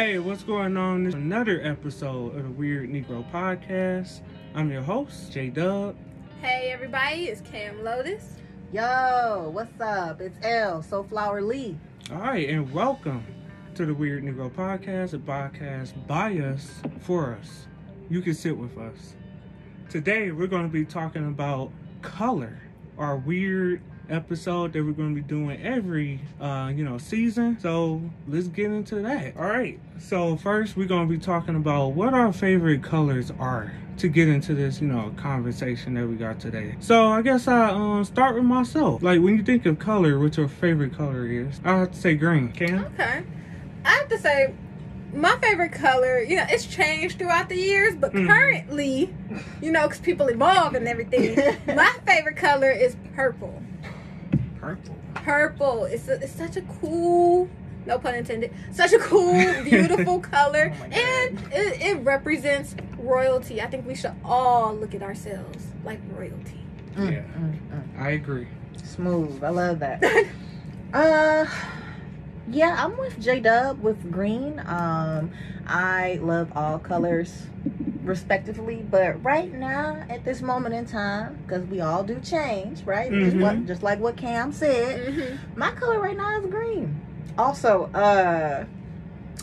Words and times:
Hey, 0.00 0.18
what's 0.18 0.42
going 0.42 0.78
on? 0.78 1.04
This 1.04 1.12
is 1.12 1.20
another 1.20 1.60
episode 1.62 2.34
of 2.34 2.42
the 2.44 2.50
Weird 2.52 2.88
Negro 2.88 3.22
Podcast. 3.30 4.22
I'm 4.54 4.72
your 4.72 4.80
host, 4.80 5.30
J 5.30 5.50
Dub. 5.50 5.94
Hey 6.40 6.70
everybody, 6.72 7.24
it's 7.24 7.42
Cam 7.42 7.84
Lotus. 7.84 8.36
Yo, 8.72 9.50
what's 9.52 9.78
up? 9.78 10.22
It's 10.22 10.38
L, 10.42 10.82
So 10.82 11.02
Flower 11.02 11.42
Lee. 11.42 11.76
All 12.10 12.16
right, 12.16 12.48
and 12.48 12.72
welcome 12.72 13.22
to 13.74 13.84
the 13.84 13.92
Weird 13.92 14.24
Negro 14.24 14.50
Podcast, 14.50 15.12
a 15.12 15.18
podcast 15.18 16.06
by 16.06 16.32
us 16.38 16.80
for 17.00 17.36
us. 17.38 17.66
You 18.08 18.22
can 18.22 18.32
sit 18.32 18.56
with 18.56 18.78
us. 18.78 19.16
Today, 19.90 20.30
we're 20.30 20.46
going 20.46 20.64
to 20.64 20.72
be 20.72 20.86
talking 20.86 21.26
about 21.28 21.72
color, 22.00 22.58
our 22.96 23.18
weird 23.18 23.82
episode 24.10 24.72
that 24.72 24.84
we're 24.84 24.92
going 24.92 25.14
to 25.14 25.22
be 25.22 25.26
doing 25.26 25.60
every 25.62 26.20
uh 26.40 26.70
you 26.74 26.84
know 26.84 26.98
season. 26.98 27.58
So 27.60 28.02
let's 28.28 28.48
get 28.48 28.70
into 28.70 28.96
that. 28.96 29.36
All 29.36 29.44
right 29.44 29.78
so 29.98 30.36
first 30.36 30.76
we're 30.76 30.86
going 30.86 31.06
to 31.08 31.12
be 31.12 31.18
talking 31.20 31.56
about 31.56 31.88
what 31.88 32.14
our 32.14 32.32
favorite 32.32 32.82
colors 32.82 33.30
are 33.38 33.72
to 33.98 34.08
get 34.08 34.28
into 34.28 34.54
this 34.54 34.80
you 34.80 34.86
know 34.88 35.12
conversation 35.16 35.94
that 35.94 36.06
we 36.06 36.16
got 36.16 36.40
today. 36.40 36.74
So 36.80 37.08
i 37.08 37.22
guess 37.22 37.46
i 37.48 37.70
um 37.70 38.04
start 38.04 38.34
with 38.34 38.44
myself. 38.44 39.02
Like 39.02 39.20
when 39.20 39.36
you 39.36 39.42
think 39.42 39.66
of 39.66 39.78
color 39.78 40.18
what 40.18 40.36
your 40.36 40.48
favorite 40.48 40.94
color 40.96 41.26
is? 41.26 41.60
I 41.64 41.76
have 41.78 41.92
to 41.92 41.98
say 41.98 42.14
green. 42.14 42.52
Can 42.52 42.84
Okay. 42.94 43.22
I 43.84 43.88
have 43.88 44.08
to 44.08 44.18
say, 44.18 44.52
my 45.14 45.36
favorite 45.42 45.72
color, 45.72 46.20
you 46.20 46.36
know, 46.36 46.44
it's 46.50 46.66
changed 46.66 47.18
throughout 47.18 47.48
the 47.48 47.56
years, 47.56 47.94
but 47.96 48.12
Mhm. 48.12 48.26
currently, 48.26 49.12
you 49.62 49.72
know, 49.72 49.86
because 49.88 50.00
people 50.00 50.28
evolve 50.28 50.74
and 50.74 50.86
everything, 50.86 51.34
my 51.66 51.90
favorite 52.06 52.36
color 52.36 52.70
is 52.70 52.94
purple. 53.16 53.62
Purple 54.76 54.96
Purple. 55.14 55.84
It's, 55.84 56.08
a, 56.08 56.14
it's 56.22 56.32
such 56.32 56.56
a 56.56 56.62
cool, 56.80 57.48
no 57.86 57.98
pun 57.98 58.14
intended, 58.14 58.52
such 58.72 58.92
a 58.92 58.98
cool, 58.98 59.32
beautiful 59.64 60.20
color. 60.20 60.72
Oh 60.80 60.84
and 60.84 61.38
it, 61.52 61.80
it 61.82 61.94
represents 62.04 62.74
royalty. 62.98 63.60
I 63.60 63.66
think 63.66 63.86
we 63.86 63.94
should 63.94 64.14
all 64.24 64.74
look 64.74 64.94
at 64.94 65.02
ourselves 65.02 65.66
like 65.84 65.98
royalty. 66.16 66.60
Mm, 66.96 67.12
Yeah. 67.12 67.18
mm, 67.20 67.58
mm. 67.70 68.00
i 68.00 68.10
agree 68.10 68.48
Smooth. 68.82 69.42
I 69.44 69.48
love 69.50 69.78
that. 69.80 70.02
uh 70.92 71.46
yeah, 72.48 72.76
I'm 72.78 72.96
with 72.98 73.18
J 73.20 73.40
Dub 73.40 73.80
with 73.82 74.10
green. 74.10 74.60
Um 74.66 75.30
I 75.66 76.18
love 76.22 76.52
all 76.56 76.78
colors 76.78 77.46
respectively, 78.02 78.84
but 78.90 79.22
right 79.22 79.52
now 79.52 80.02
at 80.08 80.24
this 80.24 80.40
moment 80.42 80.74
in 80.74 80.86
time, 80.86 81.38
because 81.46 81.64
we 81.66 81.80
all 81.80 82.02
do 82.02 82.18
change, 82.20 82.82
right? 82.84 83.10
Just, 83.10 83.36
Mhm. 83.36 83.40
what, 83.42 83.66
just 83.66 83.82
like 83.82 84.00
what 84.00 84.16
Cam 84.16 84.52
said. 84.52 85.12
hmm 85.14 85.36
My 85.54 85.70
color 85.72 86.00
right 86.00 86.16
now 86.16 86.38
is 86.40 86.46
green. 86.46 86.98
Also, 87.38 87.84
uh 87.94 88.64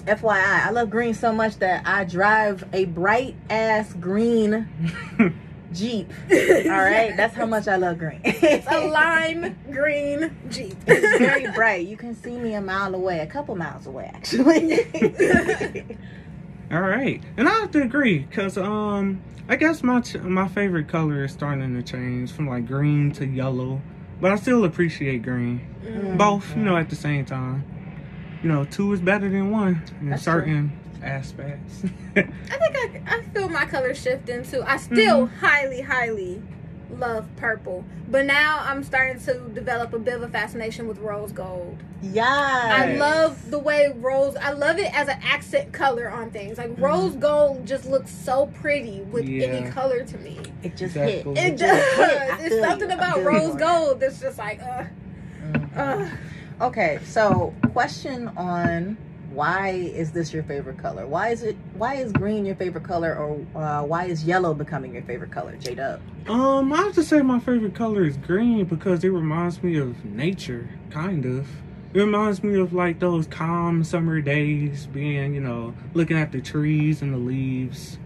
FYI, 0.05 0.65
I 0.67 0.69
love 0.71 0.89
green 0.89 1.13
so 1.13 1.33
much 1.33 1.57
that 1.59 1.81
I 1.85 2.03
drive 2.05 2.63
a 2.73 2.85
bright 2.85 3.35
ass 3.49 3.93
green 3.93 4.67
Jeep. 5.73 6.11
All 6.31 6.37
right, 6.37 7.13
that's 7.15 7.35
how 7.35 7.45
much 7.45 7.67
I 7.67 7.75
love 7.75 7.97
green. 7.97 8.21
It's 8.23 8.67
a 8.69 8.79
lime 8.87 9.57
green 9.71 10.35
Jeep. 10.49 10.75
It's 10.87 11.17
very 11.17 11.51
bright. 11.51 11.87
You 11.87 11.97
can 11.97 12.15
see 12.15 12.37
me 12.37 12.53
a 12.53 12.61
mile 12.61 12.95
away, 12.95 13.19
a 13.19 13.27
couple 13.27 13.55
miles 13.55 13.85
away, 13.85 14.11
actually. 14.13 14.79
All 16.71 16.81
right, 16.81 17.21
and 17.37 17.47
I 17.47 17.53
have 17.53 17.71
to 17.71 17.81
agree 17.81 18.19
because 18.19 18.57
um, 18.57 19.21
I 19.47 19.55
guess 19.55 19.83
my 19.83 20.01
ch- 20.01 20.17
my 20.17 20.47
favorite 20.47 20.87
color 20.87 21.23
is 21.23 21.31
starting 21.31 21.75
to 21.75 21.83
change 21.83 22.31
from 22.31 22.47
like 22.47 22.67
green 22.67 23.11
to 23.13 23.25
yellow, 23.25 23.81
but 24.19 24.31
I 24.31 24.35
still 24.35 24.65
appreciate 24.65 25.23
green. 25.23 25.65
Mm. 25.83 26.17
Both, 26.17 26.55
you 26.55 26.63
know, 26.63 26.75
at 26.75 26.89
the 26.89 26.95
same 26.95 27.25
time. 27.25 27.63
You 28.43 28.49
know, 28.49 28.65
two 28.65 28.93
is 28.93 28.99
better 28.99 29.29
than 29.29 29.49
one 29.49 29.81
in 29.99 30.11
That's 30.11 30.23
certain 30.23 30.71
aspects. 31.03 31.83
I 32.15 32.21
think 32.23 32.75
I, 32.75 33.01
I 33.07 33.21
feel 33.33 33.49
my 33.49 33.65
color 33.65 33.93
shifting 33.93 34.43
too. 34.43 34.63
I 34.65 34.77
still 34.77 35.25
highly, 35.27 35.81
highly 35.81 36.41
love 36.89 37.27
purple, 37.35 37.83
but 38.09 38.25
now 38.25 38.59
I'm 38.63 38.81
starting 38.83 39.19
to 39.23 39.39
develop 39.53 39.93
a 39.93 39.99
bit 39.99 40.15
of 40.15 40.23
a 40.23 40.30
fascination 40.30 40.87
with 40.87 40.97
rose 40.99 41.31
gold. 41.33 41.77
yeah. 42.02 42.23
I 42.25 42.95
love 42.95 43.52
the 43.52 43.59
way 43.59 43.93
rose. 43.97 44.36
I 44.37 44.52
love 44.53 44.80
it 44.80 44.91
as 44.97 45.09
an 45.09 45.19
accent 45.21 45.73
color 45.73 46.09
on 46.09 46.31
things. 46.31 46.57
Like 46.57 46.71
rose 46.80 47.15
gold 47.15 47.65
just 47.67 47.86
looks 47.86 48.09
so 48.11 48.45
pretty 48.47 49.02
with 49.02 49.25
any 49.27 49.69
color 49.69 50.03
to 50.05 50.17
me. 50.19 50.39
It 50.63 50.77
just 50.77 50.95
Exactly. 50.95 51.36
hit. 51.36 51.53
It 51.53 51.57
just 51.57 51.95
hit. 51.95 52.07
Does. 52.30 52.41
It's 52.52 52.65
something 52.65 52.89
you. 52.89 52.95
About 52.95 53.23
rose 53.23 53.53
you. 53.53 53.59
gold 53.59 53.99
that's 53.99 54.19
just 54.21 54.37
like, 54.37 54.61
uh, 54.61 54.86
Mm. 55.43 55.77
uh. 55.77 56.65
Okay, 56.65 56.99
so 57.05 57.53
question 57.73 58.30
on 58.30 58.97
why 59.37 59.70
is 59.70 60.11
this 60.11 60.33
your 60.33 60.42
favorite 60.42 60.80
color? 60.80 61.05
Why 61.05 61.30
is 61.30 61.43
it? 61.43 61.55
Why 61.75 61.93
is 61.93 62.11
green 62.11 62.43
your 62.43 62.55
favorite 62.55 62.83
color, 62.83 63.15
or 63.15 63.61
uh, 63.61 63.83
why 63.83 64.05
is 64.05 64.23
yellow 64.23 64.55
becoming 64.55 64.95
your 64.95 65.03
favorite 65.03 65.30
color? 65.30 65.55
J 65.58 65.75
Dub. 65.75 66.02
um, 66.27 66.73
I 66.73 66.77
have 66.77 66.93
to 66.93 67.03
say 67.03 67.21
my 67.21 67.39
favorite 67.39 67.75
color 67.75 68.03
is 68.03 68.17
green 68.17 68.65
because 68.65 69.03
it 69.03 69.09
reminds 69.09 69.61
me 69.61 69.77
of 69.77 70.03
nature, 70.03 70.67
kind 70.89 71.23
of. 71.23 71.48
It 71.93 71.99
reminds 71.99 72.43
me 72.43 72.59
of 72.59 72.73
like 72.73 72.98
those 72.98 73.27
calm 73.27 73.83
summer 73.83 74.21
days, 74.21 74.87
being 74.87 75.36
you 75.36 75.42
know 75.42 75.75
looking 75.93 76.17
at 76.17 76.31
the 76.31 76.42
trees 76.42 77.04
and 77.04 77.14
the 77.14 77.17
leaves. 77.17 77.99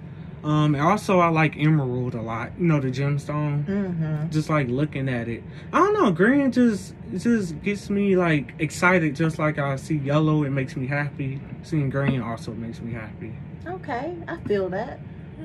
Um, 0.44 0.74
and 0.76 0.84
also 0.84 1.20
I 1.20 1.30
like 1.30 1.56
emerald 1.58 2.16
a 2.16 2.22
lot. 2.22 2.52
You 2.58 2.66
know 2.66 2.80
the 2.80 2.90
gemstone. 2.90 3.66
Mm-hmm. 3.66 4.30
just 4.32 4.50
like 4.50 4.68
looking 4.68 5.08
at 5.08 5.28
it. 5.28 5.44
I 5.72 5.78
don't 5.80 5.94
know, 5.94 6.12
green 6.12 6.52
just 6.52 6.96
just 7.18 7.62
gets 7.62 7.90
me 7.90 8.16
like 8.16 8.54
excited 8.60 9.16
just 9.16 9.38
like 9.38 9.60
I 9.60 9.76
see 9.76 9.98
yellow, 9.98 10.44
it 10.44 10.50
makes 10.50 10.76
me 10.76 10.88
happy. 10.88 11.40
Seeing 11.64 11.90
green 11.90 12.22
also 12.22 12.54
makes 12.54 12.82
me 12.82 12.94
happy. 12.94 13.36
Okay, 13.68 14.16
I 14.28 14.38
feel 14.48 14.70
that. 14.70 15.00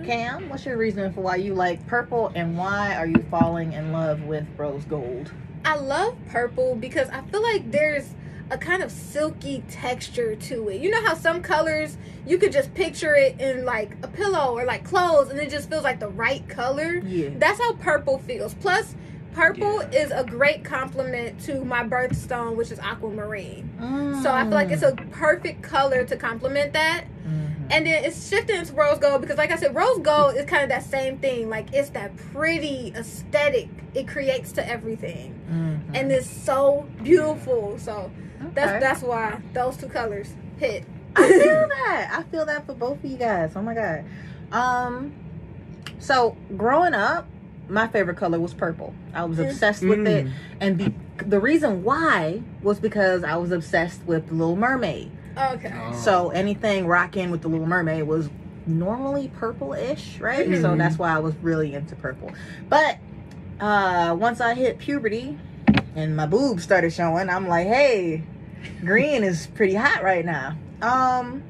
Cam, 0.04 0.48
what's 0.50 0.66
your 0.66 0.76
reason 0.76 1.12
for 1.12 1.22
why 1.22 1.36
you 1.36 1.54
like 1.54 1.86
purple, 1.86 2.30
and 2.34 2.56
why 2.56 2.94
are 2.96 3.06
you 3.06 3.24
falling 3.30 3.72
in 3.72 3.92
love 3.92 4.22
with 4.22 4.46
rose 4.56 4.84
gold? 4.84 5.32
I 5.64 5.76
love 5.76 6.16
purple 6.28 6.76
because 6.76 7.08
I 7.08 7.22
feel 7.22 7.42
like 7.42 7.70
there's 7.70 8.14
a 8.50 8.58
kind 8.58 8.82
of 8.82 8.90
silky 8.92 9.62
texture 9.68 10.36
to 10.36 10.68
it. 10.68 10.80
You 10.80 10.90
know 10.90 11.04
how 11.04 11.14
some 11.14 11.42
colors 11.42 11.96
you 12.26 12.38
could 12.38 12.52
just 12.52 12.72
picture 12.74 13.14
it 13.14 13.40
in 13.40 13.64
like 13.64 13.96
a 14.02 14.08
pillow 14.08 14.56
or 14.56 14.64
like 14.64 14.84
clothes 14.84 15.30
and 15.30 15.38
it 15.40 15.50
just 15.50 15.68
feels 15.68 15.82
like 15.84 15.98
the 16.00 16.08
right 16.08 16.48
color? 16.48 17.00
Yeah. 17.04 17.30
That's 17.38 17.58
how 17.58 17.72
purple 17.74 18.18
feels. 18.18 18.54
Plus, 18.54 18.94
purple 19.32 19.82
Yeah. 19.92 20.00
is 20.02 20.10
a 20.12 20.24
great 20.24 20.64
complement 20.64 21.40
to 21.42 21.64
my 21.64 21.82
birthstone, 21.84 22.56
which 22.56 22.70
is 22.70 22.78
aquamarine. 22.78 23.68
Mm. 23.80 24.22
So 24.22 24.30
I 24.32 24.42
feel 24.42 24.52
like 24.52 24.70
it's 24.70 24.82
a 24.82 24.92
perfect 25.10 25.62
color 25.62 26.04
to 26.04 26.16
complement 26.16 26.72
that. 26.72 27.04
Mhm. 27.26 27.66
And 27.68 27.84
then 27.86 28.04
it's 28.04 28.28
shifting 28.28 28.56
into 28.60 28.72
rose 28.74 28.98
gold 29.00 29.20
because, 29.20 29.36
like 29.38 29.50
I 29.50 29.56
said, 29.56 29.74
rose 29.74 29.98
gold 29.98 30.36
is 30.36 30.44
kind 30.46 30.62
of 30.62 30.68
that 30.68 30.84
same 30.84 31.18
thing. 31.18 31.50
Like 31.50 31.74
it's 31.74 31.88
that 31.90 32.16
pretty 32.32 32.92
aesthetic 32.96 33.68
it 33.92 34.06
creates 34.06 34.52
to 34.52 34.66
everything 34.68 35.34
Mhm. 35.50 35.98
and 35.98 36.12
it's 36.12 36.30
so 36.30 36.86
beautiful. 37.02 37.76
So 37.78 38.10
that's 38.54 38.70
Okay. 38.70 38.80
that's 38.80 39.02
why 39.02 39.40
those 39.52 39.76
two 39.76 39.88
colors 39.88 40.32
hit. 40.58 40.84
I 41.16 41.28
feel 41.28 41.68
that. 41.68 42.08
I 42.18 42.22
feel 42.30 42.44
that 42.46 42.66
for 42.66 42.74
both 42.74 43.02
of 43.02 43.10
you 43.10 43.16
guys. 43.16 43.52
Oh 43.56 43.62
my 43.62 43.74
god. 43.74 44.04
Um 44.52 45.12
so 45.98 46.36
growing 46.56 46.94
up, 46.94 47.26
my 47.68 47.86
favorite 47.88 48.16
color 48.16 48.38
was 48.38 48.54
purple. 48.54 48.94
I 49.14 49.24
was 49.24 49.38
Mm. 49.38 49.50
obsessed 49.50 49.82
with 49.82 50.06
it 50.06 50.26
Mm. 50.26 50.32
and 50.60 50.78
be, 50.78 50.94
the 51.26 51.40
reason 51.40 51.82
why 51.82 52.42
was 52.62 52.78
because 52.78 53.24
I 53.24 53.36
was 53.36 53.50
obsessed 53.50 54.02
with 54.06 54.28
the 54.28 54.34
Little 54.34 54.56
Mermaid. 54.56 55.10
okay. 55.54 55.72
Oh. 55.74 55.92
So 55.92 56.30
anything 56.30 56.86
rocking 56.86 57.30
with 57.30 57.42
the 57.42 57.48
Little 57.48 57.66
Mermaid 57.66 58.04
was 58.06 58.28
normally 58.66 59.28
purple-ish, 59.36 60.18
right? 60.20 60.44
So 60.46 60.70
Mhm. 60.74 60.78
that's 60.78 60.98
why 60.98 61.10
I 61.14 61.18
was 61.18 61.34
really 61.42 61.74
into 61.74 61.94
purple. 61.96 62.30
But 62.68 62.98
uh 63.60 64.14
once 64.18 64.40
I 64.40 64.54
hit 64.54 64.78
puberty 64.78 65.38
and 65.96 66.14
my 66.14 66.26
boobs 66.26 66.62
started 66.62 66.92
showing, 66.92 67.28
I'm 67.28 67.48
like, 67.48 67.66
hey, 67.66 68.22
green 68.84 69.24
is 69.24 69.48
pretty 69.48 69.74
hot 69.74 70.02
right 70.04 70.24
now. 70.24 70.56
Um 70.82 71.42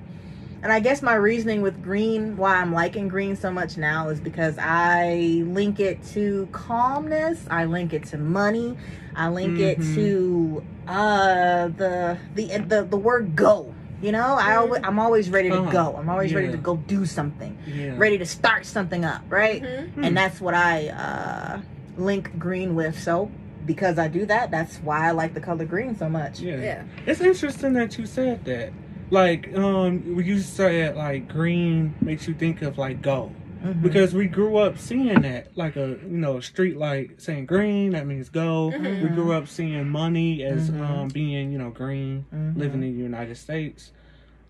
and 0.62 0.72
I 0.72 0.80
guess 0.80 1.02
my 1.02 1.14
reasoning 1.14 1.62
with 1.62 1.80
green, 1.82 2.36
why 2.36 2.56
I'm 2.56 2.72
liking 2.72 3.08
green 3.08 3.36
so 3.36 3.52
much 3.52 3.76
now, 3.76 4.08
is 4.08 4.18
because 4.20 4.56
I 4.58 5.42
link 5.46 5.78
it 5.78 6.02
to 6.14 6.48
calmness. 6.50 7.44
I 7.50 7.66
link 7.66 7.92
it 7.92 8.04
to 8.06 8.18
money. 8.18 8.76
I 9.14 9.28
link 9.28 9.58
it 9.60 9.78
Mhm. 9.78 9.94
to 9.94 10.64
uh 10.88 11.68
the 11.68 12.18
the 12.34 12.58
the 12.66 12.82
the 12.84 12.96
word 12.96 13.36
go. 13.36 13.72
You 14.02 14.12
know, 14.12 14.36
I 14.38 14.56
always, 14.56 14.82
I'm 14.84 14.98
always 14.98 15.30
ready 15.30 15.50
to 15.50 15.68
go. 15.70 15.96
I'm 15.96 16.08
always 16.10 16.34
ready 16.34 16.50
to 16.50 16.56
go 16.58 16.76
do 16.76 17.06
something. 17.06 17.56
Yeah. 17.66 17.94
Ready 17.96 18.18
to 18.18 18.26
start 18.26 18.66
something 18.66 19.04
up, 19.04 19.22
right? 19.30 19.62
Mhm. 19.62 19.88
Hmm. 19.94 20.04
And 20.04 20.16
that's 20.16 20.40
what 20.40 20.54
I 20.54 20.88
uh 20.88 21.60
link 21.96 22.38
green 22.38 22.74
with. 22.74 22.98
So 23.00 23.30
because 23.66 23.98
I 23.98 24.08
do 24.08 24.24
that, 24.26 24.50
that's 24.50 24.78
why 24.78 25.08
I 25.08 25.10
like 25.10 25.34
the 25.34 25.40
color 25.40 25.64
green 25.64 25.96
so 25.96 26.08
much. 26.08 26.40
yeah. 26.40 26.60
Yeah. 26.60 26.84
It's 27.06 27.20
interesting 27.20 27.72
that 27.74 27.98
you 27.98 28.06
said 28.06 28.44
that. 28.46 28.72
Like, 29.10 29.54
um, 29.56 30.02
you 30.24 30.40
said 30.40 30.96
like 30.96 31.28
green 31.28 31.94
makes 32.00 32.26
you 32.26 32.34
think 32.34 32.62
of 32.62 32.78
like 32.78 33.02
go. 33.02 33.32
Mhm. 33.64 33.82
because 33.82 34.14
we 34.14 34.26
grew 34.28 34.58
up 34.58 34.78
seeing 34.78 35.22
that 35.22 35.56
like 35.56 35.76
a 35.76 35.98
you 36.02 36.18
know 36.18 36.36
a 36.36 36.42
street 36.42 36.76
light 36.76 37.20
saying 37.20 37.46
green 37.46 37.92
that 37.92 38.06
means 38.06 38.28
go 38.28 38.70
Mhm. 38.72 39.02
we 39.02 39.08
grew 39.08 39.32
up 39.32 39.48
seeing 39.48 39.88
money 39.88 40.44
as 40.44 40.70
Mhm. 40.70 40.80
um 40.88 41.08
being 41.08 41.50
you 41.50 41.58
know 41.58 41.70
green 41.70 42.26
Mhm. 42.32 42.56
living 42.56 42.82
in 42.82 42.92
the 42.96 43.02
united 43.02 43.36
states 43.36 43.92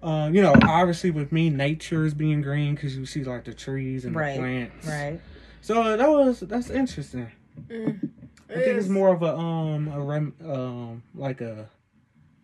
Uh, 0.03 0.29
you 0.33 0.43
know, 0.43 0.55
obviously 0.65 1.11
with 1.11 1.33
me, 1.33 1.49
nature 1.51 2.05
is 2.05 2.13
being 2.15 2.43
green 2.43 2.75
because 2.75 2.97
you 2.97 3.07
see 3.07 3.25
like 3.25 3.45
the 3.45 3.55
trees 3.55 4.05
and 4.05 4.15
Right, 4.15 4.35
the 4.35 4.41
plants. 4.41 4.87
Right. 4.87 5.21
So 5.63 5.97
that 5.97 6.09
was 6.09 6.41
that's 6.41 6.69
interesting. 6.71 7.29
Mm. 7.71 8.11
I 8.51 8.55
think 8.61 8.79
it's 8.79 8.89
more 8.89 9.13
of 9.13 9.23
a 9.23 9.37
um 9.37 9.89
a 9.89 10.01
rem 10.01 10.35
um 10.45 11.03
like 11.15 11.41
a 11.41 11.69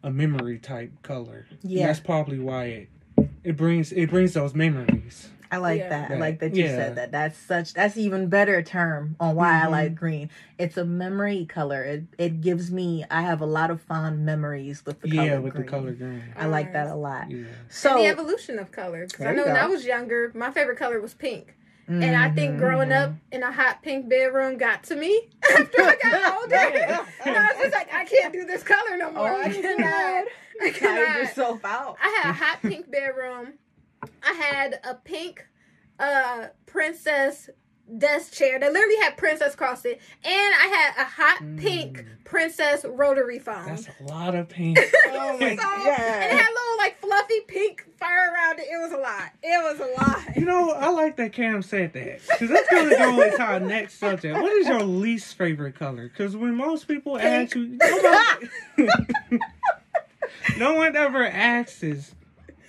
a 0.02 0.10
memory 0.10 0.58
type 0.58 0.90
color. 1.02 1.46
And 1.50 1.58
Yeah. 1.62 1.86
that's 1.86 2.00
probably 2.00 2.38
why 2.38 2.64
it 2.64 2.88
it 3.44 3.56
brings 3.56 3.92
it 3.92 4.10
brings 4.10 4.34
those 4.34 4.54
memories. 4.54 5.28
I 5.50 5.58
like 5.58 5.80
Yeah. 5.80 5.88
that. 5.90 6.10
I 6.12 6.16
like 6.16 6.38
that 6.40 6.54
you 6.56 6.64
Yeah. 6.64 6.76
said 6.76 6.96
that. 6.96 7.12
That's 7.12 7.38
such 7.38 7.74
that's 7.74 7.96
even 7.96 8.28
better 8.28 8.62
term 8.62 9.16
on 9.20 9.36
why 9.36 9.62
I 9.62 9.66
Mhm. 9.66 9.70
like 9.70 9.94
green. 9.94 10.30
It's 10.58 10.76
a 10.76 10.84
memory 10.84 11.44
color. 11.46 11.84
It 11.84 12.04
it 12.18 12.40
gives 12.40 12.72
me 12.72 13.04
I 13.10 13.22
have 13.22 13.40
a 13.40 13.46
lot 13.46 13.70
of 13.70 13.80
fond 13.80 14.24
memories 14.24 14.84
with 14.84 15.00
the 15.02 15.08
yeah, 15.08 15.14
color 15.14 15.28
Yeah, 15.28 15.38
with 15.38 15.52
green. 15.54 15.66
the 15.66 15.70
color 15.70 15.92
green. 15.92 16.22
I 16.36 16.46
like 16.46 16.72
that 16.72 16.88
a 16.88 16.94
lot. 16.96 17.30
Yeah. 17.30 17.44
So 17.68 17.90
and 17.90 17.98
the 18.00 18.06
evolution 18.08 18.58
of 18.58 18.72
color. 18.72 19.06
Because 19.06 19.26
I 19.26 19.32
know 19.34 19.44
you 19.44 19.52
when. 19.52 19.56
I 19.62 19.66
was 19.66 19.84
younger, 19.84 20.32
my 20.34 20.50
favorite 20.50 20.78
color 20.78 21.00
was 21.00 21.14
pink. 21.14 21.54
And 21.88 22.16
I 22.16 22.30
think 22.30 22.58
growing 22.58 22.90
up 22.92 23.12
in 23.32 23.42
a 23.42 23.52
hot 23.52 23.82
pink 23.82 24.08
bedroom 24.08 24.56
got 24.56 24.84
to 24.84 24.96
me 24.96 25.28
after 25.52 25.82
I 25.82 25.96
got 26.02 26.42
older. 26.42 26.54
and 27.24 27.36
I 27.36 27.52
was 27.52 27.56
just 27.60 27.74
like, 27.74 27.92
I 27.92 28.04
can't 28.04 28.32
do 28.32 28.44
this 28.46 28.62
color 28.62 28.96
no 28.96 29.10
more. 29.12 29.28
I 29.28 29.44
Oh, 29.48 29.60
cannot. 29.60 30.24
I 30.62 30.70
cannot. 30.70 31.18
yourself 31.18 31.64
out. 31.64 31.96
I 32.02 32.20
had 32.22 32.30
a 32.30 32.32
hot 32.32 32.58
pink 32.62 32.90
bedroom. 32.90 33.54
I 34.22 34.32
had 34.32 34.80
a 34.84 34.94
pink 34.94 35.46
uh 35.98 36.48
princess 36.66 37.50
desk 37.98 38.32
chair 38.32 38.58
that 38.58 38.72
literally 38.72 38.96
had 39.02 39.16
princess 39.16 39.54
across 39.54 39.84
it. 39.84 40.00
And 40.24 40.54
I 40.54 40.66
had 40.66 41.02
a 41.02 41.08
hot 41.08 41.38
pink 41.58 41.98
Mm. 41.98 42.24
princess 42.24 42.84
rotary 42.88 43.38
phone. 43.38 43.66
That's 43.66 43.86
a 44.00 44.04
lot 44.04 44.34
of 44.34 44.48
pink. 44.48 44.78
Oh 45.14 45.36
my 45.38 45.50
So- 45.50 45.56
god. 45.56 45.88
And 45.88 46.32
it 46.32 46.42
had 46.42 46.48
little 46.48 46.78
like 46.78 46.98
fluffy 47.00 47.40
pink 47.46 47.84
fur 47.98 48.06
around 48.06 48.58
it. 48.60 48.66
It 48.70 48.78
was 48.80 48.92
a 48.92 48.96
lot. 48.96 49.30
It 49.42 49.62
was 49.62 49.80
a 49.80 50.00
lot. 50.02 50.36
You 50.36 50.44
know, 50.46 50.70
I 50.70 50.88
like 50.88 51.16
that 51.16 51.32
Cam 51.32 51.62
said 51.62 51.92
that 51.92 52.20
because 52.28 52.48
that's 52.48 52.68
gonna 52.70 52.96
go 52.96 53.20
into 53.20 53.42
our 53.42 53.60
next 53.60 53.98
subject. 53.98 54.40
What 54.40 54.52
is 54.52 54.66
your 54.68 54.82
least 54.82 55.36
favorite 55.36 55.74
color? 55.78 56.08
Because 56.08 56.34
when 56.36 56.54
most 56.56 56.88
people 56.88 57.18
ask 57.18 57.54
you, 57.54 57.78
nobody, 57.80 58.48
no 60.58 60.74
one 60.74 60.96
ever 60.96 61.24
asks, 61.26 61.82
is, 61.82 62.14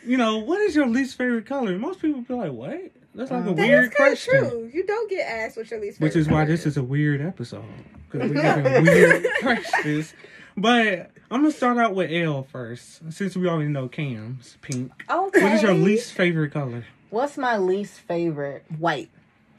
you 0.05 0.17
know, 0.17 0.37
what 0.39 0.59
is 0.61 0.75
your 0.75 0.87
least 0.87 1.17
favorite 1.17 1.45
color? 1.45 1.77
Most 1.77 2.01
people 2.01 2.21
be 2.21 2.33
like, 2.33 2.51
what? 2.51 2.91
That's 3.15 3.31
like 3.31 3.45
a 3.45 3.49
Um, 3.49 3.55
That 3.55 3.67
weird 3.67 3.83
is 3.85 3.89
kind 3.91 4.13
of 4.13 4.19
question. 4.19 4.49
true. 4.49 4.71
You 4.73 4.85
don't 4.85 5.09
get 5.09 5.27
asked 5.27 5.57
what 5.57 5.69
your 5.69 5.79
least 5.79 5.97
favorite. 5.97 6.07
Which 6.07 6.15
is 6.15 6.27
why 6.27 6.45
this 6.45 6.65
is 6.65 6.77
a 6.77 6.83
weird 6.83 7.21
episode 7.21 7.63
because 8.09 8.31
we're 8.31 8.41
giving 8.41 8.83
weird 8.83 9.25
questions. 9.41 10.13
But 10.57 11.11
I'm 11.31 11.41
gonna 11.41 11.51
start 11.51 11.77
out 11.77 11.95
with 11.95 12.11
L 12.11 12.43
first, 12.43 13.01
since 13.11 13.35
we 13.35 13.47
already 13.47 13.69
know 13.69 13.87
Cam's 13.87 14.57
pink. 14.61 14.91
Okay. 15.09 15.43
What 15.43 15.51
is 15.53 15.61
your 15.63 15.73
least 15.73 16.13
favorite 16.13 16.51
color? 16.51 16.85
What's 17.09 17.37
my 17.37 17.57
least 17.57 17.99
favorite? 18.01 18.65
White. 18.77 19.09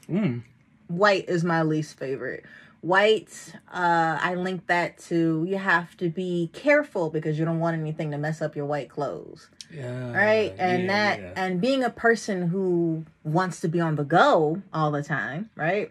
Mm. 0.09 0.43
White 0.89 1.29
is 1.29 1.45
my 1.45 1.63
least 1.63 1.99
favorite. 1.99 2.45
White, 2.81 3.53
uh, 3.73 4.19
I 4.21 4.35
link 4.35 4.67
that 4.67 4.99
to 5.09 5.45
you 5.49 5.57
have 5.57 5.97
to 5.97 6.11
be 6.11 6.51
careful 6.53 7.09
because 7.09 7.39
you 7.39 7.45
don't 7.47 7.59
want 7.59 7.79
anything 7.81 8.11
to 8.11 8.19
mess 8.19 8.43
up 8.43 8.55
your 8.55 8.67
white 8.67 8.91
clothes. 8.91 9.49
Yeah. 9.75 10.13
right 10.13 10.55
and 10.59 10.83
yeah, 10.85 10.89
that 10.89 11.21
yeah. 11.21 11.33
and 11.37 11.61
being 11.61 11.83
a 11.83 11.91
person 11.91 12.49
who 12.49 13.05
wants 13.25 13.61
to 13.63 13.69
be 13.69 13.81
on 13.81 13.97
the 13.97 14.05
go 14.05 14.63
all 14.73 14.91
the 14.91 15.03
time 15.03 15.51
right 15.57 15.91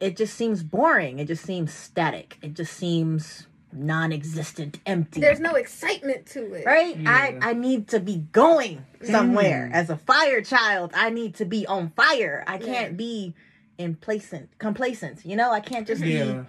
it 0.00 0.16
just 0.16 0.34
seems 0.34 0.62
boring 0.62 1.18
it 1.20 1.26
just 1.26 1.44
seems 1.44 1.72
static 1.72 2.38
it 2.42 2.54
just 2.54 2.72
seems 2.72 3.46
non-existent 3.74 4.80
empty 4.86 5.20
There's 5.20 5.40
no 5.40 5.54
excitement 5.54 6.26
to 6.26 6.52
it. 6.54 6.66
right 6.66 6.96
Yeah. 6.98 7.10
i 7.10 7.50
i 7.50 7.52
need 7.52 7.88
to 7.88 8.00
be 8.00 8.16
going 8.32 8.84
somewhere 9.02 9.70
Mm. 9.72 9.74
as 9.74 9.88
a 9.90 9.96
fire 9.96 10.42
child 10.42 10.90
i 10.94 11.08
need 11.10 11.34
to 11.36 11.44
be 11.44 11.66
on 11.66 11.90
fire 11.90 12.44
i 12.46 12.58
can't 12.58 12.96
be 12.96 13.34
complacent 13.78 14.48
complacent 14.58 15.24
you 15.24 15.36
know 15.36 15.50
i 15.50 15.60
can't 15.60 15.86
just 15.86 16.02
Yeah. 16.02 16.24
be 16.24 16.40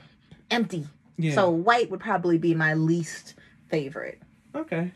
empty 0.51 0.87
Yeah. 1.17 1.33
so 1.35 1.49
white 1.49 1.89
would 1.91 1.99
probably 1.99 2.37
be 2.37 2.53
my 2.55 2.73
least 2.73 3.35
favorite 3.69 4.19
Okay. 4.55 4.91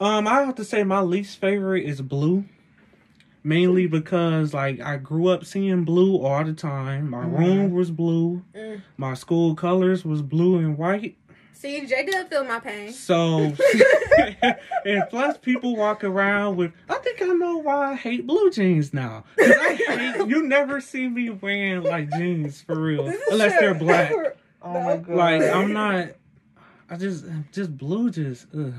Um, 0.00 0.28
I 0.28 0.42
have 0.42 0.54
to 0.56 0.64
say 0.64 0.84
my 0.84 1.00
least 1.00 1.38
favorite 1.40 1.84
is 1.84 2.00
blue. 2.00 2.44
Mainly 3.44 3.86
because 3.86 4.52
like 4.52 4.80
I 4.80 4.96
grew 4.96 5.28
up 5.28 5.44
seeing 5.44 5.84
blue 5.84 6.18
all 6.22 6.44
the 6.44 6.52
time. 6.52 7.08
My 7.10 7.24
Mhm. 7.24 7.38
room 7.38 7.70
was 7.72 7.90
blue. 7.90 8.42
Mm. 8.54 8.82
My 8.96 9.14
school 9.14 9.54
colors 9.54 10.04
was 10.04 10.22
blue 10.22 10.58
and 10.58 10.76
white. 10.76 11.16
See, 11.52 11.86
J 11.86 12.04
Dub 12.06 12.28
feel 12.28 12.44
my 12.44 12.60
pain. 12.60 12.92
So 12.92 13.52
and 14.84 15.04
plus 15.08 15.38
people 15.38 15.76
walk 15.76 16.04
around 16.04 16.56
with 16.56 16.72
I 16.88 16.94
think 16.96 17.22
I 17.22 17.26
know 17.26 17.58
why 17.58 17.92
I 17.92 17.94
hate 17.94 18.26
blue 18.26 18.50
jeans 18.50 18.92
now. 18.92 19.24
I 19.38 19.78
hate 19.88 20.26
you 20.28 20.42
never 20.42 20.80
see 20.80 21.08
me 21.08 21.30
wearing 21.30 21.82
like 21.84 22.10
jeans 22.10 22.60
for 22.60 22.78
real. 22.80 23.06
Unless 23.30 23.52
true. 23.52 23.60
they're 23.60 23.74
black. 23.74 24.12
oh 24.62 24.80
my 24.82 24.96
god 24.98 25.08
Like 25.08 25.42
I'm 25.42 25.72
not 25.72 26.08
I 26.90 26.96
just 26.96 27.24
just 27.52 27.76
blue 27.78 28.10
just 28.10 28.46
ugh. 28.54 28.74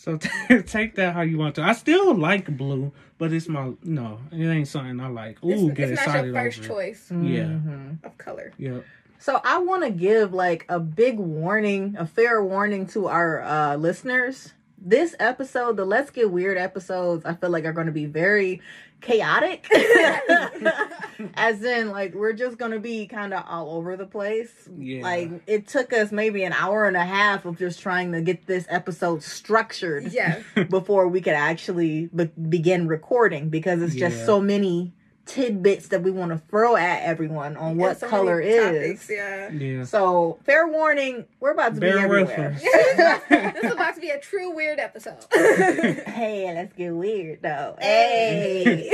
So 0.00 0.16
t- 0.16 0.62
take 0.66 0.94
that 0.94 1.12
how 1.12 1.20
you 1.20 1.36
want 1.36 1.56
to. 1.56 1.62
I 1.62 1.74
still 1.74 2.14
like 2.14 2.56
blue, 2.56 2.90
but 3.18 3.34
it's 3.34 3.48
my 3.48 3.72
no. 3.84 4.18
It 4.32 4.46
ain't 4.46 4.66
something 4.66 4.98
I 4.98 5.08
like. 5.08 5.44
Ooh, 5.44 5.50
it's, 5.68 5.76
get 5.76 5.90
it's 5.90 6.00
not 6.00 6.06
excited 6.06 6.32
your 6.32 6.42
first 6.42 6.58
over. 6.60 6.68
choice 6.68 7.10
Yeah. 7.10 7.16
Mhm. 7.44 8.02
of 8.04 8.16
color. 8.16 8.52
Yep. 8.56 8.84
So 9.18 9.38
I 9.44 9.58
want 9.58 9.84
to 9.84 9.90
give 9.90 10.32
like 10.32 10.64
a 10.70 10.80
big 10.80 11.18
warning, 11.18 11.96
a 11.98 12.06
fair 12.06 12.42
warning 12.42 12.86
to 12.88 13.08
our 13.08 13.42
uh 13.42 13.76
listeners. 13.76 14.54
This 14.82 15.14
episode, 15.20 15.76
the 15.76 15.84
Let's 15.84 16.10
Get 16.10 16.30
Weird 16.30 16.56
episodes, 16.56 17.24
I 17.26 17.34
feel 17.34 17.50
like 17.50 17.66
are 17.66 17.72
going 17.72 17.86
to 17.88 17.92
be 17.92 18.06
very 18.06 18.62
chaotic. 19.02 19.66
As 21.34 21.62
in 21.62 21.90
like 21.90 22.14
we're 22.14 22.32
just 22.32 22.56
going 22.56 22.72
to 22.72 22.78
be 22.80 23.06
kind 23.06 23.34
of 23.34 23.44
all 23.46 23.76
over 23.76 23.96
the 23.96 24.06
place. 24.06 24.50
Yeah. 24.78 25.02
Like 25.02 25.30
it 25.46 25.68
took 25.68 25.92
us 25.92 26.12
maybe 26.12 26.44
an 26.44 26.52
hour 26.54 26.86
and 26.86 26.96
a 26.96 27.04
half 27.04 27.44
of 27.44 27.58
just 27.58 27.80
trying 27.80 28.12
to 28.12 28.22
get 28.22 28.46
this 28.46 28.66
episode 28.70 29.22
structured 29.22 30.12
Yeah. 30.12 30.42
before 30.70 31.08
we 31.08 31.20
could 31.20 31.34
actually 31.34 32.06
be- 32.14 32.24
begin 32.48 32.88
recording 32.88 33.50
because 33.50 33.82
it's 33.82 33.94
just 33.94 34.16
Yeah. 34.18 34.26
so 34.26 34.40
many 34.40 34.94
tidbits 35.30 35.88
that 35.88 36.02
we 36.02 36.10
want 36.10 36.32
to 36.32 36.38
throw 36.48 36.74
at 36.74 37.02
everyone 37.04 37.56
on 37.56 37.76
what 37.76 38.00
so 38.00 38.08
color 38.08 38.38
many 38.40 38.50
is. 38.50 38.98
topics, 38.98 39.08
Yeah. 39.10 39.52
Yeah. 39.52 39.84
So, 39.84 40.40
fair 40.44 40.66
warning, 40.66 41.24
we're 41.38 41.52
about 41.52 41.74
to 41.74 41.80
Bear 41.80 42.02
be 42.08 42.22
with 42.22 42.30
everywhere. 42.30 42.58
this 43.28 43.64
is 43.64 43.72
about 43.72 43.94
to 43.94 44.00
be 44.00 44.10
a 44.10 44.18
true 44.18 44.50
weird 44.50 44.80
episode. 44.80 45.24
hey, 45.32 46.52
let's 46.52 46.72
get 46.74 46.90
weird 46.90 47.42
though. 47.42 47.76
Hey. 47.80 48.90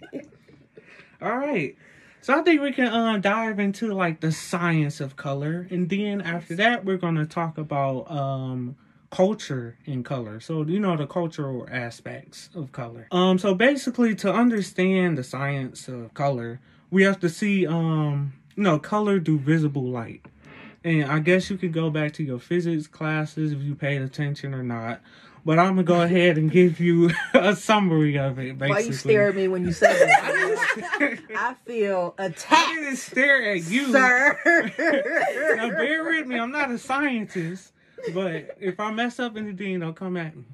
All 1.22 1.36
right. 1.36 1.76
So 2.22 2.38
I 2.38 2.42
think 2.42 2.62
we 2.62 2.72
can 2.72 2.88
uh, 2.88 3.18
dive 3.18 3.58
into 3.58 3.92
like 3.92 4.20
the 4.20 4.32
science 4.32 5.00
of 5.00 5.16
color, 5.16 5.66
and 5.70 5.88
then 5.88 6.20
after 6.22 6.54
that, 6.56 6.84
we're 6.84 6.96
gonna 6.98 7.26
talk 7.26 7.58
about 7.58 8.10
um 8.10 8.76
culture 9.10 9.76
in 9.84 10.02
color. 10.04 10.40
So 10.40 10.62
you 10.62 10.78
know 10.80 10.96
the 10.96 11.06
cultural 11.06 11.66
aspects 11.70 12.48
of 12.54 12.72
color. 12.72 13.06
Um. 13.10 13.38
So 13.38 13.54
basically, 13.54 14.14
to 14.16 14.32
understand 14.32 15.18
the 15.18 15.24
science 15.24 15.88
of 15.88 16.14
color, 16.14 16.60
we 16.90 17.02
have 17.04 17.20
to 17.20 17.28
see 17.28 17.66
um 17.66 18.32
you 18.56 18.62
know 18.62 18.78
color 18.78 19.20
through 19.20 19.40
visible 19.40 19.84
light. 19.84 20.24
And 20.82 21.10
I 21.10 21.18
guess 21.18 21.50
you 21.50 21.58
could 21.58 21.74
go 21.74 21.90
back 21.90 22.12
to 22.14 22.22
your 22.22 22.38
physics 22.38 22.86
classes 22.86 23.52
if 23.52 23.60
you 23.60 23.74
paid 23.74 24.00
attention 24.00 24.54
or 24.54 24.62
not. 24.62 25.00
But 25.44 25.58
I'm 25.58 25.70
gonna 25.70 25.82
go 25.82 26.00
ahead 26.08 26.38
and 26.38 26.50
give 26.50 26.80
you 26.80 27.10
a 27.34 27.54
summary 27.56 28.16
of 28.18 28.38
it. 28.38 28.58
Basically. 28.58 28.68
Why 28.70 28.78
you 28.86 28.92
stare 28.92 29.28
at 29.28 29.34
me 29.36 29.48
when 29.48 29.64
you 29.64 29.72
say 29.72 29.88
I 29.90 30.56
that? 30.98 31.18
I 31.36 31.54
feel 31.66 32.14
I 32.18 32.24
attacked, 32.26 32.74
didn't 32.76 32.96
stare 32.96 33.52
at 33.52 33.64
you. 33.64 33.92
sir. 33.92 34.38
Now 35.56 35.68
bear 35.70 36.04
with 36.04 36.26
me. 36.26 36.38
I'm 36.38 36.50
not 36.52 36.70
a 36.70 36.78
scientist, 36.78 37.72
but 38.14 38.56
if 38.60 38.78
I 38.80 38.92
mess 38.92 39.18
up 39.18 39.36
anything, 39.36 39.80
don't 39.80 39.96
come 39.96 40.16
at 40.16 40.36
me. 40.36 40.44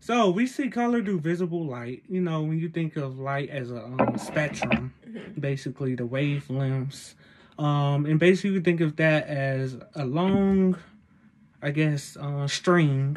So 0.00 0.30
we 0.30 0.46
see 0.46 0.68
color 0.68 1.02
through 1.02 1.20
visible 1.20 1.66
light. 1.66 2.04
You 2.08 2.20
know, 2.20 2.42
when 2.42 2.58
you 2.58 2.68
think 2.68 2.96
of 2.96 3.18
light 3.18 3.50
as 3.50 3.70
a 3.70 3.84
um, 3.84 4.16
spectrum, 4.18 4.94
basically 5.38 5.94
the 5.94 6.06
wavelengths, 6.06 7.14
um, 7.58 8.06
and 8.06 8.18
basically 8.18 8.50
you 8.50 8.60
think 8.60 8.80
of 8.80 8.96
that 8.96 9.26
as 9.26 9.76
a 9.94 10.04
long, 10.04 10.76
I 11.62 11.70
guess, 11.70 12.16
uh, 12.20 12.46
string 12.46 13.16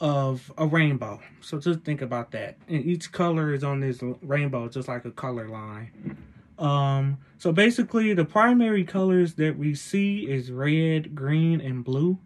of 0.00 0.52
a 0.56 0.66
rainbow. 0.66 1.20
So 1.40 1.58
just 1.58 1.80
think 1.80 2.02
about 2.02 2.30
that. 2.32 2.56
And 2.68 2.84
each 2.84 3.12
color 3.12 3.52
is 3.52 3.64
on 3.64 3.80
this 3.80 4.00
rainbow, 4.22 4.68
just 4.68 4.88
like 4.88 5.04
a 5.04 5.10
color 5.10 5.48
line. 5.48 6.16
Um, 6.58 7.18
so 7.38 7.52
basically, 7.52 8.12
the 8.12 8.24
primary 8.24 8.84
colors 8.84 9.34
that 9.34 9.56
we 9.56 9.74
see 9.74 10.30
is 10.30 10.52
red, 10.52 11.14
green, 11.14 11.60
and 11.60 11.82
blue. 11.82 12.18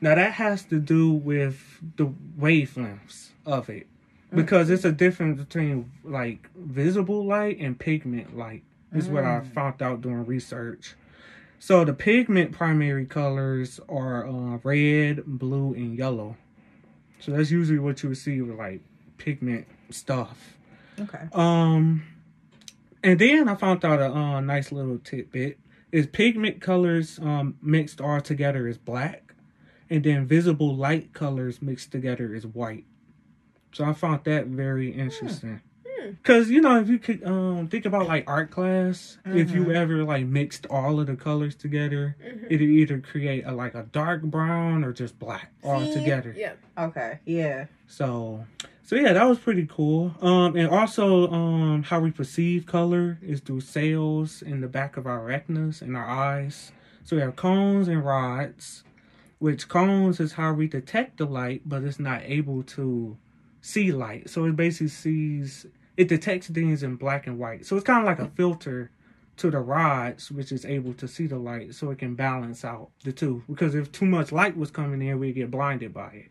Now 0.00 0.14
that 0.14 0.32
has 0.32 0.64
to 0.64 0.78
do 0.78 1.12
with 1.12 1.80
the 1.96 2.12
wavelengths 2.38 3.30
of 3.44 3.68
it, 3.68 3.86
because 4.34 4.70
it's 4.70 4.84
a 4.84 4.92
difference 4.92 5.40
between 5.40 5.90
like 6.04 6.48
visible 6.54 7.24
light 7.24 7.58
and 7.58 7.78
pigment 7.78 8.36
light. 8.36 8.62
Is 8.92 9.08
what 9.08 9.24
I 9.24 9.40
found 9.40 9.80
out 9.82 10.00
doing 10.00 10.26
research. 10.26 10.96
So 11.60 11.84
the 11.84 11.92
pigment 11.92 12.50
primary 12.50 13.06
colors 13.06 13.78
are 13.88 14.26
uh, 14.26 14.58
red, 14.64 15.22
blue, 15.26 15.74
and 15.74 15.96
yellow. 15.96 16.36
So 17.20 17.30
that's 17.30 17.52
usually 17.52 17.78
what 17.78 18.02
you 18.02 18.08
would 18.08 18.18
see 18.18 18.40
with 18.40 18.58
like 18.58 18.80
pigment 19.16 19.68
stuff. 19.90 20.56
Okay. 20.98 21.28
Um, 21.32 22.02
and 23.04 23.18
then 23.18 23.48
I 23.48 23.54
found 23.54 23.84
out 23.84 24.00
a 24.00 24.10
uh, 24.12 24.40
nice 24.40 24.72
little 24.72 24.98
tidbit 24.98 25.58
is 25.92 26.06
pigment 26.06 26.60
colors 26.60 27.18
um 27.20 27.56
mixed 27.62 28.00
all 28.00 28.20
together 28.20 28.66
is 28.66 28.78
black, 28.78 29.29
and 29.90 30.02
then 30.04 30.26
visible 30.26 30.74
light 30.74 31.12
colors 31.12 31.60
mixed 31.60 31.90
together 31.90 32.32
is 32.34 32.46
white. 32.46 32.84
So 33.72 33.84
I 33.84 33.92
found 33.92 34.24
that 34.24 34.46
very 34.46 34.90
interesting. 34.90 35.60
Hmm. 35.86 36.10
Cause 36.22 36.48
you 36.48 36.60
know 36.60 36.80
if 36.80 36.88
you 36.88 36.98
could 36.98 37.22
um 37.24 37.68
think 37.68 37.84
about 37.84 38.06
like 38.08 38.24
art 38.26 38.50
class, 38.50 39.18
if 39.26 39.50
you 39.50 39.64
Mhm. 39.66 39.74
ever 39.74 40.04
like 40.04 40.24
mixed 40.26 40.66
all 40.70 40.98
of 40.98 41.06
the 41.08 41.14
colors 41.16 41.54
together, 41.54 42.16
Mhm. 42.24 42.44
it'd 42.46 42.62
either 42.62 42.98
create 43.00 43.44
a 43.46 43.52
like 43.52 43.74
a 43.74 43.82
dark 43.92 44.22
brown 44.22 44.82
or 44.82 44.92
just 44.92 45.18
black 45.18 45.52
all 45.62 45.92
together. 45.92 46.32
Yeah. 46.36 46.54
Okay. 46.78 47.18
Yeah. 47.26 47.66
So, 47.86 48.44
so 48.82 48.96
yeah, 48.96 49.12
that 49.12 49.24
was 49.28 49.38
pretty 49.38 49.66
cool. 49.70 50.14
Um, 50.22 50.56
and 50.56 50.68
also, 50.68 51.30
um, 51.30 51.82
how 51.82 52.00
we 52.00 52.10
perceive 52.12 52.64
color 52.66 53.18
is 53.20 53.40
through 53.40 53.60
cells 53.60 54.42
in 54.42 54.60
the 54.62 54.68
back 54.68 54.96
of 54.96 55.06
our 55.06 55.22
retinas 55.24 55.82
and 55.82 55.96
our 55.96 56.06
eyes. 56.08 56.72
So 57.04 57.16
we 57.16 57.22
have 57.22 57.36
cones 57.36 57.88
and 57.88 58.04
rods, 58.04 58.84
which 59.40 59.68
cones 59.68 60.20
is 60.20 60.32
how 60.34 60.52
we 60.52 60.68
detect 60.68 61.18
the 61.18 61.24
light, 61.26 61.62
but 61.66 61.82
it's 61.82 61.98
not 61.98 62.22
able 62.24 62.62
to 62.62 63.16
see 63.62 63.90
light. 63.90 64.30
So 64.30 64.44
it 64.44 64.54
basically 64.54 64.88
sees, 64.88 65.66
it 65.96 66.08
detects 66.08 66.46
things 66.48 66.82
in 66.82 66.94
black 66.96 67.26
and 67.26 67.38
white. 67.38 67.66
So 67.66 67.74
it's 67.76 67.84
kind 67.84 68.00
of 68.00 68.04
like 68.06 68.18
a 68.20 68.30
filter 68.36 68.90
to 69.38 69.50
the 69.50 69.58
rods, 69.58 70.30
which 70.30 70.52
is 70.52 70.64
able 70.66 70.92
to 70.94 71.08
see 71.08 71.26
the 71.26 71.38
light, 71.38 71.74
so 71.74 71.90
it 71.90 71.98
can 71.98 72.14
balance 72.14 72.64
out 72.64 72.90
the 73.04 73.12
two. 73.12 73.42
Because 73.48 73.74
if 73.74 73.90
too 73.90 74.04
much 74.06 74.30
light 74.30 74.56
was 74.56 74.70
coming 74.70 75.00
in, 75.02 75.18
we'd 75.18 75.32
get 75.34 75.50
blinded 75.50 75.92
by 75.94 76.08
it. 76.12 76.30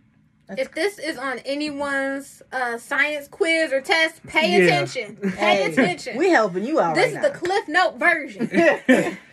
If 0.59 0.71
this 0.73 0.97
is 0.97 1.17
on 1.17 1.37
anyone's 1.39 2.41
uh, 2.51 2.77
science 2.79 3.27
quiz 3.27 3.71
or 3.71 3.81
test, 3.81 4.23
pay 4.25 4.57
Yeah. 4.57 4.65
attention. 4.65 5.15
Pay 5.15 5.29
Hey, 5.29 5.71
attention. 5.71 6.17
We 6.17 6.29
helping 6.29 6.63
you 6.63 6.79
out 6.79 6.95
this 6.95 7.13
right 7.13 7.23
is 7.23 7.31
the 7.31 7.37
Cliff 7.37 7.67
Note 7.67 7.97
version. 7.99 8.47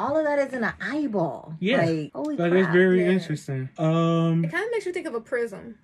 now. 0.00 0.06
All 0.06 0.16
of 0.16 0.24
that 0.24 0.38
is 0.38 0.52
in 0.54 0.64
an 0.64 0.72
eyeball. 0.80 1.54
Yeah. 1.60 1.84
Like, 1.84 2.12
holy 2.14 2.36
But 2.36 2.50
crap. 2.50 2.64
it's 2.64 2.72
very 2.72 3.00
yeah. 3.02 3.10
interesting. 3.10 3.68
Um, 3.78 4.44
It 4.44 4.50
kind 4.50 4.64
of 4.64 4.70
makes 4.72 4.86
you 4.86 4.92
think 4.92 5.06
of 5.06 5.14
a 5.14 5.20
prism. 5.20 5.76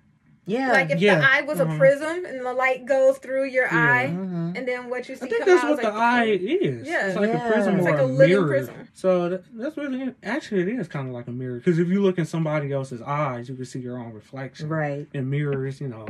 yeah. 0.49 0.71
like 0.71 0.89
if 0.91 0.99
yeah. 1.01 1.19
the 1.19 1.29
eye 1.29 1.41
was 1.41 1.59
a 1.59 1.65
Mhm. 1.65 1.77
prism 1.77 2.23
and 2.25 2.45
the 2.45 2.53
light 2.53 2.85
goes 2.85 3.17
through 3.17 3.45
your 3.49 3.65
Yeah. 3.65 3.91
eye, 3.93 4.07
Mhm. 4.13 4.57
and 4.57 4.65
then 4.65 4.89
what 4.89 5.09
you 5.09 5.15
see 5.17 5.25
I 5.25 5.29
think 5.29 5.39
come 5.43 5.49
that's 5.49 5.63
out 5.65 5.69
what 5.71 5.79
is 5.79 5.85
the 5.85 5.91
like 5.91 6.01
eye 6.01 6.25
is. 6.25 6.87
Yeah. 6.87 7.07
it's 7.07 7.15
like 7.17 7.29
Yeah. 7.31 7.47
a 7.47 7.51
prism 7.51 7.75
It's 7.75 7.85
or 7.85 7.91
like 7.91 7.99
a, 7.99 8.05
a 8.05 8.07
living 8.07 8.35
mirror. 8.35 8.47
prism. 8.47 8.75
So 8.93 9.27
that, 9.29 9.43
that's 9.53 9.75
really 9.77 10.15
actually 10.23 10.61
it 10.61 10.69
is 10.69 10.87
kind 10.87 11.07
of 11.09 11.13
like 11.13 11.27
a 11.27 11.31
mirror 11.33 11.57
because 11.57 11.79
if 11.79 11.89
you 11.89 12.01
look 12.01 12.17
in 12.17 12.25
somebody 12.25 12.71
else's 12.71 13.01
eyes, 13.01 13.49
you 13.49 13.55
can 13.55 13.65
see 13.65 13.79
your 13.79 13.97
own 13.97 14.13
reflection. 14.13 14.69
Right. 14.69 15.05
And 15.13 15.29
mirrors, 15.29 15.81
you 15.81 15.89
know, 15.89 16.05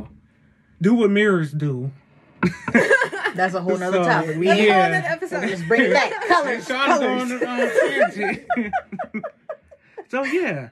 do 0.80 0.94
what 0.94 1.10
mirrors 1.10 1.50
do. 1.52 1.90
That's 3.34 3.54
a 3.54 3.60
whole 3.60 3.76
nother 3.78 3.98
So, 3.98 4.04
topic. 4.04 4.36
We 4.36 4.46
That's 4.46 4.60
a 4.60 4.64
Yeah. 4.64 4.82
whole 4.82 4.92
nother 4.92 5.06
episode. 5.08 5.48
Just 5.48 5.66
bring 5.68 5.82
it 5.82 5.92
back. 5.92 6.12
Colors. 6.28 6.66
Trying 6.66 7.00
to 7.00 7.06
go 7.06 7.12
on 7.12 7.38
Colors. 7.40 7.42
uh, 7.42 7.88
tangent. 8.12 9.22
so 10.08 10.24
yeah. 10.24 10.68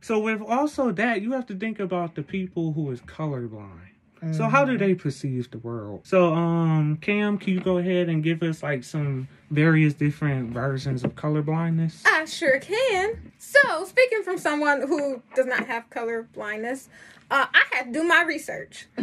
So 0.00 0.18
with 0.20 0.40
also 0.42 0.92
that, 0.92 1.22
you 1.22 1.32
have 1.32 1.46
to 1.46 1.54
think 1.56 1.80
about 1.80 2.14
the 2.14 2.22
people 2.22 2.72
who 2.72 2.90
is 2.90 3.00
colorblind. 3.02 3.87
So 4.32 4.44
how 4.48 4.64
Mm-hmm. 4.64 4.72
do 4.72 4.78
they 4.78 4.94
perceive 4.94 5.50
the 5.50 5.58
world? 5.58 6.00
So 6.04 6.32
um 6.34 6.98
Cam, 7.00 7.38
can 7.38 7.54
you 7.54 7.60
go 7.60 7.78
ahead 7.78 8.08
and 8.08 8.22
give 8.22 8.42
us 8.42 8.62
like 8.62 8.84
some 8.84 9.28
various 9.50 9.94
different 9.94 10.52
versions 10.52 11.04
of 11.04 11.14
color 11.16 11.42
blindness? 11.42 12.02
I 12.06 12.24
sure 12.24 12.58
can. 12.58 13.32
So, 13.38 13.84
speaking 13.84 14.22
from 14.22 14.36
someone 14.38 14.86
who 14.86 15.22
does 15.34 15.46
not 15.46 15.66
have 15.66 15.88
color 15.90 16.28
blindness, 16.34 16.88
uh, 17.30 17.46
I 17.52 17.62
had 17.72 17.84
to 17.86 17.92
do 17.92 18.04
my 18.04 18.24
research. 18.24 18.86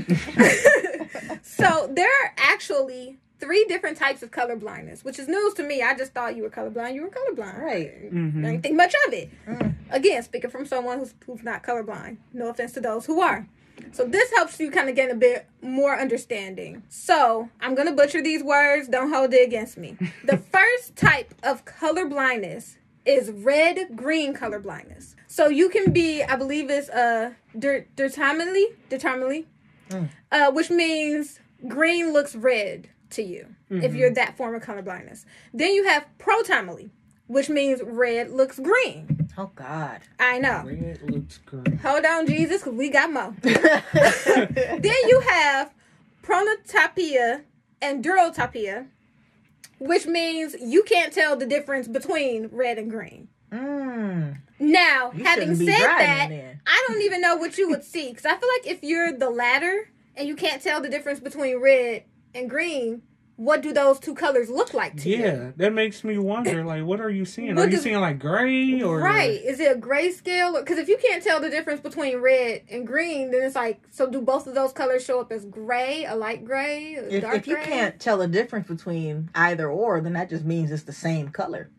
so, 1.42 1.90
there 1.94 2.08
are 2.10 2.34
actually 2.38 3.18
three 3.40 3.66
different 3.66 3.98
types 3.98 4.24
of 4.24 4.32
color 4.32 4.56
blindness, 4.56 5.04
which 5.04 5.20
is 5.20 5.28
news 5.28 5.54
to 5.56 5.64
me. 5.64 5.82
I 5.82 5.96
just 5.96 6.14
thought 6.14 6.36
you 6.36 6.44
were 6.44 6.50
colorblind. 6.50 6.94
You 6.96 7.04
were 7.04 7.10
colorblind. 7.10 7.60
Right. 7.60 8.14
Mhm. 8.14 8.40
I 8.46 8.52
didn't 8.52 8.62
think 8.64 8.76
much 8.76 8.94
of 9.08 9.14
it. 9.14 9.30
Mm. 9.48 9.74
Again, 9.92 10.24
speaking 10.24 10.50
from 10.50 10.66
someone 10.66 11.00
who's, 11.00 11.14
who's 11.26 11.44
not 11.44 11.64
colorblind. 11.64 12.18
No 12.34 12.50
offense 12.50 12.72
to 12.74 12.82
those 12.82 13.06
who 13.06 13.22
are. 13.22 13.48
So 13.92 14.06
this 14.06 14.32
helps 14.34 14.60
you 14.60 14.72
kind 14.72 14.90
of 14.90 14.96
get 14.96 15.10
a 15.12 15.16
bit 15.16 15.48
more 15.62 15.98
understanding. 16.00 16.84
So 16.90 17.50
I'm 17.62 17.76
gonna 17.76 17.94
butcher 17.94 18.22
these 18.22 18.44
words. 18.44 18.88
Don't 18.88 19.12
hold 19.14 19.34
it 19.34 19.46
against 19.46 19.78
me. 19.78 19.98
The 20.24 20.38
first 20.52 20.96
type 20.96 21.34
of 21.44 21.66
color 21.66 22.06
blindness 22.06 22.78
is 23.06 23.30
red 23.32 23.96
green 23.96 24.34
color 24.34 24.60
blindness. 24.60 25.16
So 25.28 25.48
you 25.48 25.70
can 25.70 25.92
be, 25.92 26.24
I 26.24 26.36
believe 26.36 26.70
it's 26.70 26.90
uh 26.90 27.32
determinedly, 27.96 28.68
determinedly, 28.90 29.48
Mm. 29.90 30.10
uh, 30.32 30.52
which 30.52 30.72
means 30.72 31.40
green 31.68 32.12
looks 32.12 32.36
red 32.36 32.90
to 33.12 33.22
you 33.22 33.46
if 33.70 33.92
Mhm. 33.92 33.98
you're 33.98 34.10
that 34.16 34.36
form 34.36 34.56
of 34.56 34.64
color 34.64 34.82
blindness. 34.82 35.28
Then 35.54 35.76
you 35.76 35.84
have 35.84 36.06
protimally, 36.18 36.90
which 37.28 37.50
means 37.50 37.82
red 37.84 38.32
looks 38.32 38.58
green. 38.58 39.25
Oh 39.38 39.52
God. 39.56 40.02
I 40.20 40.40
know. 40.40 40.64
Red 40.66 41.02
looks 41.04 41.40
green. 41.40 41.78
Hold 41.80 42.06
on, 42.06 42.26
Jesus, 42.28 42.62
because 42.62 42.78
we 42.78 42.90
got 42.90 43.12
more. 43.12 43.36
then 43.42 44.84
you 45.08 45.22
have 45.28 45.74
pronotopia 46.24 47.44
and 47.82 48.04
durotopia, 48.04 48.88
which 49.80 50.06
means 50.06 50.56
you 50.62 50.84
can't 50.84 51.14
tell 51.14 51.36
the 51.36 51.46
difference 51.46 51.88
between 51.88 52.50
red 52.52 52.78
and 52.78 52.90
green. 52.90 53.28
Mm. 53.52 54.38
Now, 54.60 55.12
You 55.14 55.24
having 55.24 55.56
said 55.56 55.68
that, 55.68 56.28
then. 56.30 56.62
I 56.66 56.86
don't 56.88 57.02
even 57.02 57.22
know 57.22 57.36
what 57.36 57.58
you 57.58 57.70
would 57.70 57.84
see 57.94 58.10
because 58.10 58.26
I 58.26 58.38
feel 58.38 58.50
like 58.58 58.68
if 58.68 58.84
you're 58.84 59.12
the 59.12 59.30
latter 59.30 59.90
and 60.16 60.28
you 60.28 60.36
can't 60.36 60.62
tell 60.62 60.82
the 60.82 60.90
difference 60.90 61.20
between 61.20 61.58
red 61.58 62.04
and 62.34 62.50
green, 62.50 63.02
what 63.38 63.62
do 63.62 63.74
those 63.74 64.00
two 64.00 64.16
colors 64.16 64.50
look 64.50 64.74
like 64.74 64.96
to 65.02 65.10
you? 65.10 65.18
Yeah, 65.18 65.52
that 65.58 65.74
makes 65.74 66.04
me 66.04 66.18
wonder. 66.18 66.64
Like, 66.64 66.84
what 66.86 67.02
are 67.02 67.10
you 67.10 67.26
seeing? 67.26 67.56
What 67.56 67.64
Are 67.64 67.66
you 67.66 67.72
does- 67.72 67.84
seeing 67.84 68.00
like 68.00 68.18
gray 68.20 68.82
or 68.82 69.00
Right. 69.00 69.42
Is 69.44 69.60
it 69.60 69.76
a 69.76 69.80
grayscale? 69.80 70.58
Because 70.60 70.78
if 70.78 70.88
you 70.88 70.98
can't 70.98 71.22
tell 71.24 71.40
the 71.42 71.50
difference 71.50 71.82
between 71.82 72.18
red 72.18 72.62
and 72.72 72.88
green, 72.88 73.32
then 73.32 73.44
it's 73.44 73.56
like, 73.56 73.82
so 73.92 74.10
do 74.10 74.22
both 74.22 74.48
of 74.48 74.56
those 74.56 74.72
colors 74.72 75.04
show 75.04 75.20
up 75.20 75.32
as 75.32 75.44
gray, 75.46 76.06
a 76.06 76.16
light 76.16 76.46
gray, 76.46 76.96
a 76.96 77.08
If, 77.10 77.22
dark 77.24 77.36
if 77.36 77.48
you 77.48 77.56
gray? 77.56 77.66
can't 77.66 78.00
tell 78.00 78.18
the 78.20 78.28
difference 78.28 78.68
between 78.68 79.30
either 79.36 79.70
or, 79.70 80.00
then 80.00 80.14
that 80.14 80.30
just 80.30 80.46
means 80.46 80.72
it's 80.72 80.84
the 80.84 80.94
same 80.94 81.30
color, 81.30 81.70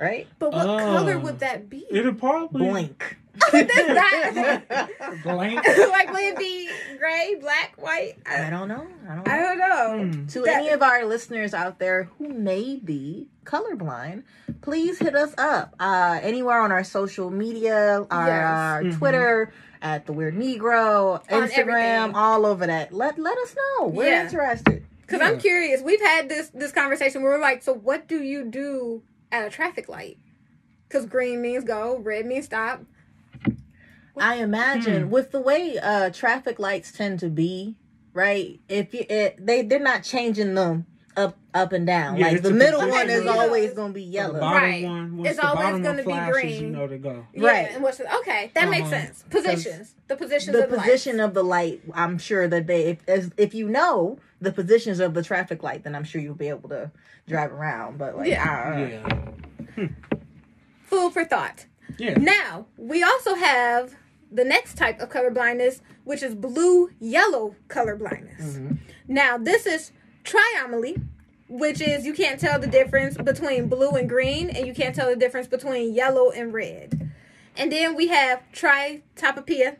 right? 0.00 0.26
But 0.38 0.52
what 0.52 0.66
Oh. 0.66 0.78
color 0.78 1.18
would 1.18 1.40
that 1.40 1.68
be? 1.68 1.84
It'll 1.90 2.14
probably 2.14 2.68
Blank. 2.70 3.18
That's 3.52 4.36
not- 4.68 5.22
blank. 5.22 5.56
like, 5.90 6.12
would 6.12 6.22
it 6.22 6.38
be 6.38 6.70
gray, 6.98 7.36
black, 7.40 7.74
white? 7.76 8.14
I 8.26 8.46
I, 8.46 8.50
don't 8.50 8.68
know. 8.68 8.86
I 9.08 9.14
don't 9.14 9.26
know. 9.26 9.32
I 9.32 9.36
don't 9.38 9.58
know. 9.58 10.04
Hmm. 10.20 10.26
To 10.26 10.40
That- 10.42 10.56
any 10.56 10.68
of 10.70 10.82
our 10.82 11.04
listeners 11.04 11.54
out 11.54 11.78
there 11.78 12.04
who 12.18 12.28
may 12.28 12.76
be 12.82 13.28
colorblind, 13.44 14.22
please 14.62 14.98
hit 14.98 15.14
us 15.14 15.34
up 15.38 15.74
uh, 15.80 16.18
anywhere 16.22 16.60
on 16.60 16.72
our 16.72 16.84
social 16.84 17.30
media, 17.30 18.06
our 18.10 18.82
Yes. 18.82 18.94
Mhm. 18.94 18.98
Twitter 18.98 19.52
at 19.82 20.06
the 20.06 20.12
Weird 20.12 20.34
Negro, 20.36 21.14
On 21.30 21.42
Instagram, 21.48 21.58
everything. 21.58 22.14
all 22.14 22.46
over 22.46 22.66
that. 22.66 22.92
Let 22.92 23.18
let 23.18 23.36
us 23.38 23.54
know. 23.54 23.88
We're 23.88 24.06
Yeah. 24.06 24.24
interested. 24.24 24.84
Because 25.02 25.20
Yeah. 25.20 25.26
I'm 25.28 25.38
curious. 25.38 25.82
We've 25.82 26.00
had 26.00 26.28
this 26.30 26.48
this 26.54 26.72
conversation 26.72 27.22
where 27.22 27.32
we're 27.32 27.40
like, 27.40 27.62
so 27.62 27.74
what 27.74 28.08
do 28.08 28.22
you 28.22 28.44
do 28.44 29.02
at 29.30 29.46
a 29.46 29.50
traffic 29.50 29.88
light? 29.88 30.16
Because 30.88 31.04
green 31.06 31.42
means 31.42 31.64
go, 31.64 31.98
red 31.98 32.24
means 32.24 32.46
stop. 32.46 32.80
I 34.18 34.36
imagine 34.36 35.04
Hmm. 35.04 35.10
with 35.10 35.30
the 35.32 35.40
way 35.40 35.78
uh, 35.82 36.10
traffic 36.10 36.58
lights 36.58 36.92
tend 36.92 37.18
to 37.20 37.28
be, 37.28 37.76
right? 38.12 38.60
If 38.68 38.94
you 38.94 39.04
it, 39.08 39.44
they 39.44 39.62
they're 39.62 39.78
not 39.80 40.02
changing 40.04 40.54
them 40.54 40.86
up 41.16 41.36
up 41.52 41.72
and 41.72 41.86
down. 41.86 42.16
Yeah, 42.18 42.28
like 42.28 42.42
the 42.42 42.52
middle 42.52 42.80
one 42.88 43.08
is 43.10 43.24
Yeah. 43.24 43.30
always 43.30 43.72
gonna 43.74 43.92
be 43.92 44.02
The 44.04 44.06
yellow. 44.10 44.40
bottom 44.40 44.62
Right. 44.62 44.84
one, 44.84 45.16
once 45.16 45.30
It's 45.30 45.38
the 45.40 45.46
always 45.46 45.80
gonna 45.80 46.02
be 46.04 46.32
green. 46.32 46.62
you 46.62 46.70
know 46.70 46.86
to 46.88 46.98
go. 46.98 47.26
Yeah, 47.32 47.46
Right. 47.48 47.68
and 47.72 47.82
what's 47.82 47.98
the, 47.98 48.12
okay? 48.18 48.50
That 48.54 48.68
makes 48.68 48.82
Uh-huh. 48.88 48.90
sense. 49.02 49.24
Positions. 49.30 49.94
The 50.08 50.16
positions 50.16 50.56
the 50.56 50.64
of 50.64 50.70
the 50.70 50.76
position 50.78 51.16
lights. 51.18 51.28
of 51.28 51.34
the 51.34 51.42
light 51.44 51.80
i'm 51.94 52.18
sure 52.18 52.46
that 52.46 52.66
they 52.66 52.84
if 52.86 53.08
as, 53.08 53.30
if 53.38 53.54
you 53.54 53.68
know 53.68 54.18
the 54.40 54.52
positions 54.52 55.00
of 55.00 55.14
the 55.14 55.22
traffic 55.22 55.62
light 55.62 55.82
then 55.82 55.94
i'm 55.94 56.04
sure 56.04 56.20
you'll 56.20 56.34
be 56.34 56.48
able 56.48 56.68
to 56.68 56.90
drive 57.26 57.50
around 57.52 57.96
but 57.98 58.14
like 58.16 58.28
Yeah. 58.28 58.44
uh, 58.44 58.78
Yeah, 59.78 59.88
Food 60.82 61.12
for 61.14 61.24
thought. 61.24 61.66
yeah. 61.96 62.18
Now, 62.18 62.66
we 62.76 63.02
also 63.02 63.34
have 63.34 63.94
the 64.34 64.44
next 64.44 64.76
type 64.76 65.00
of 65.00 65.08
color 65.08 65.30
blindness, 65.30 65.80
which 66.04 66.22
is 66.22 66.34
blue 66.34 66.90
yellow 67.00 67.54
color 67.68 67.96
blindness. 67.96 68.56
Mhm. 68.58 68.78
Now, 69.08 69.38
this 69.38 69.64
is 69.66 69.92
triamoly, 70.24 71.02
which 71.48 71.80
is 71.80 72.04
you 72.04 72.12
can't 72.14 72.40
tell 72.40 72.58
the 72.58 72.66
difference 72.66 73.16
between 73.16 73.68
blue 73.68 73.90
and 73.90 74.08
green, 74.08 74.50
and 74.50 74.66
you 74.66 74.74
can't 74.74 74.94
tell 74.94 75.08
the 75.08 75.16
difference 75.16 75.46
between 75.46 75.94
yellow 75.94 76.30
and 76.30 76.52
red. 76.52 77.10
And 77.56 77.70
then 77.70 77.94
we 77.94 78.08
have 78.08 78.42
tritopopia. 78.52 79.76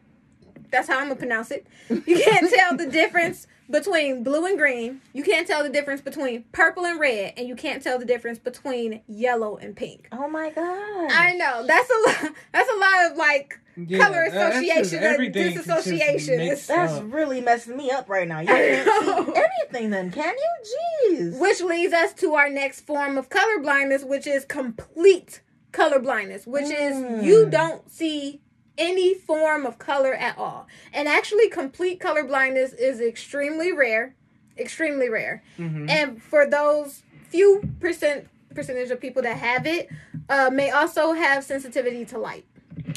That's 0.70 0.88
how 0.88 0.98
I'm 0.98 1.08
gonna 1.08 1.16
pronounce 1.16 1.50
it. 1.50 1.66
You 1.88 2.18
can't 2.20 2.50
tell 2.52 2.76
the 2.76 2.86
difference 2.86 3.46
between 3.70 4.22
blue 4.22 4.44
and 4.46 4.58
green. 4.58 5.00
You 5.12 5.22
can't 5.24 5.46
tell 5.46 5.62
the 5.62 5.68
difference 5.68 6.00
between 6.00 6.44
purple 6.52 6.84
and 6.84 7.00
red, 7.00 7.32
and 7.36 7.48
you 7.48 7.56
can't 7.56 7.82
tell 7.82 7.98
the 7.98 8.04
difference 8.04 8.38
between 8.38 9.00
yellow 9.06 9.56
and 9.56 9.74
pink. 9.74 10.08
oh 10.12 10.28
my 10.28 10.50
god 10.50 11.10
I 11.10 11.34
know 11.34 11.66
that's 11.66 11.90
a 11.90 11.98
lot. 12.24 12.34
That's 12.52 12.70
a 12.70 12.76
lot 12.76 13.10
of 13.10 13.16
like 13.16 13.58
Yeah, 13.76 13.98
color 13.98 14.24
that- 14.30 14.32
that's 14.32 14.56
association 14.56 14.96
and 14.98 15.06
everything 15.06 15.44
can 15.54 15.54
just 15.54 15.66
disassociation. 15.66 16.38
That's 16.48 16.70
up. 16.70 17.04
really 17.12 17.40
messing 17.40 17.76
me 17.76 17.90
up 17.90 18.08
right 18.08 18.26
now. 18.28 18.40
You 18.40 18.46
can't 18.48 19.04
see 19.04 19.32
anything 19.34 19.90
then, 19.90 20.10
can 20.10 20.34
you? 20.34 21.10
Jeez. 21.10 21.38
Which 21.40 21.60
leads 21.62 21.92
us 21.92 22.12
to 22.14 22.34
our 22.34 22.48
next 22.50 22.82
form 22.82 23.18
of 23.18 23.28
color 23.28 23.58
blindness, 23.60 24.04
which 24.04 24.26
is 24.26 24.44
complete 24.44 25.40
color 25.72 25.98
blindness, 25.98 26.46
which 26.46 26.66
Mm. 26.66 27.18
is 27.20 27.24
you 27.24 27.46
don't 27.50 27.90
see 27.90 28.40
any 28.78 29.14
form 29.14 29.66
of 29.66 29.78
color 29.78 30.14
at 30.14 30.36
all. 30.38 30.66
And 30.92 31.06
actually, 31.08 31.48
complete 31.48 32.00
color 32.00 32.24
blindness 32.24 32.72
is 32.72 33.00
extremely 33.00 33.72
rare, 33.72 34.14
extremely 34.58 35.08
rare. 35.08 35.42
Mhm. 35.58 35.88
And 35.90 36.22
for 36.22 36.46
those 36.48 37.02
few 37.28 37.62
percent 37.80 38.28
percentage 38.54 38.90
of 38.92 39.00
people 39.00 39.20
that 39.22 39.36
have 39.36 39.66
it, 39.66 39.88
uh, 40.28 40.48
may 40.52 40.70
also 40.70 41.12
have 41.12 41.42
sensitivity 41.44 42.04
to 42.06 42.18
light. 42.18 42.44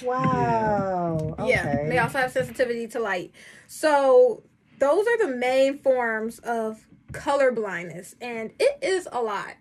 Wow. 0.04 1.36
Yeah, 1.40 1.62
Okay. 1.64 1.90
they 1.90 1.98
also 1.98 2.18
have 2.20 2.32
sensitivity 2.32 2.88
to 2.88 3.00
light. 3.00 3.32
So 3.68 4.44
those 4.80 5.06
are 5.08 5.18
the 5.28 5.36
main 5.36 5.80
forms 5.80 6.40
of 6.40 6.86
color 7.12 7.52
blindness, 7.52 8.16
and 8.22 8.52
it 8.60 8.78
is 8.82 9.08
a 9.12 9.22
lot. 9.22 9.56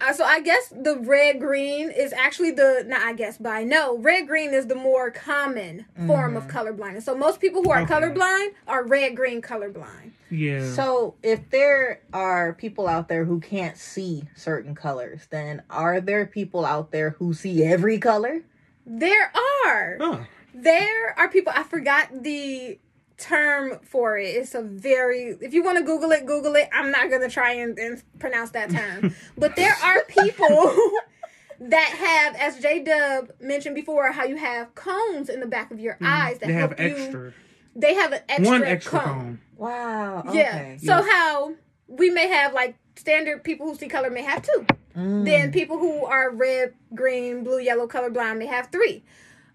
Uh, 0.00 0.12
so 0.12 0.24
I 0.24 0.40
guess 0.40 0.68
the 0.68 0.98
red 0.98 1.38
green 1.38 1.88
is 1.90 2.12
actually 2.12 2.50
the 2.50 2.84
not 2.86 3.02
I 3.02 3.12
guess, 3.12 3.38
but 3.38 3.50
I 3.50 3.62
know 3.62 3.98
red 3.98 4.26
green 4.26 4.52
is 4.52 4.66
the 4.66 4.74
more 4.74 5.12
common 5.12 5.86
form 6.08 6.36
of 6.36 6.48
color 6.48 6.72
blindness. 6.72 7.04
So 7.04 7.14
most 7.16 7.40
people 7.40 7.62
who 7.62 7.70
are 7.70 7.82
Okay. 7.82 7.94
colorblind 7.94 8.48
are 8.66 8.84
red 8.84 9.14
green 9.14 9.40
colorblind. 9.40 10.10
Yeah. 10.28 10.64
So, 10.74 11.14
if 11.22 11.50
there 11.50 12.00
are 12.12 12.52
people 12.54 12.88
out 12.88 13.08
there 13.08 13.24
who 13.26 13.38
can't 13.38 13.76
see 13.76 14.24
certain 14.34 14.74
colors, 14.74 15.26
then 15.30 15.62
are 15.70 16.00
there 16.00 16.26
people 16.26 16.64
out 16.64 16.90
there 16.90 17.10
who 17.10 17.34
see 17.34 17.62
every 17.62 17.98
color? 17.98 18.42
There 18.86 19.32
are 19.66 19.96
Huh. 20.00 20.18
there 20.54 21.18
are 21.18 21.28
people 21.28 21.52
I 21.54 21.62
forgot 21.62 22.22
the 22.22 22.78
term 23.16 23.78
for 23.84 24.18
it. 24.18 24.28
It's 24.28 24.54
a 24.54 24.62
very 24.62 25.36
if 25.40 25.54
you 25.54 25.62
want 25.62 25.78
to 25.78 25.84
Google 25.84 26.10
it, 26.12 26.26
Google 26.26 26.54
it. 26.56 26.68
I'm 26.72 26.90
not 26.90 27.10
gonna 27.10 27.28
try 27.28 27.52
and, 27.52 27.78
and 27.78 28.02
pronounce 28.18 28.50
that 28.50 28.70
term. 28.70 29.14
but 29.38 29.56
there 29.56 29.76
are 29.82 30.04
people 30.08 30.74
that 31.60 31.88
have, 31.90 32.34
as 32.36 32.60
J 32.60 32.82
Dub 32.82 33.30
mentioned 33.40 33.74
before, 33.74 34.10
how 34.12 34.24
you 34.24 34.36
have 34.36 34.74
cones 34.74 35.28
in 35.28 35.40
the 35.40 35.46
back 35.46 35.70
of 35.70 35.78
your 35.78 35.94
mm. 35.94 36.06
eyes 36.06 36.38
that 36.38 36.48
they 36.48 36.52
have 36.52 36.78
help 36.78 36.98
you. 36.98 37.32
They 37.74 37.94
have 37.94 38.12
an 38.12 38.20
extra 38.28 38.48
one 38.48 38.64
extra 38.64 39.00
cone. 39.00 39.08
cone. 39.08 39.40
Wow. 39.56 40.24
Yeah. 40.32 40.54
Okay. 40.54 40.78
So 40.82 41.02
how 41.02 41.54
we 41.86 42.10
may 42.10 42.28
have 42.28 42.52
like 42.52 42.76
standard 42.96 43.44
people 43.44 43.66
who 43.66 43.74
see 43.76 43.88
color 43.88 44.10
may 44.10 44.22
have 44.22 44.42
two. 44.42 44.66
Mm. 44.96 45.24
Then 45.24 45.52
people 45.52 45.78
who 45.78 46.04
are 46.04 46.30
red, 46.30 46.74
green, 46.94 47.44
blue, 47.44 47.58
yellow 47.58 47.86
colorblind 47.86 48.38
they 48.38 48.46
have 48.46 48.68
three. 48.70 49.04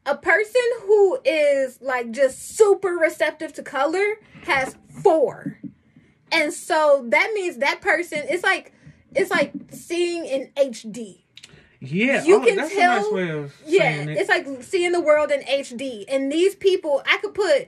A 0.05 0.15
person 0.15 0.61
who 0.83 1.19
is 1.25 1.79
like 1.81 2.11
just 2.11 2.55
super 2.57 2.93
receptive 2.93 3.53
to 3.53 3.63
color 3.63 4.05
has 4.43 4.75
four. 5.03 5.59
And 6.31 6.53
so 6.53 7.05
that 7.09 7.31
means 7.33 7.57
that 7.57 7.81
person 7.81 8.23
it's 8.29 8.43
like 8.43 8.73
it's 9.13 9.31
like 9.31 9.53
seeing 9.71 10.25
in 10.25 10.49
HD. 10.55 11.23
Yeah. 11.79 12.23
You 12.23 12.37
oh, 12.41 12.45
can 12.45 12.55
that's 12.55 12.73
tell- 12.73 12.97
a 12.97 13.01
nice 13.01 13.11
way 13.11 13.29
of 13.29 13.53
Yeah, 13.65 13.91
it. 13.91 14.09
it's 14.17 14.29
like 14.29 14.47
seeing 14.63 14.91
the 14.91 15.01
world 15.01 15.31
in 15.31 15.41
HD. 15.41 16.05
And 16.07 16.31
these 16.31 16.55
people, 16.55 17.03
I 17.05 17.17
could 17.17 17.33
put 17.33 17.67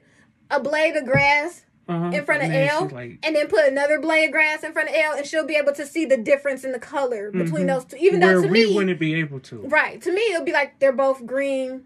a 0.50 0.60
blade 0.60 0.96
of 0.96 1.06
grass 1.06 1.64
uh-huh. 1.90 2.12
in 2.14 2.24
front 2.26 2.44
of 2.44 2.50
And 2.52 2.70
L 2.70 2.88
like, 2.90 3.20
and 3.24 3.36
then 3.36 3.48
put 3.48 3.66
another 3.68 4.00
blade 4.00 4.26
of 4.26 4.32
grass 4.32 4.64
in 4.64 4.72
front 4.72 4.90
of 4.90 4.96
L 4.96 5.14
and 5.18 5.26
she'll 5.26 5.46
be 5.46 5.56
able 5.56 5.74
to 5.74 5.86
see 5.86 6.06
the 6.06 6.18
difference 6.18 6.64
in 6.64 6.72
the 6.72 6.80
color 6.80 7.32
between 7.32 7.64
Mhm. 7.64 7.68
those 7.68 7.86
two. 7.86 7.98
Even 7.98 8.20
where 8.22 8.36
though 8.36 8.42
to 8.44 8.48
we 8.48 8.68
me 8.68 8.76
wouldn't 8.76 9.00
be 9.00 9.16
able 9.16 9.40
to. 9.42 9.58
Right. 9.64 10.02
To 10.02 10.12
me, 10.14 10.22
it'll 10.32 10.46
be 10.46 10.54
like 10.54 10.80
they're 10.80 10.92
both 10.94 11.26
green 11.26 11.86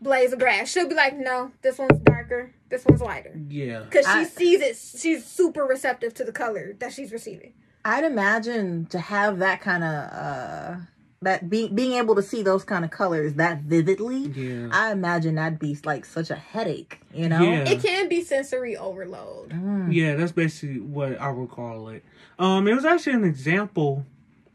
blades 0.00 0.32
of 0.32 0.38
grass. 0.38 0.70
She'll 0.70 0.88
be 0.88 0.94
like, 0.94 1.16
no, 1.16 1.52
this 1.62 1.78
one's 1.78 1.98
darker, 2.00 2.52
this 2.68 2.84
one's 2.84 3.00
lighter. 3.00 3.38
Yeah. 3.48 3.80
Because 3.80 4.06
she 4.06 4.12
I- 4.12 4.24
sees 4.24 4.60
it, 4.60 4.76
she's 4.76 5.24
super 5.24 5.64
receptive 5.64 6.14
to 6.14 6.24
the 6.24 6.32
color 6.32 6.74
that 6.80 6.92
she's 6.92 7.12
receiving. 7.12 7.54
I'd 7.86 8.04
imagine 8.04 8.86
to 8.86 8.98
have 8.98 9.38
that 9.40 9.60
kind 9.60 9.84
of 9.84 9.90
uh 10.12 10.76
that 11.24 11.50
being 11.50 11.74
being 11.74 11.92
able 11.92 12.14
to 12.14 12.22
see 12.22 12.42
those 12.42 12.64
kind 12.64 12.84
of 12.84 12.90
colors 12.90 13.34
that 13.34 13.62
vividly. 13.62 14.28
Yeah. 14.28 14.68
I 14.72 14.92
imagine 14.92 15.34
that'd 15.34 15.58
be 15.58 15.76
like 15.84 16.04
such 16.04 16.30
a 16.30 16.34
headache, 16.36 17.00
you 17.12 17.28
know? 17.28 17.42
Yeah. 17.42 17.68
It 17.68 17.82
can 17.82 18.08
be 18.08 18.22
sensory 18.22 18.76
overload. 18.76 19.50
Mm. 19.50 19.92
Yeah, 19.92 20.14
that's 20.14 20.32
basically 20.32 20.80
what 20.80 21.20
I 21.20 21.30
would 21.30 21.50
call 21.50 21.88
it. 21.88 22.04
Um, 22.38 22.68
it 22.68 22.74
was 22.74 22.84
actually 22.84 23.14
an 23.14 23.24
example 23.24 24.06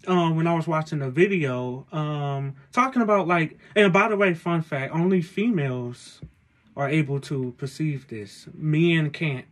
um 0.08 0.38
when 0.38 0.48
I 0.48 0.54
was 0.54 0.66
watching 0.66 1.02
a 1.02 1.10
video 1.10 1.86
um 1.92 2.56
talking 2.72 3.02
about 3.02 3.28
like 3.28 3.58
and 3.76 3.92
by 3.92 4.08
the 4.08 4.16
way, 4.16 4.34
fun 4.34 4.62
fact, 4.62 4.94
only 4.94 5.22
females 5.22 6.22
are 6.78 6.90
able 6.90 7.20
to 7.22 7.54
perceive 7.58 8.08
this. 8.08 8.48
Men 8.54 9.10
can't. 9.12 9.46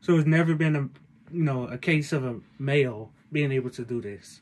So 0.00 0.16
it's 0.16 0.26
never 0.26 0.54
been 0.54 0.76
a 0.76 0.88
you 1.34 1.44
know, 1.44 1.66
a 1.66 1.78
case 1.78 2.12
of 2.12 2.24
a 2.24 2.40
male 2.58 3.10
being 3.30 3.52
able 3.52 3.70
to 3.70 3.84
do 3.84 4.00
this. 4.00 4.40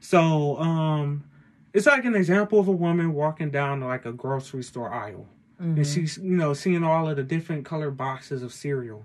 So 0.00 0.56
um 0.58 1.24
it's 1.76 1.86
like 1.86 2.04
an 2.04 2.14
example 2.16 2.58
of 2.58 2.68
a 2.68 2.72
woman 2.72 3.12
walking 3.12 3.50
down 3.50 3.80
like 3.80 4.04
a 4.06 4.12
grocery 4.12 4.62
store 4.62 4.92
aisle 4.92 5.26
Mhm. 5.60 5.76
and 5.76 5.86
she's 5.86 6.18
you 6.18 6.36
know 6.36 6.52
seeing 6.54 6.82
all 6.84 7.08
of 7.08 7.16
the 7.16 7.22
different 7.22 7.64
color 7.64 7.90
boxes 7.90 8.42
of 8.42 8.52
cereal 8.52 9.04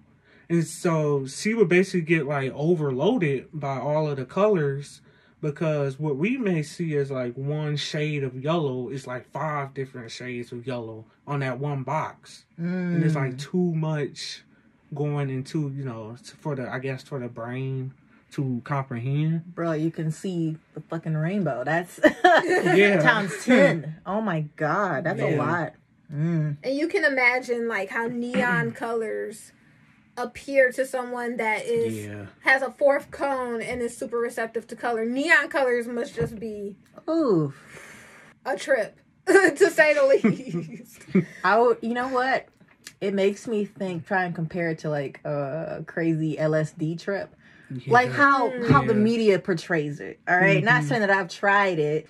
and 0.50 0.66
so 0.66 1.26
she 1.26 1.54
would 1.54 1.70
basically 1.70 2.02
get 2.02 2.26
like 2.26 2.52
overloaded 2.54 3.48
by 3.54 3.78
all 3.78 4.10
of 4.10 4.18
the 4.18 4.26
colors 4.26 5.02
because 5.42 5.98
what 6.00 6.18
we 6.18 6.38
may 6.38 6.62
see 6.62 6.96
as 6.98 7.10
like 7.10 7.34
one 7.36 7.76
shade 7.78 8.24
of 8.24 8.36
yellow 8.44 8.90
is 8.90 9.08
like 9.08 9.26
five 9.32 9.74
different 9.74 10.12
shades 10.12 10.52
of 10.52 10.68
yellow 10.68 11.06
on 11.26 11.40
that 11.40 11.58
one 11.60 11.84
box 11.84 12.46
and 12.58 13.04
it's 13.04 13.14
Mm. 13.16 13.24
like 13.24 13.38
too 13.38 13.74
much 13.74 14.44
going 14.94 15.30
into 15.30 15.72
you 15.76 15.86
know 15.86 16.18
for 16.42 16.54
the 16.56 16.70
i 16.70 16.80
guess 16.80 17.02
for 17.04 17.18
the 17.20 17.30
brain 17.30 17.94
to 18.32 18.62
comprehend 18.64 19.54
Bro, 19.54 19.74
you 19.74 19.92
can 19.92 20.12
see 20.12 20.58
the 20.74 20.82
fucking 20.82 21.16
rainbow. 21.16 21.64
That's 21.64 22.00
Yeah. 22.44 23.02
times 23.02 23.34
ten. 23.46 23.96
Oh 24.06 24.22
my 24.22 24.42
god, 24.56 25.04
that's 25.04 25.22
a 25.22 25.36
lot. 25.36 25.74
Mm. 26.14 26.58
And 26.64 26.76
you 26.76 26.88
can 26.88 27.04
imagine 27.06 27.68
like 27.68 27.90
how 27.90 28.08
neon 28.08 28.72
colors 28.74 29.52
appear 30.18 30.72
to 30.74 30.86
someone 30.86 31.38
that 31.38 31.66
is 31.66 32.06
yeah 32.06 32.26
has 32.42 32.62
a 32.62 32.70
fourth 32.72 33.10
cone 33.12 33.62
and 33.62 33.82
is 33.82 33.96
super 33.98 34.18
receptive 34.18 34.68
to 34.68 34.76
color. 34.76 35.06
Neon 35.06 35.48
colors 35.50 35.88
must 35.88 36.16
just 36.16 36.38
be 36.40 36.76
Ooh, 37.10 37.54
a 38.46 38.58
trip, 38.58 39.00
to 39.26 39.70
say 39.72 39.94
the 39.94 40.04
least. 40.06 41.02
I 41.44 41.60
would. 41.60 41.78
You 41.82 41.94
know 41.94 42.10
what? 42.10 42.48
It 43.00 43.14
makes 43.14 43.48
me 43.48 43.66
think. 43.66 44.06
Try 44.06 44.26
and 44.26 44.36
compare 44.36 44.70
it 44.70 44.80
to 44.80 44.90
like 44.90 45.20
a 45.24 45.84
crazy 45.88 46.36
LSD 46.38 47.00
trip. 47.02 47.34
Like 47.88 48.08
Yeah. 48.10 48.14
how 48.14 48.54
how 48.68 48.84
the 48.86 48.94
media 48.94 49.40
portrays 49.40 50.00
it. 50.00 50.20
All 50.28 50.38
right? 50.38 50.64
not 50.64 50.84
Mhm. 50.84 50.88
saying 50.88 51.02
that 51.02 51.10
I've 51.12 51.30
tried 51.30 51.80
it. 51.80 52.08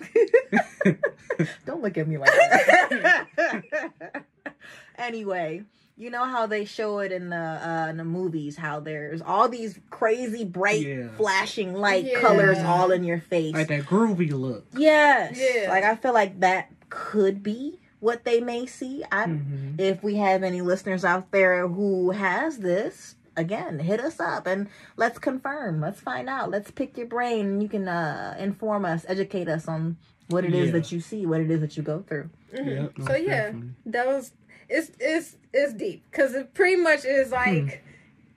Don't 1.66 1.82
look 1.82 1.96
at 1.98 2.06
me 2.08 2.18
like 2.18 2.30
that. 2.30 3.26
anyway, 4.98 5.62
you 5.96 6.10
know 6.10 6.24
how 6.24 6.46
they 6.46 6.64
show 6.64 6.98
it 7.00 7.12
in 7.12 7.30
the 7.30 7.36
uh, 7.36 7.86
in 7.90 7.96
the 7.96 8.04
movies? 8.04 8.56
How 8.56 8.80
there's 8.80 9.22
all 9.22 9.48
these 9.48 9.78
crazy 9.90 10.44
bright 10.44 10.80
Yeah. 10.86 11.08
flashing 11.16 11.74
light 11.74 12.04
Yeah. 12.04 12.20
colors 12.20 12.58
all 12.58 12.90
in 12.90 13.04
your 13.04 13.20
face. 13.20 13.54
like 13.54 13.68
that 13.68 13.82
groovy 13.84 14.32
look 14.32 14.66
Yes. 14.76 15.38
Yeah. 15.38 15.68
Like 15.70 15.84
I 15.84 15.96
feel 15.96 16.12
like 16.12 16.40
that 16.40 16.70
could 16.90 17.42
be 17.42 17.78
what 18.00 18.24
they 18.24 18.40
may 18.40 18.66
see. 18.66 19.04
I 19.12 19.26
Mhm. 19.26 19.78
if 19.78 20.02
we 20.02 20.16
have 20.16 20.42
any 20.42 20.60
listeners 20.60 21.04
out 21.04 21.30
there 21.30 21.68
who 21.68 22.10
has 22.10 22.58
this, 22.58 23.14
again, 23.36 23.78
hit 23.78 24.00
us 24.00 24.20
up 24.20 24.46
and 24.46 24.68
let's 24.96 25.18
confirm. 25.18 25.80
Let's 25.80 26.00
find 26.00 26.28
out. 26.28 26.50
Let's 26.50 26.70
pick 26.70 26.96
your 26.96 27.06
brain. 27.06 27.60
You 27.60 27.68
can 27.68 27.88
uh 27.88 28.36
inform 28.38 28.84
us, 28.84 29.04
educate 29.08 29.48
us 29.48 29.68
on 29.68 29.96
what 30.28 30.44
it 30.44 30.54
is 30.54 30.66
Yeah. 30.66 30.72
that 30.72 30.92
you 30.92 31.00
see, 31.00 31.26
what 31.26 31.40
it 31.40 31.50
is 31.50 31.60
that 31.60 31.76
you 31.76 31.82
go 31.82 32.02
through. 32.06 32.30
Mhm. 32.54 32.92
Yeah, 32.98 33.06
so 33.06 33.14
yeah, 33.16 33.52
definitely. 33.52 33.70
was 34.06 34.32
it's 34.68 34.90
it's 35.00 35.36
it's 35.52 35.72
deep 35.74 36.04
because 36.10 36.34
it 36.34 36.54
pretty 36.54 36.76
much 36.76 37.04
is 37.04 37.28
Hmm. 37.30 37.34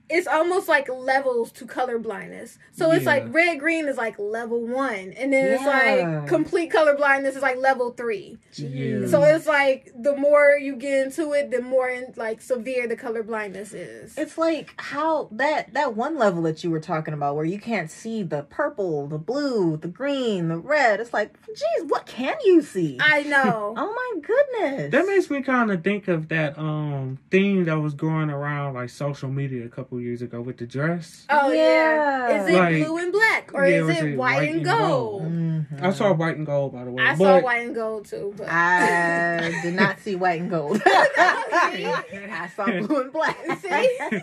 Like 0.08 0.18
it's 0.18 0.26
almost 0.26 0.68
like 0.68 0.88
levels 0.88 1.50
to 1.52 1.66
color 1.66 1.98
blindness. 1.98 2.58
So 2.72 2.92
it's 2.92 3.04
Yeah. 3.04 3.10
like 3.10 3.34
red 3.34 3.58
green 3.58 3.88
is 3.88 3.96
like 3.96 4.18
level 4.18 4.60
one, 4.66 5.12
and 5.16 5.32
then 5.32 5.52
it's 5.52 5.64
like 5.64 6.26
complete 6.28 6.70
color 6.70 6.94
blindness 6.96 7.36
is 7.36 7.42
like 7.42 7.56
level 7.58 7.90
three. 7.90 8.38
Yeah. 8.54 9.06
So 9.06 9.22
it's 9.24 9.46
like 9.46 9.92
the 9.98 10.16
more 10.16 10.56
you 10.60 10.76
get 10.76 11.06
into 11.06 11.32
it, 11.32 11.50
the 11.50 11.60
more 11.62 11.88
in, 11.88 12.12
like 12.16 12.40
severe 12.40 12.86
the 12.86 12.96
color 12.96 13.22
blindness 13.22 13.72
is. 13.72 14.16
It's 14.16 14.38
like 14.38 14.72
how 14.78 15.28
that 15.32 15.74
that 15.74 15.94
one 15.96 16.16
level 16.18 16.42
that 16.42 16.62
you 16.62 16.70
were 16.70 16.80
talking 16.80 17.14
about 17.14 17.36
where 17.36 17.44
you 17.44 17.58
can't 17.58 17.90
see 17.90 18.22
the 18.22 18.42
purple, 18.42 19.06
the 19.08 19.18
blue, 19.18 19.76
the 19.76 19.88
green, 19.88 20.48
the 20.48 20.58
red. 20.58 21.00
It's 21.00 21.12
like, 21.12 21.34
geez, 21.46 21.84
what 21.88 22.06
can 22.06 22.36
you 22.44 22.62
see? 22.62 22.98
I 23.00 23.22
know. 23.24 23.74
oh 23.76 23.92
my 23.94 24.20
goodness. 24.20 24.92
That 24.92 25.06
makes 25.06 25.30
me 25.30 25.42
kind 25.42 25.70
of 25.70 25.82
think 25.82 26.08
of 26.08 26.28
that 26.28 26.58
um 26.58 27.18
thing 27.30 27.64
that 27.64 27.78
was 27.80 27.94
going 27.94 28.30
around 28.30 28.74
like 28.74 28.90
social 28.90 29.28
media 29.28 29.64
a 29.64 29.68
couple 29.68 29.95
couple 29.96 30.04
years 30.06 30.20
ago 30.22 30.40
with 30.42 30.58
the 30.58 30.66
dress. 30.66 31.24
Oh 31.30 31.50
yeah. 31.52 32.28
Yeah. 32.28 32.42
Is 32.42 32.48
it 32.48 32.58
Like- 32.58 32.84
blue 32.84 32.98
and 32.98 33.12
black 33.12 33.50
or 33.54 33.66
Yeah, 33.66 33.76
is 33.76 33.86
was 33.86 33.96
it 33.96 34.04
it 34.04 34.16
white, 34.18 34.34
white 34.36 34.48
and 34.48 34.56
and 34.58 34.64
gold? 34.66 35.22
gold? 35.22 35.32
Mhm. 35.32 35.82
I 35.82 35.90
saw 35.92 36.12
white 36.12 36.36
and 36.36 36.46
gold 36.46 36.72
by 36.74 36.84
the 36.84 36.90
way. 36.90 37.02
I 37.04 37.16
but 37.16 37.24
saw 37.24 37.40
white 37.44 37.66
and 37.66 37.74
gold 37.74 38.04
too. 38.06 38.34
But 38.36 38.48
I 38.50 39.58
did 39.62 39.74
not 39.74 39.98
see 40.00 40.14
white 40.16 40.40
and 40.40 40.50
gold. 40.50 40.82
I 40.86 42.50
saw 42.54 42.66
blue 42.66 43.00
and 43.00 43.12
black. 43.12 43.36
See? 43.60 43.68
and 43.68 44.22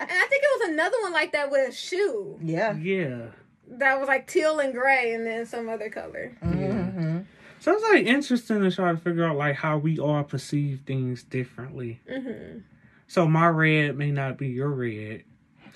I 0.00 0.26
think 0.26 0.42
it 0.42 0.60
was 0.60 0.68
another 0.70 0.96
one 1.02 1.12
like 1.12 1.32
that 1.32 1.50
with 1.50 1.68
a 1.68 1.72
shoe 1.72 2.38
yeah. 2.40 2.74
Yeah. 2.76 3.26
that 3.72 3.98
was 3.98 4.08
like 4.08 4.26
teal 4.26 4.58
and 4.60 4.72
gray, 4.72 5.12
and 5.12 5.26
then 5.26 5.44
some 5.46 5.68
other 5.68 5.90
color. 5.90 6.32
hmm 6.42 7.18
So 7.60 7.72
it's 7.74 7.82
like 7.82 8.06
interesting 8.06 8.62
to 8.62 8.70
try 8.70 8.92
to 8.92 8.98
figure 8.98 9.24
out 9.24 9.36
like 9.36 9.56
how 9.56 9.76
we 9.78 9.98
all 9.98 10.22
perceive 10.24 10.80
things 10.86 11.22
differently. 11.24 12.00
hmm 12.08 12.60
So 13.08 13.26
my 13.26 13.48
red 13.48 13.96
may 13.96 14.10
not 14.12 14.38
be 14.38 14.48
your 14.48 14.68
red. 14.70 15.24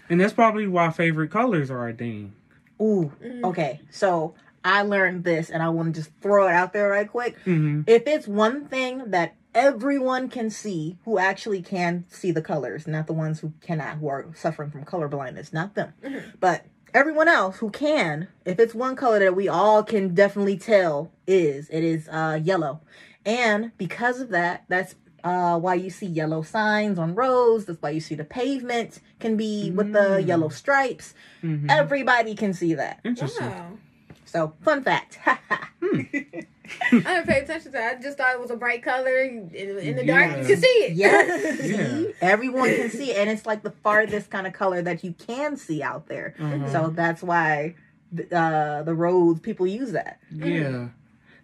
And 0.09 0.21
that's 0.21 0.33
probably 0.35 0.67
why 0.67 0.91
favorite 0.91 1.31
colors 1.31 1.71
are 1.71 1.89
a 1.89 1.95
thing. 1.95 2.35
Ooh. 2.81 3.13
Mhm. 3.23 3.45
Okay. 3.45 3.81
So 3.91 4.35
I 4.65 4.83
learned 4.83 5.25
this, 5.25 5.51
and 5.51 5.63
I 5.63 5.71
want 5.71 5.93
to 5.95 6.01
just 6.01 6.13
throw 6.21 6.47
it 6.47 6.53
out 6.53 6.73
there 6.73 6.89
right 6.91 7.11
quick. 7.11 7.37
hmm 7.45 7.83
If 7.87 8.07
it's 8.07 8.29
one 8.29 8.67
thing 8.67 9.11
that 9.11 9.35
everyone 9.55 10.29
can 10.29 10.51
see, 10.51 10.99
who 11.05 11.19
actually 11.19 11.63
can 11.63 12.05
see 12.09 12.31
the 12.31 12.43
colors, 12.43 12.87
not 12.87 13.07
the 13.07 13.13
ones 13.13 13.41
who 13.41 13.53
cannot, 13.61 13.97
who 13.99 14.09
are 14.09 14.27
suffering 14.35 14.71
from 14.71 14.85
color 14.85 15.09
blindness, 15.09 15.53
not 15.53 15.75
them, 15.75 15.93
Mhm. 16.03 16.23
but 16.41 16.65
everyone 16.95 17.29
else 17.29 17.59
who 17.59 17.71
can, 17.71 18.29
if 18.45 18.59
it's 18.59 18.75
one 18.75 18.95
color 18.97 19.19
that 19.19 19.35
we 19.37 19.49
all 19.49 19.83
can 19.83 20.15
definitely 20.15 20.57
tell 20.59 21.11
is, 21.27 21.69
it 21.71 21.83
is 21.83 22.09
uh, 22.09 22.39
yellow. 22.43 22.81
And 23.27 23.73
because 23.79 24.21
of 24.21 24.29
that, 24.31 24.65
that's 24.69 24.95
uh, 25.25 25.59
why 25.59 25.75
you 25.75 25.91
see 25.91 26.07
yellow 26.07 26.43
signs 26.43 26.99
on 26.99 27.15
roads. 27.15 27.65
That's 27.67 27.81
why 27.81 27.91
you 27.91 28.01
see 28.01 28.15
the 28.15 28.25
pavement 28.25 29.01
can 29.21 29.37
be 29.37 29.71
with 29.71 29.93
the 29.93 30.19
Mm. 30.21 30.27
yellow 30.27 30.49
stripes. 30.49 31.15
hmm 31.41 31.67
Everybody 31.71 32.35
can 32.35 32.53
see 32.55 32.75
that. 32.75 33.01
Interesting. 33.05 33.47
Wow. 33.47 33.79
So, 34.25 34.55
fun 34.63 34.83
fact. 34.83 35.19
I 35.27 36.49
didn't 36.91 37.27
pay 37.27 37.41
attention 37.41 37.73
to 37.73 37.79
that. 37.79 37.99
I 37.99 38.03
just 38.03 38.17
thought 38.19 38.35
it 38.35 38.41
was 38.41 38.51
a 38.51 38.57
bright 38.57 38.83
color. 38.83 39.19
In, 39.23 39.51
in 39.55 39.97
the 39.97 40.05
dark, 40.07 40.39
you 40.39 40.45
can 40.47 40.57
see 40.57 40.67
it. 40.67 40.93
Yes. 40.93 41.59
Yeah. 41.73 41.77
See? 41.87 42.15
Everyone 42.21 42.75
can 42.75 42.91
see 42.91 43.11
it. 43.11 43.19
And 43.19 43.31
it's 43.31 43.47
like 43.47 43.63
the 43.63 43.71
farthest 43.71 44.31
kind 44.31 44.47
of 44.47 44.53
color 44.53 44.81
that 44.83 45.05
you 45.05 45.13
can 45.13 45.57
see 45.57 45.83
out 45.83 46.07
there. 46.07 46.35
Uh-huh. 46.39 46.71
So 46.73 46.91
that's 46.91 47.23
why 47.23 47.75
th- 48.17 48.33
uh, 48.33 48.83
the 48.85 48.95
roads, 48.95 49.41
people 49.41 49.67
use 49.67 49.93
that. 49.93 50.19
Yeah, 50.31 50.89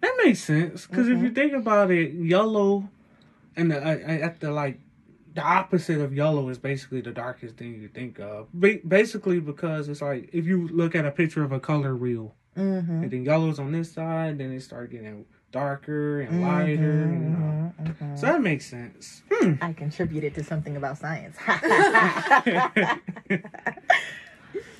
that 0.00 0.14
makes 0.24 0.40
sense. 0.40 0.86
Because 0.86 1.08
if 1.08 1.18
you 1.20 1.30
think 1.30 1.52
about 1.52 1.90
it, 1.90 2.12
yellow 2.14 2.88
and 3.58 3.70
the, 3.70 3.78
uh, 3.78 4.26
at 4.26 4.40
the 4.40 4.50
like 4.52 4.80
the 5.34 5.42
opposite 5.42 6.00
of 6.00 6.14
yellow 6.14 6.48
is 6.48 6.58
basically 6.58 7.00
the 7.02 7.12
darkest 7.12 7.56
thing 7.56 7.80
you 7.80 7.88
think 7.88 8.18
of. 8.18 8.48
Ba- 8.54 8.80
basically, 8.86 9.40
because 9.40 9.88
it's 9.88 10.00
like 10.02 10.30
if 10.32 10.46
you 10.46 10.68
look 10.68 10.94
at 10.94 11.04
a 11.04 11.10
picture 11.10 11.42
of 11.44 11.52
a 11.52 11.60
color 11.60 11.94
wheel, 11.96 12.34
Mm-hmm. 12.56 13.02
and 13.04 13.10
then 13.12 13.24
yellow's 13.24 13.60
on 13.60 13.70
this 13.70 13.92
side, 13.92 14.38
then 14.38 14.50
it 14.50 14.60
start 14.62 14.90
getting 14.90 15.24
darker 15.52 16.22
and 16.22 16.42
lighter. 16.42 17.02
And, 17.02 17.12
you 17.22 17.28
know. 17.30 17.72
Mm-hmm. 17.80 18.16
So 18.16 18.26
that 18.26 18.40
makes 18.42 18.66
sense. 18.66 19.22
Hmm. 19.30 19.52
I 19.62 19.72
contributed 19.74 20.34
to 20.34 20.42
something 20.42 20.76
about 20.76 20.98
science. 20.98 21.36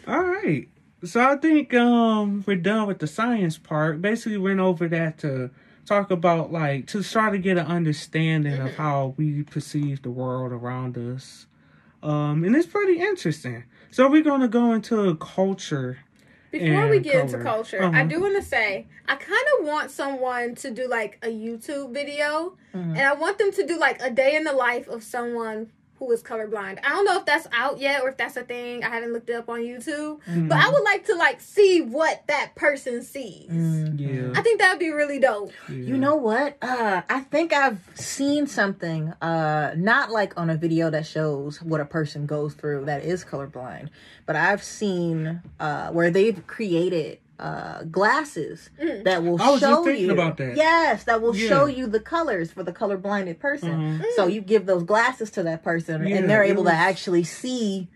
All 0.08 0.22
right. 0.24 0.68
So 1.04 1.20
I 1.24 1.36
think 1.36 1.72
um 1.74 2.42
we're 2.46 2.56
done 2.56 2.88
with 2.88 2.98
the 2.98 3.06
science 3.06 3.58
part. 3.58 4.02
Basically 4.02 4.38
went 4.38 4.58
over 4.60 4.88
that 4.88 5.18
to 5.18 5.50
talk 5.88 6.10
about 6.10 6.52
like 6.52 6.86
to 6.88 7.02
try 7.02 7.30
to 7.30 7.38
get 7.38 7.56
an 7.56 7.66
understanding 7.66 8.60
of 8.60 8.74
how 8.76 9.14
we 9.16 9.42
perceive 9.42 10.02
the 10.02 10.10
world 10.10 10.52
around 10.52 10.96
us. 10.98 11.46
Um 12.02 12.44
and 12.44 12.54
it's 12.54 12.66
pretty 12.66 13.00
interesting. 13.00 13.64
So 13.90 14.08
we're 14.08 14.22
gonna 14.22 14.48
go 14.48 14.72
into 14.74 15.14
culture. 15.16 15.98
Before 16.50 16.88
we 16.88 17.00
get 17.00 17.16
into 17.26 17.38
culture, 17.42 17.82
I 17.82 17.86
Uh-huh. 17.86 18.04
do 18.04 18.20
want 18.20 18.36
to 18.36 18.42
say 18.42 18.86
I 19.06 19.16
kind 19.16 19.46
of 19.58 19.66
want 19.66 19.90
someone 19.90 20.54
to 20.56 20.70
do 20.70 20.86
like 20.88 21.18
a 21.22 21.28
YouTube 21.28 21.92
video, 21.92 22.56
Mhm. 22.74 22.90
and 22.96 23.00
I 23.00 23.14
want 23.14 23.38
them 23.38 23.50
to 23.52 23.66
do 23.66 23.78
like 23.78 24.00
a 24.02 24.10
day 24.10 24.36
in 24.36 24.44
the 24.44 24.52
life 24.52 24.86
of 24.88 25.02
someone 25.02 25.70
who 25.98 26.10
is 26.12 26.22
colorblind. 26.22 26.78
I 26.84 26.90
don't 26.90 27.04
know 27.04 27.18
if 27.18 27.24
that's 27.26 27.46
out 27.52 27.78
yet 27.80 28.02
or 28.02 28.10
if 28.10 28.16
that's 28.16 28.36
a 28.36 28.42
thing. 28.44 28.84
I 28.84 28.88
haven't 28.88 29.12
looked 29.12 29.28
it 29.30 29.34
up 29.34 29.48
on 29.48 29.60
YouTube, 29.60 30.20
but 30.48 30.56
I 30.58 30.68
would 30.70 30.82
like 30.84 31.06
to 31.06 31.14
like 31.14 31.40
see 31.40 31.80
what 31.80 32.22
that 32.28 32.54
person 32.54 33.02
sees. 33.02 33.50
Mhm. 33.50 33.98
Yeah. 33.98 34.38
I 34.38 34.42
think 34.42 34.60
that 34.60 34.70
would 34.70 34.78
be 34.78 34.90
really 34.90 35.18
dope. 35.18 35.50
yeah. 35.68 35.74
You 35.74 35.96
know 35.98 36.14
what? 36.16 36.56
Uh, 36.62 37.02
I 37.08 37.20
think 37.20 37.52
I've 37.52 37.80
seen 37.94 38.46
something, 38.46 39.12
uh, 39.20 39.74
not 39.76 40.10
like 40.10 40.38
on 40.38 40.50
a 40.50 40.56
video 40.56 40.90
that 40.90 41.06
shows 41.06 41.60
what 41.62 41.80
a 41.80 41.84
person 41.84 42.26
goes 42.26 42.54
through 42.54 42.84
that 42.86 43.02
is 43.04 43.24
colorblind, 43.24 43.88
but 44.26 44.36
I've 44.36 44.62
seen 44.62 45.42
uh, 45.58 45.90
where 45.90 46.10
they've 46.10 46.46
created 46.46 47.18
uh, 47.38 47.84
glasses 47.84 48.70
Mm. 48.82 49.04
that 49.04 49.22
will 49.22 49.40
I 49.40 49.50
was 49.50 49.60
just 49.60 49.72
show 49.72 49.84
thinking 49.84 50.06
you. 50.06 50.12
about 50.12 50.36
that. 50.38 50.56
Yes, 50.56 51.04
that 51.04 51.22
will 51.22 51.36
Yeah. 51.36 51.48
show 51.48 51.66
you 51.66 51.86
the 51.86 52.00
colors 52.00 52.50
for 52.50 52.62
the 52.64 52.72
color 52.72 52.96
blinded 52.96 53.38
person. 53.38 53.70
Uh-huh. 54.00 54.04
So 54.16 54.26
you 54.26 54.40
give 54.40 54.66
those 54.66 54.82
glasses 54.82 55.30
to 55.32 55.42
that 55.44 55.62
person, 55.62 56.06
Yeah, 56.06 56.16
and 56.16 56.28
they're 56.30 56.42
able 56.42 56.64
was- 56.64 56.72
to 56.72 56.76
actually 56.78 57.24
see 57.24 57.88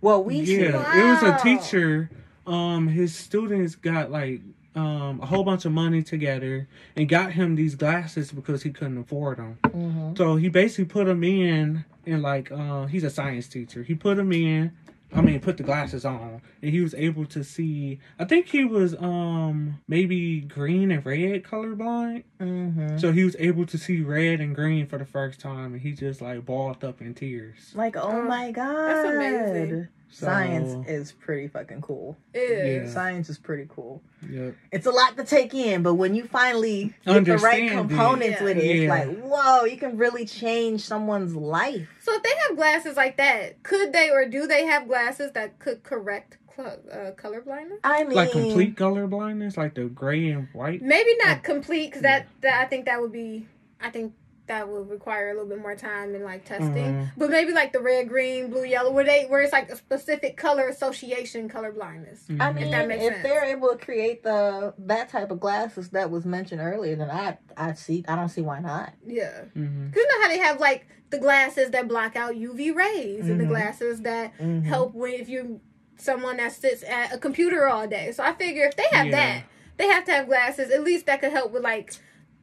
what 0.00 0.24
we 0.24 0.46
see. 0.46 0.62
Yeah, 0.62 0.98
it 0.98 1.22
was 1.22 1.22
a 1.22 1.38
teacher. 1.42 2.10
Um, 2.46 2.88
his 2.88 3.14
students 3.14 3.74
got 3.74 4.10
like 4.10 4.40
um 4.74 5.20
a 5.22 5.26
whole 5.26 5.42
bunch 5.42 5.64
of 5.64 5.72
money 5.72 6.02
together 6.02 6.68
and 6.96 7.08
got 7.08 7.32
him 7.32 7.54
these 7.56 7.74
glasses 7.74 8.30
because 8.30 8.62
he 8.62 8.70
couldn't 8.70 8.98
afford 8.98 9.38
them. 9.38 9.58
Mhm. 9.64 10.16
So 10.18 10.36
he 10.36 10.48
basically 10.50 10.84
put 10.84 11.06
them 11.06 11.24
in, 11.24 11.84
and 12.06 12.22
like 12.22 12.52
uh, 12.52 12.86
he's 12.86 13.02
a 13.04 13.10
science 13.10 13.48
teacher. 13.48 13.82
He 13.82 13.94
put 13.94 14.16
them 14.16 14.32
in. 14.32 14.72
I 15.16 15.20
mean, 15.22 15.40
put 15.40 15.56
the 15.56 15.62
glasses 15.62 16.04
on, 16.04 16.42
and 16.62 16.70
he 16.70 16.80
was 16.80 16.94
able 16.94 17.24
to 17.26 17.42
see. 17.42 17.98
I 18.18 18.24
think 18.24 18.46
he 18.48 18.64
was 18.64 18.94
um 19.00 19.80
maybe 19.88 20.40
green 20.40 20.90
and 20.90 21.04
red 21.04 21.42
colorblind. 21.42 22.24
Mhm. 22.40 23.00
So 23.00 23.12
he 23.12 23.24
was 23.24 23.34
able 23.38 23.64
to 23.66 23.78
see 23.78 24.02
red 24.02 24.40
and 24.40 24.54
green 24.54 24.86
for 24.86 24.98
the 24.98 25.06
first 25.06 25.40
time, 25.40 25.72
and 25.72 25.80
he 25.80 25.92
just 25.92 26.20
like 26.20 26.44
balled 26.44 26.84
up 26.84 27.00
in 27.00 27.14
tears. 27.14 27.72
Like, 27.74 27.96
oh 27.96 28.10
Oh, 28.16 28.22
my 28.22 28.50
god, 28.50 28.88
that's 28.88 29.04
amazing. 29.04 29.88
So, 30.08 30.26
Science 30.26 30.88
is 30.88 31.12
pretty 31.12 31.48
fucking 31.48 31.80
cool. 31.82 32.16
It 32.32 32.38
is. 32.38 32.88
Yeah. 32.88 32.94
Science 32.94 33.28
is 33.28 33.38
pretty 33.38 33.66
cool. 33.68 34.00
Yep. 34.30 34.54
It's 34.72 34.86
a 34.86 34.90
lot 34.90 35.16
to 35.16 35.24
take 35.24 35.52
in, 35.52 35.82
but 35.82 35.94
when 35.94 36.14
you 36.14 36.24
finally 36.26 36.94
get 37.04 37.24
the 37.24 37.36
right 37.38 37.62
Understand 37.62 37.64
it. 37.64 37.70
components 37.70 38.40
with 38.40 38.56
it, 38.56 38.64
it's 38.64 38.80
Yeah. 38.84 38.88
like, 38.88 39.18
whoa, 39.20 39.64
you 39.64 39.76
can 39.76 39.96
really 39.98 40.24
change 40.24 40.82
someone's 40.82 41.34
life. 41.34 41.88
So 42.00 42.14
if 42.14 42.22
they 42.22 42.32
have 42.48 42.56
glasses 42.56 42.96
like 42.96 43.16
that, 43.18 43.62
could 43.62 43.92
they 43.92 44.10
or 44.10 44.24
do 44.26 44.46
they 44.46 44.64
have 44.66 44.86
glasses 44.88 45.32
that 45.32 45.58
could 45.58 45.82
correct 45.82 46.38
cl- 46.56 46.78
uh, 46.90 47.10
color 47.12 47.40
blindness? 47.42 47.80
I 47.84 48.04
mean, 48.04 48.14
Like 48.14 48.30
complete 48.30 48.76
color 48.76 49.06
blindness, 49.08 49.56
like 49.56 49.74
the 49.74 49.84
gray 49.84 50.30
and 50.30 50.48
white. 50.54 50.80
Maybe 50.82 51.10
Oh. 51.22 51.26
not 51.26 51.42
complete, 51.42 51.86
because 51.88 52.02
that, 52.02 52.26
that 52.42 52.62
I 52.64 52.66
think 52.68 52.86
that 52.86 53.00
would 53.02 53.12
be, 53.12 53.48
I 53.80 53.90
think 53.90 54.14
that 54.46 54.68
would 54.68 54.88
require 54.88 55.30
a 55.30 55.32
little 55.32 55.48
bit 55.48 55.60
more 55.60 55.74
time 55.74 56.14
and 56.14 56.24
like 56.24 56.44
testing. 56.44 56.72
Mhm. 56.94 57.10
But 57.16 57.30
maybe 57.30 57.52
like 57.52 57.72
the 57.72 57.80
red, 57.80 58.08
green, 58.08 58.48
blue, 58.50 58.64
yellow, 58.64 58.90
where 58.92 59.04
they 59.04 59.24
where 59.24 59.40
it's 59.40 59.52
like 59.52 59.70
a 59.70 59.76
specific 59.76 60.36
color 60.36 60.68
association, 60.68 61.48
color 61.48 61.72
blindness. 61.72 62.24
I 62.28 62.32
Mhm. 62.32 62.54
mean, 62.54 62.70
that 62.70 62.90
if, 62.90 63.00
sense. 63.12 63.22
they're 63.22 63.44
able 63.44 63.68
to 63.70 63.76
create 63.76 64.22
the 64.22 64.74
that 64.78 65.08
type 65.08 65.30
of 65.30 65.40
glasses 65.40 65.90
that 65.90 66.10
was 66.10 66.24
mentioned 66.24 66.60
earlier, 66.60 66.96
then 66.96 67.10
I 67.10 67.38
I 67.56 67.72
see 67.74 68.04
I 68.06 68.14
don't 68.16 68.28
see 68.28 68.42
why 68.42 68.60
not. 68.60 68.92
Yeah, 69.04 69.42
because 69.54 69.56
you 69.96 70.08
know 70.08 70.22
how 70.22 70.28
they 70.28 70.38
have 70.38 70.60
like 70.60 70.86
the 71.10 71.18
glasses 71.18 71.70
that 71.70 71.88
block 71.88 72.16
out 72.16 72.34
UV 72.36 72.70
rays 72.74 73.28
and 73.28 73.40
the 73.40 73.44
Mhm. 73.44 73.48
glasses 73.48 74.02
that 74.02 74.36
Mhm. 74.38 74.64
help 74.64 74.94
when 74.94 75.12
if 75.14 75.28
you 75.28 75.60
someone 75.98 76.36
that 76.36 76.52
sits 76.52 76.82
at 76.84 77.12
a 77.12 77.18
computer 77.18 77.66
all 77.66 77.86
day. 77.86 78.12
So 78.12 78.22
I 78.22 78.34
figure 78.34 78.66
if 78.66 78.76
they 78.76 78.86
have 78.92 79.06
Yeah. 79.06 79.12
that, 79.12 79.42
they 79.78 79.86
have 79.88 80.04
to 80.04 80.12
have 80.12 80.26
glasses. 80.26 80.70
At 80.70 80.84
least 80.84 81.06
that 81.06 81.20
could 81.20 81.32
help 81.32 81.52
with 81.52 81.62
like 81.62 81.92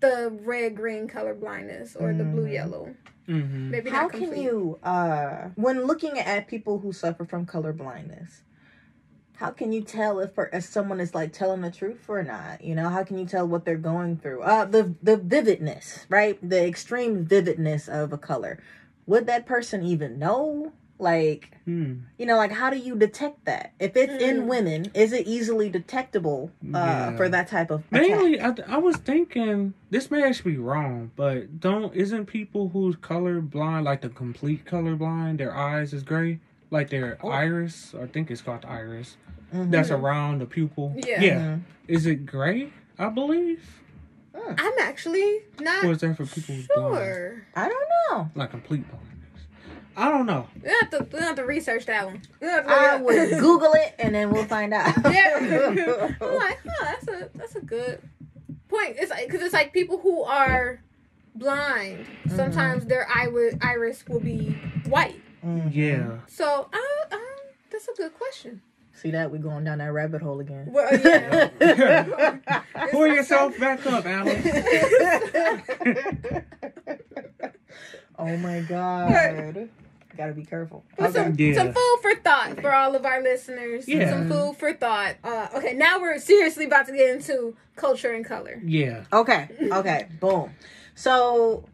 the 0.04 0.30
red 0.44 0.76
green 0.76 1.08
color 1.08 1.34
blindness 1.34 1.96
or 1.96 2.13
the 2.13 2.24
blue 2.26 2.44
Mhm. 2.46 2.54
yellow. 2.54 2.96
Mhm. 3.28 3.70
Maybe 3.72 3.89
How 3.89 4.10
can 4.10 4.36
you, 4.38 4.78
uh, 4.84 5.50
when 5.56 5.86
looking 5.86 6.20
at 6.20 6.48
people 6.48 6.80
who 6.80 6.92
suffer 6.92 7.24
from 7.24 7.46
color 7.46 7.72
blindness, 7.72 8.42
how 9.38 9.52
can 9.52 9.72
you 9.72 9.82
tell 9.82 10.20
if, 10.20 10.36
per- 10.36 10.50
if 10.52 10.63
someone 10.66 11.00
is 11.00 11.16
like 11.16 11.32
telling 11.32 11.62
the 11.62 11.72
truth 11.72 12.04
or 12.10 12.22
not? 12.22 12.63
You 12.63 12.76
know, 12.76 12.89
how 12.89 13.04
can 13.04 13.18
you 13.18 13.26
tell 13.26 13.48
what 13.48 13.63
they're 13.63 13.78
going 13.78 14.18
through? 14.18 14.42
Uh, 14.42 14.66
the 14.66 14.94
the 15.02 15.16
vividness, 15.18 16.06
right? 16.10 16.38
The 16.48 16.68
extreme 16.68 17.24
vividness 17.26 17.88
of 17.88 18.12
a 18.12 18.18
color. 18.18 18.60
Would 19.06 19.26
that 19.28 19.46
person 19.46 19.84
even 19.84 20.20
know? 20.20 20.74
Like, 20.99 21.49
Hmm. 21.65 21.93
you 22.17 22.25
know, 22.25 22.38
like 22.38 22.51
how 22.51 22.69
do 22.69 22.77
you 22.77 22.95
detect 22.95 23.45
that? 23.45 23.73
If 23.79 23.95
it's 23.97 24.21
in 24.21 24.41
Mm. 24.43 24.47
women, 24.47 24.86
is 24.93 25.12
it 25.13 25.25
easily 25.27 25.69
detectable 25.69 26.51
uh, 26.63 26.77
Yeah. 26.77 27.15
for 27.17 27.27
that 27.29 27.47
type 27.47 27.71
of 27.71 27.82
attack? 27.91 27.91
Mainly, 28.10 28.39
I, 28.39 28.53
I 28.67 28.77
was 28.77 28.97
thinking 28.97 29.73
this 29.89 30.12
may 30.12 30.23
actually 30.23 30.51
be 30.53 30.58
wrong, 30.58 31.12
but 31.15 31.60
don't 31.60 31.93
isn't 31.95 32.25
people 32.27 32.69
who's 32.69 32.95
color 32.97 33.41
blind 33.41 33.86
like 33.86 34.01
the 34.01 34.10
complete 34.10 34.65
color 34.65 34.95
blind? 34.95 35.39
Their 35.39 35.56
eyes 35.56 35.93
is 35.93 36.03
gray, 36.03 36.39
like 36.69 36.89
their 36.89 37.17
Oh. 37.23 37.29
iris. 37.29 37.95
I 37.99 38.06
think 38.08 38.29
it's 38.29 38.41
called 38.41 38.62
the 38.62 38.69
iris. 38.69 39.17
Mhm. 39.53 39.71
That's 39.71 39.89
around 39.91 40.39
the 40.39 40.45
pupil. 40.45 40.93
Yeah. 40.97 41.21
Yeah. 41.21 41.39
Mhm. 41.39 41.60
Is 41.88 42.06
it 42.06 42.25
gray? 42.25 42.71
I 42.99 43.10
believe. 43.10 43.79
I'm 44.58 44.73
actually 44.79 45.39
not 45.62 45.86
Or 45.86 45.91
is 45.91 45.99
that 45.99 46.17
for 46.17 46.25
people 46.25 46.56
who's 46.56 46.67
blind? 46.67 46.95
sure. 46.95 47.43
I 47.56 47.69
don't 47.69 47.88
know. 48.12 48.29
Like 48.36 48.51
complete 48.51 48.84
blindness. 48.89 49.10
I 49.95 50.10
don't 50.10 50.25
know. 50.25 50.47
We 50.62 50.69
have 50.69 50.89
to 50.91 51.08
we 51.12 51.19
have 51.19 51.36
to 51.36 51.45
research 51.45 51.86
that 51.86 52.06
one. 52.06 52.21
We 52.41 52.47
I 52.49 52.95
would 52.97 53.29
Google 53.39 53.73
it 53.73 53.95
and 53.99 54.15
then 54.15 54.32
we'll 54.32 54.45
find 54.45 54.73
out. 54.73 54.93
Yeah. 55.13 55.38
I'm 56.21 56.36
like, 56.36 56.60
huh, 56.67 56.86
that's 56.86 57.08
a 57.08 57.29
that's 57.36 57.56
a 57.56 57.62
good 57.62 58.01
point. 58.69 58.95
It's 58.97 59.12
like 59.12 59.27
because 59.27 59.41
it's 59.41 59.53
like 59.53 59.73
people 59.73 59.99
who 59.99 60.23
are 60.23 60.82
blind. 61.36 62.06
Mm-hmm. 62.25 62.36
Sometimes 62.36 62.86
their 62.86 63.08
iris 63.13 63.56
iris 63.62 64.03
will 64.08 64.19
be 64.19 64.49
white. 64.88 65.21
Mhm. 65.45 65.69
Yeah. 65.73 66.19
So, 66.27 66.69
uh, 66.73 67.15
um, 67.15 67.21
that's 67.71 67.88
a 67.88 67.93
good 67.95 68.13
question. 68.17 68.62
See 68.95 69.12
that 69.12 69.32
we're 69.32 69.39
going 69.39 69.63
down 69.65 69.79
that 69.79 69.91
rabbit 69.91 70.21
hole 70.21 70.39
again. 70.39 70.67
Well, 70.71 70.88
yeah. 70.97 72.62
Pull 72.91 73.08
yourself 73.08 73.60
back 73.60 73.86
up, 73.88 74.06
Alex. 74.06 74.47
oh 78.19 78.38
my 78.38 78.62
god. 78.62 79.69
Gotta 80.17 80.34
be 80.34 80.45
careful. 80.45 80.84
But 80.97 81.10
Okay. 81.10 81.23
some, 81.23 81.36
Yeah. 81.38 81.54
some 81.56 81.73
food 81.73 81.97
for 82.02 82.15
thought 82.15 82.62
for 82.62 82.71
all 82.73 82.95
of 82.95 83.06
our 83.06 83.21
listeners. 83.21 83.88
Yeah. 83.88 84.10
Some 84.10 84.30
food 84.30 84.56
for 84.58 84.73
thought. 84.73 85.15
Uh, 85.23 85.47
okay, 85.56 85.73
now 85.73 85.99
we're 85.99 86.19
seriously 86.19 86.65
about 86.65 86.86
to 86.88 86.91
get 86.93 87.10
into 87.10 87.56
culture 87.76 88.12
and 88.12 88.23
color. 88.26 88.60
Yeah. 88.63 89.06
Okay. 89.12 89.49
Okay. 89.71 90.08
Boom. 90.19 90.52
So, 90.95 91.65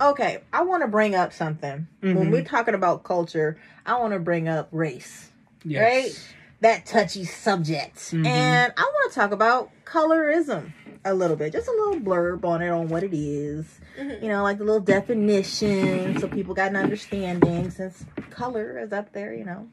okay, 0.00 0.38
I 0.52 0.62
want 0.62 0.82
to 0.82 0.88
bring 0.88 1.14
up 1.14 1.32
something. 1.32 1.88
When 2.00 2.16
Mhm. 2.16 2.30
we're 2.30 2.44
talking 2.44 2.74
about 2.74 3.02
culture, 3.02 3.58
I 3.84 3.98
want 3.98 4.12
to 4.12 4.20
bring 4.20 4.48
up 4.48 4.68
race. 4.70 5.30
Yes. 5.64 5.82
Right? 5.82 6.34
That 6.60 6.86
touchy 6.86 7.24
subject. 7.24 7.96
Mhm. 7.96 8.26
And 8.26 8.72
I 8.76 8.82
want 8.82 9.12
to 9.12 9.18
talk 9.18 9.32
about 9.32 9.70
colorism 9.84 10.70
a 11.04 11.14
little 11.14 11.36
bit. 11.36 11.52
Just 11.52 11.68
a 11.68 11.72
little 11.72 12.00
blurb 12.00 12.44
on 12.44 12.62
it 12.62 12.68
on 12.68 12.88
what 12.88 13.02
it 13.02 13.14
is. 13.14 13.66
Mhm. 13.98 14.22
You 14.22 14.28
know, 14.28 14.42
like 14.42 14.58
the 14.58 14.64
little 14.64 14.80
definition 14.80 16.18
so 16.18 16.28
people 16.28 16.54
got 16.54 16.70
an 16.70 16.76
understanding 16.76 17.70
since 17.70 18.04
color 18.30 18.78
is 18.78 18.92
up 18.92 19.12
there, 19.12 19.34
you 19.34 19.44
know. 19.44 19.68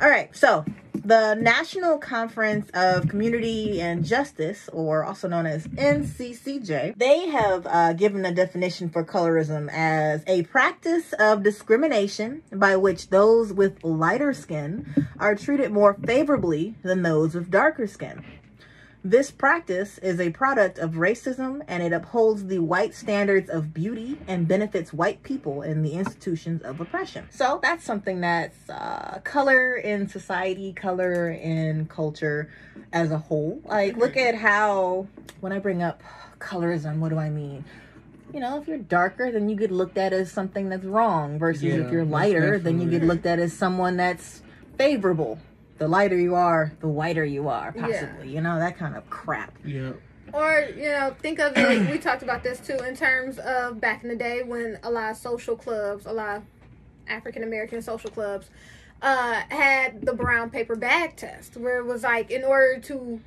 All 0.00 0.08
right, 0.08 0.34
so 0.34 0.64
the 1.04 1.34
National 1.34 1.98
Conference 1.98 2.70
of 2.74 3.08
Community 3.08 3.80
and 3.80 4.04
Justice, 4.04 4.68
or 4.72 5.04
also 5.04 5.28
known 5.28 5.46
as 5.46 5.66
NCCJ, 5.66 6.94
they 6.96 7.28
have 7.28 7.66
uh, 7.66 7.92
given 7.92 8.24
a 8.24 8.32
definition 8.32 8.88
for 8.88 9.04
colorism 9.04 9.68
as 9.72 10.22
a 10.26 10.42
practice 10.44 11.12
of 11.14 11.42
discrimination 11.42 12.42
by 12.52 12.76
which 12.76 13.10
those 13.10 13.52
with 13.52 13.82
lighter 13.82 14.32
skin 14.32 15.06
are 15.18 15.34
treated 15.34 15.72
more 15.72 15.94
favorably 15.94 16.74
than 16.82 17.02
those 17.02 17.34
with 17.34 17.50
darker 17.50 17.86
skin. 17.86 18.24
This 19.04 19.32
practice 19.32 19.98
is 19.98 20.20
a 20.20 20.30
product 20.30 20.78
of 20.78 20.92
racism 20.92 21.62
and 21.66 21.82
it 21.82 21.92
upholds 21.92 22.46
the 22.46 22.60
white 22.60 22.94
standards 22.94 23.50
of 23.50 23.74
beauty 23.74 24.16
and 24.28 24.46
benefits 24.46 24.92
white 24.92 25.24
people 25.24 25.62
in 25.62 25.82
the 25.82 25.94
institutions 25.94 26.62
of 26.62 26.80
oppression. 26.80 27.26
So 27.30 27.58
that's 27.60 27.84
something 27.84 28.20
that's 28.20 28.70
uh, 28.70 29.20
color 29.24 29.74
in 29.74 30.08
society, 30.08 30.72
color 30.72 31.30
in 31.30 31.86
culture 31.86 32.48
as 32.92 33.10
a 33.10 33.18
whole. 33.18 33.60
Like, 33.64 33.96
look 33.96 34.16
at 34.16 34.36
how, 34.36 35.08
when 35.40 35.52
I 35.52 35.58
bring 35.58 35.82
up 35.82 36.00
colorism, 36.38 36.98
what 36.98 37.08
do 37.08 37.18
I 37.18 37.28
mean? 37.28 37.64
You 38.32 38.38
know, 38.38 38.60
if 38.60 38.68
you're 38.68 38.78
darker, 38.78 39.32
then 39.32 39.48
you 39.48 39.56
get 39.56 39.72
looked 39.72 39.98
at 39.98 40.12
as 40.12 40.30
something 40.30 40.68
that's 40.68 40.84
wrong, 40.84 41.40
versus 41.40 41.64
Yeah, 41.64 41.74
if 41.74 41.92
you're 41.92 42.04
lighter, 42.04 42.58
then 42.58 42.80
you 42.80 42.88
get 42.88 43.02
looked 43.02 43.26
at 43.26 43.40
as 43.40 43.52
someone 43.52 43.96
that's 43.96 44.42
favorable. 44.78 45.40
The 45.78 45.88
lighter 45.88 46.16
you 46.18 46.34
are, 46.34 46.72
the 46.80 46.88
whiter 46.88 47.24
you 47.24 47.48
are, 47.48 47.72
Yeah. 47.76 47.86
possibly. 47.86 48.28
You 48.28 48.40
know, 48.40 48.58
that 48.58 48.76
kind 48.78 48.96
of 48.96 49.08
crap. 49.10 49.54
Yeah. 49.64 49.92
Or, 50.32 50.66
you 50.76 50.84
know, 50.88 51.14
think 51.20 51.40
of 51.40 51.52
it, 51.56 51.90
we 51.90 51.98
talked 51.98 52.22
about 52.22 52.42
this 52.42 52.58
too 52.60 52.76
in 52.84 52.96
terms 52.96 53.38
of 53.38 53.80
back 53.80 54.02
in 54.02 54.08
the 54.08 54.16
day 54.16 54.42
when 54.42 54.78
a 54.82 54.90
lot 54.90 55.10
of 55.10 55.16
social 55.16 55.56
clubs, 55.56 56.06
a 56.06 56.12
lot 56.12 56.36
of 56.38 56.42
African 57.08 57.42
American 57.42 57.82
social 57.82 58.10
clubs, 58.10 58.48
uh, 59.02 59.42
had 59.48 60.02
the 60.02 60.12
brown 60.14 60.48
paper 60.48 60.76
bag 60.76 61.16
test, 61.16 61.56
where 61.56 61.78
it 61.78 61.84
was 61.84 62.02
like, 62.04 62.30
in 62.30 62.44
order 62.44 62.78
to 62.80 63.20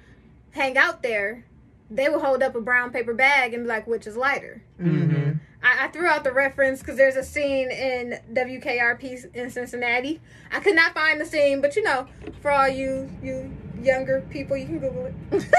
hang 0.52 0.78
out 0.78 1.04
there, 1.04 1.44
they 1.92 2.08
would 2.10 2.22
hold 2.22 2.42
up 2.42 2.56
a 2.56 2.62
brown 2.62 2.92
paper 2.92 3.14
bag 3.14 3.54
and 3.54 3.64
be 3.64 3.68
like, 3.68 3.86
which 3.86 4.08
is 4.08 4.16
lighter. 4.18 4.62
Mm-hmm. 4.82 5.34
I, 5.64 5.86
I 5.86 5.88
threw 5.90 6.08
out 6.08 6.24
the 6.24 6.32
reference 6.32 6.80
because 6.80 6.98
there's 6.98 7.16
a 7.16 7.24
scene 7.24 7.72
in 7.72 8.20
WKRP 8.34 9.34
in 9.34 9.50
Cincinnati. 9.50 10.22
I 10.52 10.60
could 10.60 10.76
not 10.76 10.94
find 10.94 11.20
the 11.20 11.26
scene, 11.26 11.62
but 11.62 11.76
you 11.76 11.84
know, 11.84 12.08
for 12.42 12.52
all 12.52 12.68
you 12.68 13.10
you 13.22 13.52
younger 13.82 14.22
people, 14.30 14.58
you 14.58 14.66
can 14.66 14.80
Google 14.80 15.12
it. 15.32 15.46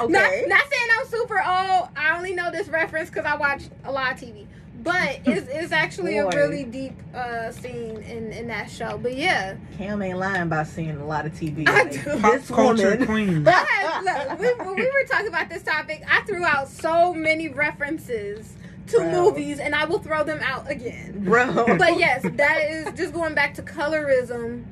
Okay. 0.00 0.12
Not, 0.12 0.48
not 0.48 0.62
saying 0.70 0.88
I'm 0.98 1.06
super 1.06 1.36
old. 1.36 1.88
I 1.96 2.16
only 2.16 2.34
know 2.34 2.50
this 2.50 2.68
reference 2.68 3.10
because 3.10 3.26
I 3.26 3.36
watch 3.36 3.64
a 3.84 3.92
lot 3.92 4.12
of 4.12 4.18
TV. 4.20 4.46
But 4.82 5.20
it's, 5.26 5.46
it's 5.50 5.72
actually 5.72 6.16
a 6.18 6.26
really 6.28 6.64
deep 6.64 6.94
uh, 7.14 7.50
scene 7.52 7.98
in, 7.98 8.32
in 8.32 8.46
that 8.48 8.70
show. 8.70 8.96
But 8.96 9.14
yeah, 9.14 9.56
Cam 9.76 10.00
ain't 10.00 10.18
lying 10.18 10.42
about 10.42 10.68
seeing 10.68 10.96
a 10.96 11.04
lot 11.04 11.26
of 11.26 11.32
TV. 11.32 11.68
I 11.68 11.82
Like, 11.82 11.92
do. 11.92 12.18
Pop 12.18 12.32
this 12.32 12.48
culture 12.48 12.90
woman- 12.92 13.06
queen. 13.06 13.48
I 13.48 13.50
had- 13.50 14.04
look, 14.30 14.38
we, 14.38 14.64
when 14.64 14.76
we 14.76 14.86
were 14.86 15.04
talking 15.06 15.28
about 15.28 15.50
this 15.50 15.62
topic, 15.62 16.02
I 16.10 16.22
threw 16.22 16.44
out 16.46 16.68
so 16.68 17.12
many 17.12 17.48
references 17.48 18.54
to 18.86 18.96
Bro. 18.98 19.10
movies, 19.10 19.58
and 19.58 19.74
I 19.74 19.84
will 19.84 19.98
throw 19.98 20.24
them 20.24 20.40
out 20.42 20.70
again. 20.70 21.24
Bro. 21.24 21.76
But 21.78 21.98
yes, 21.98 22.22
that 22.24 22.60
is 22.70 22.86
just 22.96 23.12
going 23.12 23.34
back 23.34 23.54
to 23.54 23.62
colorism. 23.62 24.64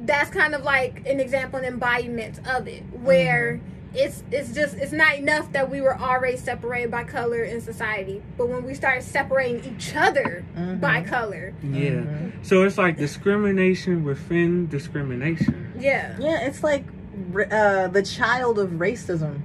That's 0.00 0.30
kind 0.30 0.54
of 0.54 0.64
like 0.64 1.06
an 1.08 1.20
example 1.20 1.58
and 1.60 1.66
embodiment 1.66 2.40
of 2.48 2.66
it, 2.68 2.82
where 2.92 3.60
it's 3.94 4.22
it's 4.32 4.52
just 4.52 4.76
it's 4.76 4.92
not 4.92 5.16
enough 5.16 5.52
that 5.52 5.70
we 5.70 5.80
were 5.80 5.96
already 5.98 6.36
separated 6.36 6.90
by 6.90 7.04
color 7.04 7.42
in 7.44 7.60
society, 7.60 8.22
but 8.36 8.48
when 8.48 8.64
we 8.64 8.74
start 8.74 9.02
separating 9.02 9.74
each 9.76 9.94
other 9.94 10.44
Mhm. 10.56 10.80
by 10.80 11.02
color, 11.02 11.52
Yeah. 11.62 11.90
Mhm. 11.90 12.32
So 12.42 12.64
it's 12.64 12.76
like 12.78 12.96
discrimination 12.96 14.04
within 14.04 14.66
discrimination. 14.68 15.68
yeah, 15.78 16.16
Yeah, 16.18 16.40
it's 16.46 16.62
like 16.62 16.84
uh, 17.50 17.86
the 17.88 18.02
child 18.02 18.58
of 18.58 18.70
racism, 18.72 19.38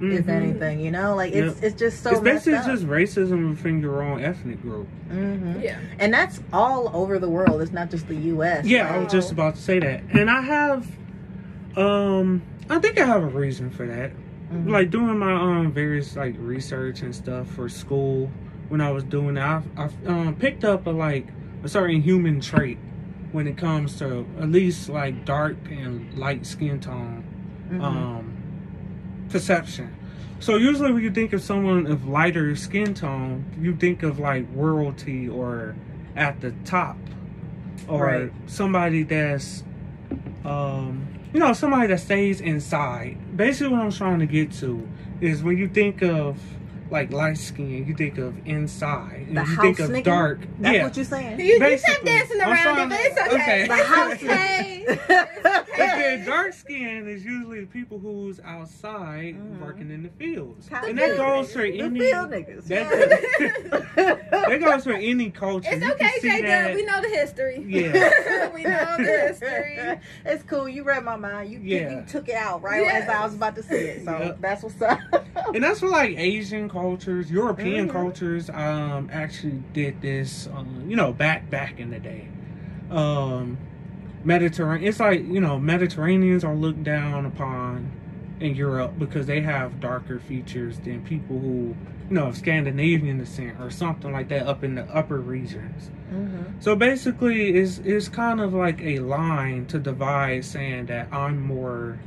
if 0.00 0.24
Mhm. 0.24 0.28
anything. 0.28 0.80
You 0.80 0.90
know, 0.90 1.14
like 1.14 1.32
it's 1.34 1.60
it's 1.60 1.78
just 1.78 2.02
so. 2.02 2.10
it's 2.12 2.20
basically 2.20 2.52
messed 2.52 2.68
up. 2.68 2.74
just 2.74 2.86
racism 2.88 3.50
within 3.50 3.80
your 3.80 4.02
own 4.02 4.22
ethnic 4.24 4.62
group. 4.62 4.88
Mhm. 5.12 5.62
yeah, 5.62 5.76
and 5.98 6.12
that's 6.14 6.40
all 6.52 6.90
over 6.94 7.18
the 7.18 7.28
world. 7.28 7.60
It's 7.60 7.72
not 7.72 7.90
just 7.90 8.08
the 8.08 8.16
U.S. 8.32 8.64
Yeah, 8.64 8.92
I 8.92 8.98
was 8.98 9.12
just 9.12 9.30
about 9.32 9.56
to 9.56 9.60
say 9.60 9.78
that. 9.80 10.00
And 10.12 10.30
I 10.30 10.40
have 10.40 10.86
um 11.76 12.40
I 12.70 12.78
think 12.78 12.98
I 12.98 13.04
have 13.06 13.22
a 13.22 13.26
reason 13.26 13.70
for 13.70 13.86
that. 13.86 14.12
Mhm. 14.52 14.68
Like 14.70 14.90
doing 14.90 15.18
my 15.18 15.32
um 15.32 15.72
various 15.72 16.16
like 16.16 16.34
research 16.38 17.02
and 17.02 17.14
stuff 17.14 17.48
for 17.48 17.68
school 17.68 18.30
when 18.68 18.80
I 18.80 18.90
was 18.90 19.04
doing 19.04 19.34
that, 19.34 19.62
I, 19.76 19.84
I 19.84 19.88
um, 20.08 20.36
picked 20.36 20.64
up 20.64 20.86
a 20.86 20.90
like 20.90 21.26
a 21.62 21.68
certain 21.68 22.00
human 22.02 22.40
trait 22.40 22.78
when 23.32 23.46
it 23.46 23.56
comes 23.56 23.98
to 23.98 24.26
at 24.40 24.50
least 24.50 24.88
like 24.88 25.24
dark 25.24 25.56
and 25.70 26.16
light 26.16 26.46
skin 26.46 26.80
tone 26.80 27.24
Mhm. 27.70 27.80
um, 27.82 28.32
perception. 29.28 29.90
So 30.40 30.56
usually 30.56 30.92
when 30.92 31.02
you 31.02 31.10
think 31.10 31.32
of 31.32 31.42
someone 31.42 31.86
of 31.86 32.06
lighter 32.06 32.54
skin 32.56 32.94
tone, 32.94 33.44
you 33.60 33.74
think 33.74 34.02
of 34.02 34.18
like 34.18 34.46
royalty 34.54 35.28
or 35.28 35.74
at 36.16 36.40
the 36.40 36.52
top, 36.64 36.96
or 37.88 38.04
Right. 38.06 38.32
somebody 38.46 39.02
that's, 39.02 39.64
um, 40.44 41.06
you 41.34 41.40
know, 41.40 41.52
somebody 41.52 41.88
that 41.88 41.98
stays 41.98 42.40
inside. 42.40 43.36
Basically, 43.36 43.72
what 43.72 43.80
I'm 43.80 43.90
trying 43.90 44.20
to 44.20 44.26
get 44.26 44.52
to 44.52 44.88
is 45.20 45.42
when 45.42 45.58
you 45.58 45.68
think 45.68 46.00
of 46.00 46.38
like 46.94 47.12
light 47.12 47.36
skin, 47.36 47.84
you 47.88 47.92
think 47.94 48.18
of 48.18 48.34
inside, 48.46 49.26
the 49.32 49.40
if 49.42 49.48
you 49.48 49.54
house 49.56 49.62
think 49.64 49.78
of 49.80 49.90
nigga. 49.90 50.04
dark. 50.04 50.38
That's 50.60 50.74
yeah. 50.76 50.84
what 50.84 50.96
you're 50.96 51.04
saying. 51.04 51.40
you, 51.40 51.46
you 51.46 51.58
kept 51.58 51.70
Basically, 51.82 52.04
dancing 52.08 52.40
I'm 52.40 52.48
around 52.52 52.58
it, 52.58 52.62
trying 52.74 52.88
but 52.88 52.98
it's 53.00 53.18
okay. 53.20 53.34
okay. 53.34 53.66
The 53.66 53.84
house 53.84 54.12
It's 54.22 54.22
okay. 55.02 56.14
If 56.14 56.26
dark 56.26 56.52
skin, 56.52 57.08
is 57.08 57.24
usually 57.24 57.60
the 57.62 57.66
people 57.66 57.98
who's 57.98 58.38
outside 58.44 59.34
Mhm. 59.34 59.60
working 59.60 59.90
in 59.90 60.04
the 60.04 60.08
fields, 60.10 60.68
Cotton 60.68 60.90
and 60.90 60.98
that 60.98 61.16
field 61.16 61.18
goes 61.18 61.48
niggas. 61.48 61.52
for 61.52 61.62
The 61.62 61.80
any. 61.80 62.00
field 62.00 62.30
niggas. 62.30 62.64
That, 62.64 63.90
that 64.30 64.60
goes 64.60 64.84
for 64.84 64.92
any 64.92 65.30
culture. 65.30 65.68
It's 65.72 65.84
You 65.84 65.92
okay, 65.94 66.10
see 66.20 66.30
J 66.30 66.42
that- 66.42 66.74
We 66.76 66.84
know 66.84 67.00
the 67.00 67.08
history. 67.08 67.64
Yeah. 67.66 68.48
we 68.54 68.62
know 68.62 68.96
the 68.98 69.04
history. 69.28 69.98
It's 70.24 70.42
cool. 70.44 70.68
You 70.68 70.84
read 70.84 71.04
my 71.04 71.16
mind. 71.16 71.50
You 71.50 71.58
Yeah. 71.62 71.90
you 72.00 72.02
took 72.06 72.28
it 72.28 72.36
out 72.36 72.62
right 72.62 72.82
Yes. 72.82 73.02
as 73.04 73.08
I 73.08 73.24
was 73.24 73.34
about 73.34 73.56
to 73.56 73.62
say 73.62 73.88
it. 73.88 74.04
So 74.04 74.16
Yep. 74.16 74.38
that's 74.40 74.62
what's 74.62 74.80
up. 74.80 75.00
and 75.54 75.62
that's 75.64 75.80
for 75.80 75.88
like 75.88 76.16
Asian 76.18 76.68
cultures, 76.88 77.30
European 77.30 77.88
Mhm. 77.88 77.92
cultures. 77.92 78.50
Um, 78.50 79.08
actually 79.12 79.62
did 79.72 80.00
this. 80.02 80.48
Um, 80.54 80.84
you 80.86 80.96
know, 80.96 81.12
back 81.12 81.48
back 81.48 81.80
in 81.80 81.90
the 81.90 81.98
day. 81.98 82.28
Um, 82.90 83.56
Mediterranean. 84.22 84.88
It's 84.88 85.00
like 85.00 85.26
you 85.26 85.40
know, 85.40 85.58
Mediterraneans 85.58 86.44
are 86.44 86.54
looked 86.54 86.84
down 86.84 87.24
upon 87.24 87.86
in 88.40 88.54
Europe 88.54 88.92
because 88.98 89.26
they 89.26 89.40
have 89.40 89.80
darker 89.80 90.18
features 90.18 90.78
than 90.80 91.00
people 91.02 91.38
who 91.38 91.74
you 92.10 92.14
know 92.16 92.26
of 92.26 92.36
Scandinavian 92.36 93.16
descent 93.18 93.54
or 93.60 93.70
something 93.70 94.12
like 94.12 94.28
that 94.28 94.46
up 94.46 94.62
in 94.62 94.74
the 94.74 94.84
upper 94.94 95.20
regions. 95.20 95.90
Mhm. 96.12 96.44
So 96.58 96.76
basically, 96.76 97.54
it's, 97.54 97.78
it's 97.78 98.08
kind 98.08 98.40
of 98.40 98.52
like 98.52 98.80
a 98.82 98.98
line 98.98 99.64
to 99.66 99.78
divide, 99.78 100.44
saying 100.44 100.86
that 100.86 101.08
I'm 101.10 101.40
more 101.40 101.98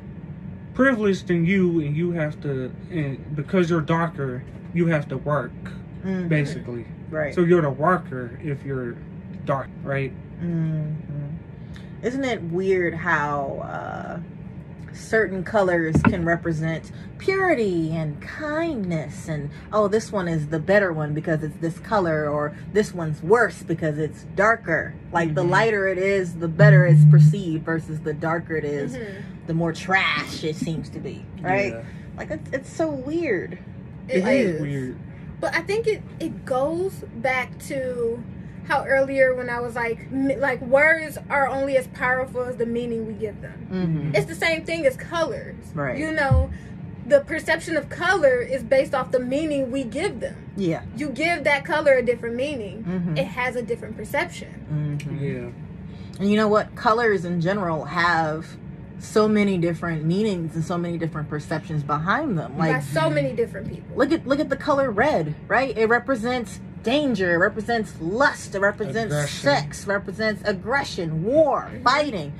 privileged 0.77 1.25
than 1.25 1.43
you, 1.43 1.79
and 1.81 1.97
you 1.97 2.11
have 2.11 2.39
to, 2.39 2.71
and 2.91 3.35
because 3.35 3.67
you're 3.67 3.81
darker, 3.81 4.43
you 4.75 4.85
have 4.85 5.07
to 5.07 5.17
work 5.17 5.51
Mhm. 6.05 6.29
basically. 6.29 6.85
Right. 7.09 7.33
So 7.33 7.41
you're 7.41 7.63
the 7.63 7.71
worker 7.71 8.37
if 8.43 8.63
you're 8.63 8.93
dark, 9.45 9.69
right? 9.83 10.11
hmm 10.39 10.85
Isn't 12.03 12.23
it 12.25 12.43
weird 12.43 12.93
how 12.93 13.63
uh, 13.63 14.19
certain 14.97 15.43
colors 15.43 15.95
can 16.03 16.25
represent 16.25 16.91
purity 17.17 17.95
and 17.95 18.21
kindness? 18.21 19.27
And 19.27 19.49
oh, 19.71 19.87
this 19.87 20.11
one 20.11 20.27
is 20.27 20.47
the 20.47 20.59
better 20.59 20.91
one 20.93 21.13
because 21.13 21.43
it's 21.43 21.57
this 21.57 21.79
color, 21.79 22.27
or 22.29 22.55
this 22.73 22.93
one's 22.93 23.21
worse 23.23 23.63
because 23.63 23.97
it's 23.97 24.23
darker. 24.35 24.93
Like 25.11 25.35
the 25.35 25.43
Mhm. 25.43 25.49
lighter 25.49 25.87
it 25.87 25.97
is, 25.97 26.35
the 26.35 26.47
better 26.47 26.85
it's 26.85 27.05
perceived, 27.05 27.63
versus 27.65 27.99
the 28.01 28.13
darker 28.13 28.55
it 28.55 28.65
is, 28.65 28.95
Mhm. 28.95 29.05
the 29.47 29.53
more 29.53 29.73
trash 29.73 30.43
it 30.43 30.55
seems 30.55 30.89
to 30.89 30.99
be. 30.99 31.25
Right? 31.41 31.73
Yeah. 31.73 31.81
Like 32.17 32.31
it's, 32.31 32.49
it's 32.51 32.69
so 32.73 32.89
weird. 32.89 33.57
It 34.09 34.25
is 34.27 34.61
weird. 34.61 34.95
But 35.39 35.55
I 35.55 35.61
think 35.61 35.85
it 35.87 36.01
it 36.19 36.45
goes 36.45 36.93
back 37.17 37.57
to 37.67 38.23
how 38.67 38.83
earlier 38.85 39.33
when 39.33 39.49
I 39.49 39.59
was 39.59 39.75
like 39.75 40.07
like 40.11 40.61
words 40.61 41.17
are 41.29 41.47
only 41.47 41.77
as 41.77 41.87
powerful 41.87 42.41
as 42.43 42.57
the 42.57 42.65
meaning 42.65 43.07
we 43.07 43.13
give 43.13 43.41
them. 43.41 43.57
hmm 43.69 44.15
It's 44.15 44.25
the 44.25 44.35
same 44.35 44.65
thing 44.65 44.85
as 44.85 44.95
colors. 44.97 45.55
Right. 45.73 45.97
You 45.97 46.11
know, 46.11 46.49
the 47.05 47.21
perception 47.21 47.77
of 47.77 47.89
color 47.89 48.41
is 48.41 48.63
based 48.63 48.93
off 48.93 49.11
the 49.11 49.19
meaning 49.19 49.71
we 49.71 49.83
give 49.83 50.19
them. 50.19 50.51
Yeah. 50.57 50.81
You 50.97 51.09
give 51.09 51.43
that 51.45 51.63
color 51.63 51.93
a 51.93 52.03
different 52.03 52.35
meaning, 52.35 52.83
hmm 52.83 53.17
it 53.17 53.25
has 53.27 53.55
a 53.55 53.61
different 53.61 53.95
perception. 53.95 54.49
hmm 55.07 55.23
Yeah. 55.23 55.49
And 56.19 56.29
you 56.31 56.35
know 56.35 56.47
what? 56.47 56.75
Colors 56.75 57.25
in 57.25 57.39
general 57.41 57.85
have 57.85 58.57
so 58.99 59.27
many 59.27 59.59
different 59.59 60.03
meanings 60.03 60.55
and 60.55 60.65
so 60.65 60.75
many 60.77 60.97
different 60.97 61.29
perceptions 61.29 61.83
behind 61.83 62.37
them. 62.37 62.53
by 62.57 62.71
Like 62.71 62.81
so 62.81 63.09
many 63.09 63.31
different 63.33 63.69
people. 63.69 63.95
look 63.95 64.11
at 64.11 64.27
look 64.27 64.39
at 64.39 64.49
the 64.49 64.55
color 64.57 64.89
red, 64.91 65.35
right? 65.47 65.77
It 65.77 65.85
represents 65.87 66.59
danger, 66.83 67.33
it 67.33 67.37
represents 67.37 67.93
lust, 67.99 68.55
it 68.55 68.59
represents 68.59 69.13
Aggression. 69.13 69.39
sex, 69.43 69.87
represents 69.87 70.41
aggression, 70.45 71.23
war, 71.23 71.69
fighting. 71.83 72.33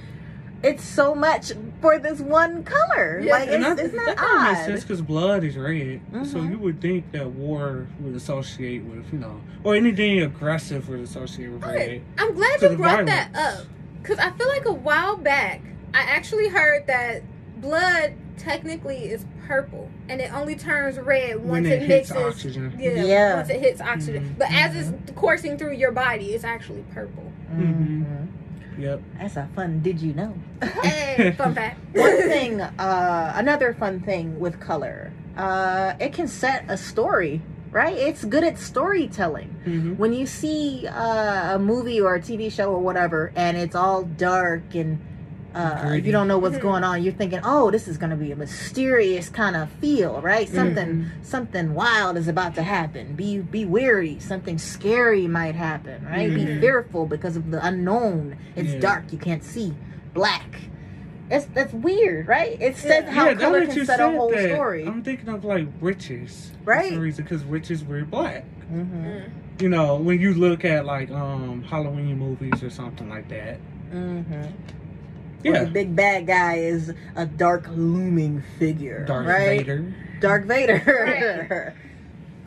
It's 0.63 0.83
so 0.83 1.13
much 1.13 1.51
for 1.81 1.99
this 1.99 2.19
one 2.19 2.63
color. 2.63 3.19
Yeah. 3.23 3.31
like 3.31 3.49
And 3.49 3.63
it's, 3.63 3.79
I, 3.79 3.83
isn't 3.83 3.95
that 3.97 4.05
that 4.05 4.17
kind 4.17 4.37
of 4.37 4.43
makes 4.43 4.59
odd? 4.61 4.65
sense 4.65 4.81
because 4.83 5.01
blood 5.01 5.43
is 5.43 5.55
red, 5.55 6.01
so 6.25 6.37
Mhm. 6.39 6.49
you 6.51 6.57
would 6.59 6.81
think 6.81 7.11
that 7.11 7.27
war 7.29 7.85
would 7.99 8.15
associate 8.15 8.83
with, 8.83 9.05
you 9.13 9.19
know, 9.19 9.39
or 9.63 9.75
anything 9.75 10.19
aggressive 10.21 10.89
would 10.89 11.01
associate 11.01 11.51
with 11.51 11.63
red. 11.63 12.01
I'm 12.17 12.33
glad 12.33 12.61
you 12.61 12.69
the 12.69 12.75
brought 12.75 13.05
that 13.05 13.29
up 13.35 13.65
because 14.01 14.17
I 14.17 14.31
feel 14.31 14.47
like 14.47 14.65
a 14.65 14.73
while 14.73 15.15
back 15.17 15.61
I 15.93 16.01
actually 16.01 16.47
heard 16.49 16.87
that 16.87 17.21
blood 17.61 18.13
technically 18.37 19.05
is 19.09 19.25
purple 19.47 19.89
and 20.09 20.21
it 20.21 20.33
only 20.33 20.55
turns 20.55 20.97
red 20.99 21.37
once 21.37 21.49
When 21.51 21.65
it, 21.65 21.81
it 21.83 21.87
hits 21.87 22.09
mixes. 22.11 22.17
oxygen. 22.35 22.75
Yeah, 22.79 23.03
Yeah. 23.03 23.35
once 23.35 23.49
it 23.49 23.59
hits 23.59 23.81
oxygen. 23.81 24.23
Mhm. 24.23 24.37
But 24.37 24.51
as 24.51 24.75
it's 24.75 25.11
coursing 25.15 25.57
through 25.57 25.73
your 25.73 25.91
body, 25.91 26.33
it's 26.33 26.43
actually 26.43 26.83
purple. 26.93 27.31
Mhm. 27.53 28.05
Mhm. 28.05 28.27
Yep. 28.79 29.01
That's 29.19 29.37
a 29.37 29.47
fun. 29.55 29.81
Did 29.81 29.99
you 30.01 30.13
know? 30.13 30.33
Hey, 30.83 31.31
fun 31.31 31.55
fact. 31.55 31.79
one 31.93 32.17
thing 32.29 32.61
uh 32.61 33.33
another 33.35 33.73
fun 33.73 33.99
thing 34.01 34.39
with 34.39 34.59
color 34.59 35.11
uh 35.37 35.93
it 35.99 36.13
can 36.13 36.27
set 36.27 36.63
a 36.67 36.77
story 36.77 37.41
right 37.71 37.95
it's 37.95 38.23
good 38.25 38.43
at 38.43 38.57
storytelling 38.57 39.49
hmm 39.65 39.93
when 39.95 40.13
you 40.13 40.25
see 40.25 40.87
uh, 40.87 41.55
a 41.55 41.59
movie 41.59 41.99
or 41.99 42.15
a 42.15 42.19
tv 42.19 42.51
show 42.51 42.71
or 42.71 42.79
whatever 42.79 43.31
and 43.35 43.57
it's 43.57 43.75
all 43.75 44.03
dark 44.03 44.73
and 44.73 44.99
uh, 45.57 45.93
you 45.93 46.11
don't 46.11 46.27
know 46.27 46.37
what's 46.37 46.57
going 46.59 46.83
on 46.83 47.01
you're 47.01 47.13
thinking 47.13 47.39
oh 47.43 47.71
this 47.71 47.87
is 47.87 47.97
going 47.97 48.09
to 48.11 48.15
be 48.15 48.31
a 48.31 48.35
mysterious 48.35 49.27
kind 49.29 49.55
of 49.55 49.69
feel 49.81 50.21
right 50.21 50.47
something 50.49 51.09
something 51.23 51.73
wild 51.73 52.15
is 52.17 52.27
about 52.27 52.53
to 52.55 52.61
happen 52.63 53.13
be 53.15 53.39
be 53.39 53.65
wary 53.65 54.19
something 54.19 54.57
scary 54.57 55.27
might 55.27 55.55
happen 55.55 56.05
right 56.05 56.33
be 56.33 56.45
Mhm. 56.45 56.59
fearful 56.61 57.05
because 57.05 57.35
of 57.35 57.49
the 57.51 57.65
unknown 57.65 58.37
it's 58.55 58.73
Yeah. 58.73 58.79
dark 58.79 59.11
you 59.11 59.17
can't 59.17 59.43
see 59.43 59.73
black 60.13 60.61
that's 61.29 61.45
that's 61.47 61.73
weird 61.73 62.27
right 62.27 62.61
it 62.61 62.75
says 62.77 63.03
Yeah. 63.05 63.11
how 63.11 63.25
yeah, 63.29 63.33
color 63.35 63.59
that 63.65 63.75
can 63.75 63.85
set 63.85 63.99
a 63.99 64.03
said 64.03 64.15
whole 64.15 64.29
that, 64.31 64.49
story 64.53 64.85
I'm 64.85 65.01
thinking 65.03 65.29
of 65.29 65.43
like 65.43 65.67
witches. 65.81 66.51
Right. 66.63 66.89
For 66.89 66.93
some 66.95 66.99
reason, 67.01 67.23
because 67.23 67.43
witches 67.45 67.83
wear 67.83 68.05
black. 68.05 68.45
mm-hmm. 68.71 69.05
Mm. 69.07 69.29
You 69.59 69.69
know, 69.69 69.95
when 69.95 70.19
you 70.21 70.33
look 70.35 70.63
at 70.65 70.85
like 70.85 71.09
um 71.11 71.63
Halloween 71.63 72.17
movies 72.19 72.61
or 72.63 72.69
something 72.69 73.09
like 73.09 73.27
that. 73.29 73.57
Mm-hmm. 73.93 74.43
Yeah. 75.43 75.63
the 75.65 75.69
big 75.69 75.95
bad 75.95 76.25
guy 76.27 76.55
is 76.55 76.93
a 77.15 77.25
dark 77.25 77.67
looming 77.69 78.43
figure 78.59 79.05
Darth 79.05 79.27
right 79.27 79.59
Vader. 79.59 79.93
dark 80.19 80.45
vader 80.45 81.75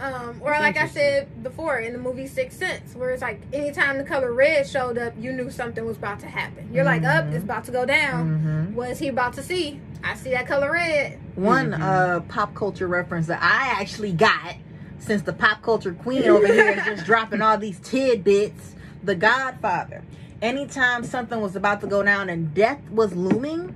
Um, 0.00 0.40
or 0.40 0.50
That's 0.52 0.62
like 0.62 0.76
I 0.78 0.88
said 0.88 1.42
before 1.42 1.78
in 1.78 1.92
the 1.92 1.98
movie 1.98 2.26
Sixth 2.26 2.58
Sense, 2.58 2.94
where 2.94 3.10
it's 3.10 3.20
like 3.20 3.38
anytime 3.52 3.98
the 3.98 4.04
color 4.04 4.32
red 4.32 4.66
showed 4.66 4.96
up, 4.96 5.12
you 5.18 5.30
knew 5.30 5.50
something 5.50 5.84
was 5.84 5.98
about 5.98 6.20
to 6.20 6.26
happen. 6.26 6.70
You're 6.72 6.84
like, 6.84 7.04
up, 7.04 7.26
Mhm. 7.26 7.34
it's 7.34 7.44
about 7.44 7.64
to 7.64 7.70
go 7.70 7.84
down. 7.84 8.38
hmm 8.68 8.74
What 8.74 8.88
is 8.90 8.98
he 8.98 9.08
about 9.08 9.34
to 9.34 9.42
see? 9.42 9.78
I 10.02 10.14
see 10.14 10.30
that 10.30 10.46
color 10.46 10.72
red. 10.72 11.18
One 11.34 11.72
Mhm. 11.72 11.82
uh, 11.82 12.20
pop 12.20 12.54
culture 12.54 12.86
reference 12.88 13.26
that 13.26 13.40
I 13.42 13.78
actually 13.78 14.12
got 14.12 14.54
since 15.00 15.20
the 15.20 15.34
pop 15.34 15.60
culture 15.62 15.92
queen 15.92 16.24
over 16.24 16.46
here 16.46 16.70
is 16.70 16.84
just 16.86 17.04
dropping 17.10 17.42
all 17.42 17.58
these 17.58 17.78
tidbits. 17.80 18.74
The 19.04 19.14
Godfather. 19.14 20.02
Anytime 20.42 21.04
something 21.04 21.40
was 21.40 21.54
about 21.54 21.80
to 21.82 21.86
go 21.86 22.02
down 22.02 22.30
and 22.30 22.54
death 22.54 22.80
was 22.90 23.14
looming, 23.14 23.74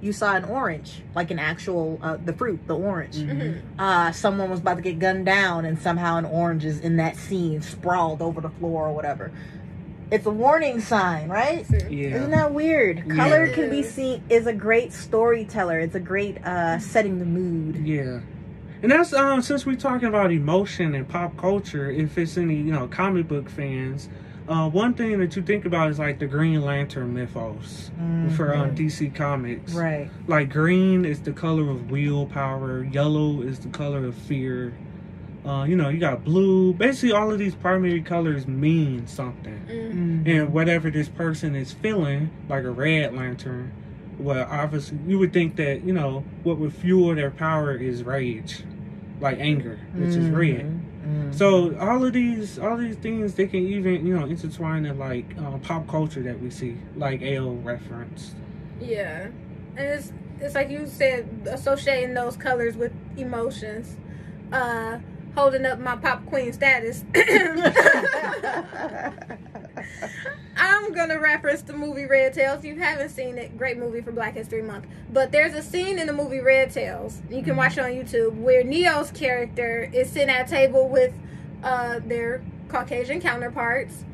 you 0.00 0.12
saw 0.12 0.34
an 0.34 0.44
orange, 0.44 1.02
like 1.14 1.30
an 1.30 1.38
actual 1.38 1.98
uh, 2.02 2.16
the 2.16 2.32
fruit, 2.32 2.66
the 2.66 2.76
orange. 2.76 3.16
Mhm. 3.16 3.60
Uh, 3.78 4.10
someone 4.10 4.50
was 4.50 4.60
about 4.60 4.76
to 4.76 4.82
get 4.82 4.98
gunned 4.98 5.26
down, 5.26 5.64
and 5.64 5.78
somehow 5.78 6.16
an 6.16 6.24
orange 6.24 6.64
is 6.64 6.80
in 6.80 6.96
that 6.96 7.16
scene, 7.16 7.60
sprawled 7.62 8.20
over 8.22 8.40
the 8.40 8.48
floor 8.48 8.88
or 8.88 8.92
whatever. 8.94 9.30
It's 10.10 10.26
a 10.26 10.30
warning 10.30 10.80
sign, 10.80 11.28
right? 11.28 11.64
Yeah. 11.88 12.16
Isn't 12.16 12.30
that 12.32 12.52
weird? 12.52 13.04
Yeah. 13.06 13.14
Color 13.14 13.48
can 13.48 13.70
be 13.70 13.82
seen 13.82 14.22
is 14.28 14.46
a 14.46 14.52
great 14.52 14.92
storyteller. 14.92 15.78
It's 15.78 15.94
a 15.94 16.00
great 16.00 16.44
uh 16.44 16.78
setting 16.78 17.18
the 17.18 17.24
mood. 17.24 17.76
Yeah. 17.86 18.20
And 18.82 18.90
that's 18.90 19.12
um 19.12 19.40
since 19.42 19.64
we're 19.64 19.76
talking 19.76 20.08
about 20.08 20.32
emotion 20.32 20.94
and 20.94 21.08
pop 21.08 21.36
culture, 21.36 21.90
if 21.90 22.18
it's 22.18 22.36
any, 22.36 22.56
you 22.56 22.72
know, 22.72 22.88
comic 22.88 23.28
book 23.28 23.48
fans, 23.48 24.08
uh 24.48 24.68
one 24.68 24.94
thing 24.94 25.18
that 25.20 25.36
you 25.36 25.42
think 25.42 25.64
about 25.64 25.90
is 25.90 25.98
like 25.98 26.18
the 26.18 26.26
Green 26.26 26.62
Lantern 26.62 27.14
mythos 27.14 27.90
for 28.36 28.54
um, 28.54 28.70
Mhm. 28.70 28.76
DC 28.76 29.14
Comics. 29.14 29.72
Right. 29.74 30.10
Like 30.26 30.50
green 30.50 31.04
is 31.04 31.20
the 31.20 31.32
color 31.32 31.70
of 31.70 31.90
willpower, 31.90 32.84
yellow 32.84 33.42
is 33.42 33.58
the 33.60 33.68
color 33.68 34.06
of 34.06 34.14
fear. 34.14 34.72
Uh, 35.44 35.64
you 35.64 35.74
know, 35.74 35.88
you 35.88 35.98
got 35.98 36.24
blue. 36.24 36.72
Basically, 36.72 37.10
all 37.12 37.30
of 37.32 37.38
these 37.38 37.54
primary 37.56 38.00
colors 38.00 38.46
mean 38.46 39.06
something. 39.08 39.60
Mm. 39.68 40.26
And 40.28 40.52
whatever 40.52 40.88
this 40.88 41.08
person 41.08 41.56
is 41.56 41.72
feeling, 41.72 42.30
like 42.48 42.62
a 42.62 42.70
red 42.70 43.12
lantern, 43.14 43.72
well, 44.20 44.46
obviously, 44.48 44.98
you 45.04 45.18
would 45.18 45.32
think 45.32 45.56
that, 45.56 45.82
you 45.84 45.92
know, 45.92 46.22
what 46.44 46.58
would 46.58 46.72
fuel 46.72 47.12
their 47.16 47.32
power 47.32 47.74
is 47.74 48.04
rage, 48.04 48.62
like 49.20 49.40
anger, 49.40 49.80
which 49.96 50.10
is 50.10 50.28
red. 50.28 50.80
Mhm. 51.04 51.34
So 51.34 51.76
all 51.78 52.04
of 52.04 52.12
these, 52.12 52.58
all 52.58 52.76
these 52.76 52.96
things, 52.96 53.34
they 53.34 53.46
can 53.46 53.60
even, 53.60 54.06
you 54.06 54.18
know, 54.18 54.26
intertwine 54.26 54.86
in 54.86 54.98
like 54.98 55.36
um, 55.38 55.60
pop 55.60 55.86
culture 55.88 56.22
that 56.22 56.40
we 56.40 56.50
see, 56.50 56.76
like 56.96 57.22
AO 57.22 57.52
reference. 57.62 58.34
Yeah, 58.80 59.28
and 59.76 59.78
it's 59.78 60.12
it's 60.40 60.54
like 60.54 60.70
you 60.70 60.86
said, 60.86 61.28
associating 61.50 62.14
those 62.14 62.36
colors 62.36 62.76
with 62.76 62.92
emotions. 63.16 63.96
Uh, 64.52 64.98
holding 65.34 65.64
up 65.64 65.78
my 65.78 65.96
pop 65.96 66.24
queen 66.26 66.52
status. 66.52 67.04
I'm 70.56 70.92
gonna 70.92 71.18
reference 71.18 71.62
the 71.62 71.72
movie 71.72 72.04
Red 72.04 72.34
Tails. 72.34 72.60
If 72.60 72.64
you 72.64 72.80
haven't 72.80 73.10
seen 73.10 73.38
it, 73.38 73.56
great 73.56 73.78
movie 73.78 74.00
for 74.00 74.12
Black 74.12 74.34
History 74.34 74.62
Month. 74.62 74.86
But 75.12 75.32
there's 75.32 75.54
a 75.54 75.62
scene 75.62 75.98
in 75.98 76.06
the 76.06 76.12
movie 76.12 76.40
Red 76.40 76.72
Tails. 76.72 77.20
You 77.30 77.42
can 77.42 77.56
watch 77.56 77.78
it 77.78 77.80
on 77.80 77.90
YouTube 77.90 78.34
where 78.36 78.62
Ne-Yo's 78.62 79.10
character 79.10 79.90
is 79.92 80.10
sitting 80.10 80.30
at 80.30 80.46
a 80.46 80.50
table 80.50 80.88
with 80.88 81.14
uh, 81.62 82.00
their 82.00 82.42
Caucasian 82.68 83.20
counterparts. 83.20 84.04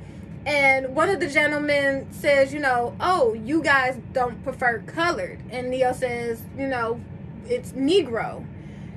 And 0.47 0.95
one 0.95 1.11
of 1.11 1.21
the 1.21 1.29
gentlemen 1.29 2.07
says, 2.11 2.55
you 2.55 2.61
know, 2.61 2.97
oh, 3.01 3.35
you 3.35 3.63
guys 3.63 4.01
don't 4.13 4.43
prefer 4.45 4.81
colored. 4.87 5.41
And 5.51 5.71
Ne-Yo 5.71 5.93
says, 5.93 6.43
you 6.57 6.67
know, 6.67 7.01
it's 7.47 7.73
Negro. 7.73 8.47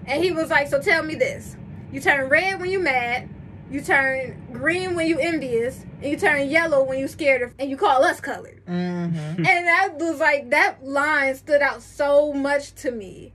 And 0.06 0.24
he 0.24 0.32
was 0.32 0.50
like, 0.50 0.68
so 0.68 0.82
tell 0.82 1.04
me 1.04 1.16
this. 1.16 1.56
You 1.92 2.00
turn 2.00 2.30
red 2.30 2.60
when 2.60 2.70
you're 2.70 2.82
mad, 2.82 3.30
you 3.72 3.82
turn 3.82 4.36
green 4.52 4.96
when 4.96 5.08
you 5.08 5.18
envious, 5.20 5.86
and 6.02 6.12
you 6.12 6.18
turn 6.18 6.50
yellow 6.50 6.84
when 6.84 7.00
you 7.00 7.08
scared 7.08 7.42
of, 7.42 7.54
and 7.58 7.70
you 7.70 7.78
call 7.78 8.04
us 8.04 8.20
colored. 8.20 8.62
Mhm. 8.68 9.38
And 9.38 9.46
that 9.46 9.96
was 9.98 10.20
like, 10.20 10.50
that 10.50 10.84
line 10.84 11.36
stood 11.36 11.62
out 11.62 11.82
so 11.82 12.34
much 12.34 12.74
to 12.76 12.92
me. 12.92 13.34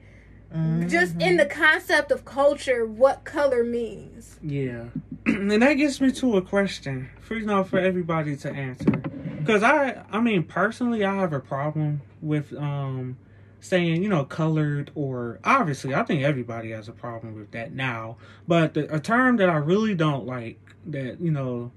Just 0.87 1.21
in 1.21 1.37
the 1.37 1.45
concept 1.45 2.11
of 2.11 2.25
culture, 2.25 2.87
what 2.87 3.25
color 3.25 3.63
means. 3.63 4.39
Yeah, 4.43 4.85
and 5.27 5.51
that 5.51 5.75
gets 5.75 6.01
me 6.01 6.13
to 6.13 6.37
a 6.39 6.43
question 6.43 7.11
for 7.21 7.35
you 7.35 7.45
know 7.45 7.63
for 7.65 7.79
everybody 7.79 8.37
to 8.37 8.51
answer. 8.51 8.91
Because 9.39 9.63
I, 9.63 10.03
I 10.11 10.21
mean, 10.21 10.45
personally, 10.45 11.05
I 11.05 11.15
have 11.17 11.33
a 11.33 11.41
problem 11.41 12.01
with 12.23 12.55
um 12.55 13.19
saying, 13.67 14.03
you 14.03 14.09
know, 14.09 14.25
colored 14.25 14.91
or 14.95 15.39
obviously, 15.45 15.95
I 15.95 16.03
think 16.05 16.23
everybody 16.23 16.71
has 16.71 16.89
a 16.89 16.93
problem 16.93 17.35
with 17.35 17.51
that 17.53 17.73
now. 17.73 18.17
But 18.49 18.75
the, 18.75 18.93
a 18.95 19.01
term 19.01 19.37
that 19.39 19.49
I 19.49 19.57
really 19.57 19.95
don't 19.95 20.27
like 20.27 20.59
that 20.87 21.21
you 21.21 21.31
know 21.33 21.73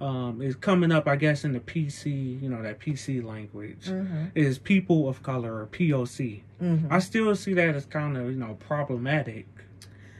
um, 0.00 0.42
is 0.42 0.56
coming 0.56 0.90
up, 0.90 1.06
I 1.06 1.16
guess, 1.16 1.44
in 1.44 1.52
the 1.52 1.60
PC, 1.60 2.42
you 2.42 2.48
know, 2.48 2.62
that 2.62 2.80
PC 2.80 3.22
language 3.22 3.86
Mhm. 3.86 4.32
is 4.34 4.58
people 4.58 5.08
of 5.08 5.22
color 5.22 5.60
or 5.60 5.66
POC. 5.66 6.42
Mhm. 6.60 6.86
I 6.90 6.98
still 6.98 7.34
see 7.36 7.54
that 7.54 7.74
as 7.76 7.86
kind 7.86 8.16
of 8.16 8.30
you 8.30 8.36
know 8.36 8.54
problematic 8.68 9.46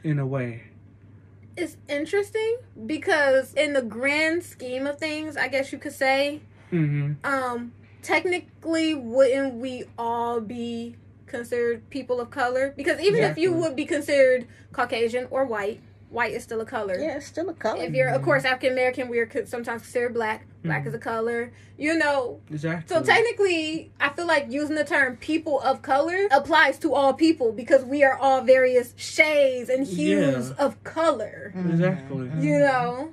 in 0.05 0.19
a 0.19 0.27
way. 0.27 0.65
It's 1.57 1.77
interesting 1.89 2.57
because 2.87 3.55
in 3.55 3.73
the 3.75 3.83
grand 3.83 4.43
scheme 4.43 4.87
of 4.87 4.99
things, 4.99 5.37
I 5.37 5.49
guess 5.49 5.73
you 5.73 5.79
could 5.79 5.93
say, 5.93 6.41
hmm 6.71 7.13
um, 7.25 7.73
technically, 8.03 8.95
wouldn't 8.95 9.55
we 9.55 9.85
all 9.99 10.41
be 10.41 10.97
considered 11.39 11.89
people 11.91 12.21
of 12.21 12.31
color? 12.31 12.73
Because 12.77 13.01
even 13.01 13.23
if 13.25 13.37
you 13.39 13.53
would 13.53 13.75
be 13.77 13.85
considered 13.85 14.47
Caucasian 14.73 15.27
or 15.31 15.45
white, 15.45 15.81
white 16.11 16.33
is 16.33 16.43
still 16.45 16.61
a 16.61 16.65
color. 16.65 16.97
Yeah, 16.99 17.17
it's 17.17 17.27
still 17.27 17.49
a 17.49 17.55
color. 17.55 17.83
If 17.83 17.93
you're, 17.93 18.09
of 18.09 18.23
course, 18.23 18.45
African 18.45 18.73
American, 18.73 19.09
we 19.09 19.19
are 19.19 19.29
sometimes 19.47 19.83
considered 19.83 20.15
black. 20.15 20.47
Black 20.63 20.85
Mhm. 20.85 20.89
is 20.89 20.95
a 20.95 20.99
color. 20.99 21.51
You 21.77 21.99
know, 21.99 22.41
Exactly. 22.51 22.87
so 22.97 23.03
technically, 23.03 23.91
I 24.01 24.09
feel 24.11 24.27
like 24.27 24.47
using 24.51 24.77
the 24.77 24.85
term 24.85 25.17
"people 25.17 25.61
of 25.61 25.83
color" 25.83 26.29
applies 26.31 26.79
to 26.79 26.95
all 26.95 27.13
people 27.15 27.53
because 27.53 27.85
we 27.85 28.05
are 28.05 28.17
all 28.17 28.41
various 28.43 28.95
shades 28.97 29.69
and 29.69 29.85
hues 29.87 30.51
Yeah. 30.51 30.65
of 30.65 30.83
color. 30.85 31.53
Mhm. 31.57 31.71
Exactly. 31.73 32.31
You 32.47 32.59
know, 32.61 33.11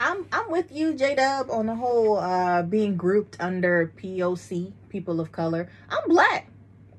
I'm 0.00 0.26
I'm 0.32 0.48
with 0.50 0.70
you, 0.70 0.94
J 0.94 1.16
Dub, 1.16 1.50
on 1.50 1.66
the 1.66 1.74
whole 1.74 2.16
uh 2.18 2.62
being 2.62 2.96
grouped 2.96 3.36
under 3.40 3.90
POC, 4.00 4.72
people 4.88 5.20
of 5.20 5.32
color. 5.32 5.68
I'm 5.90 6.08
black. 6.08 6.46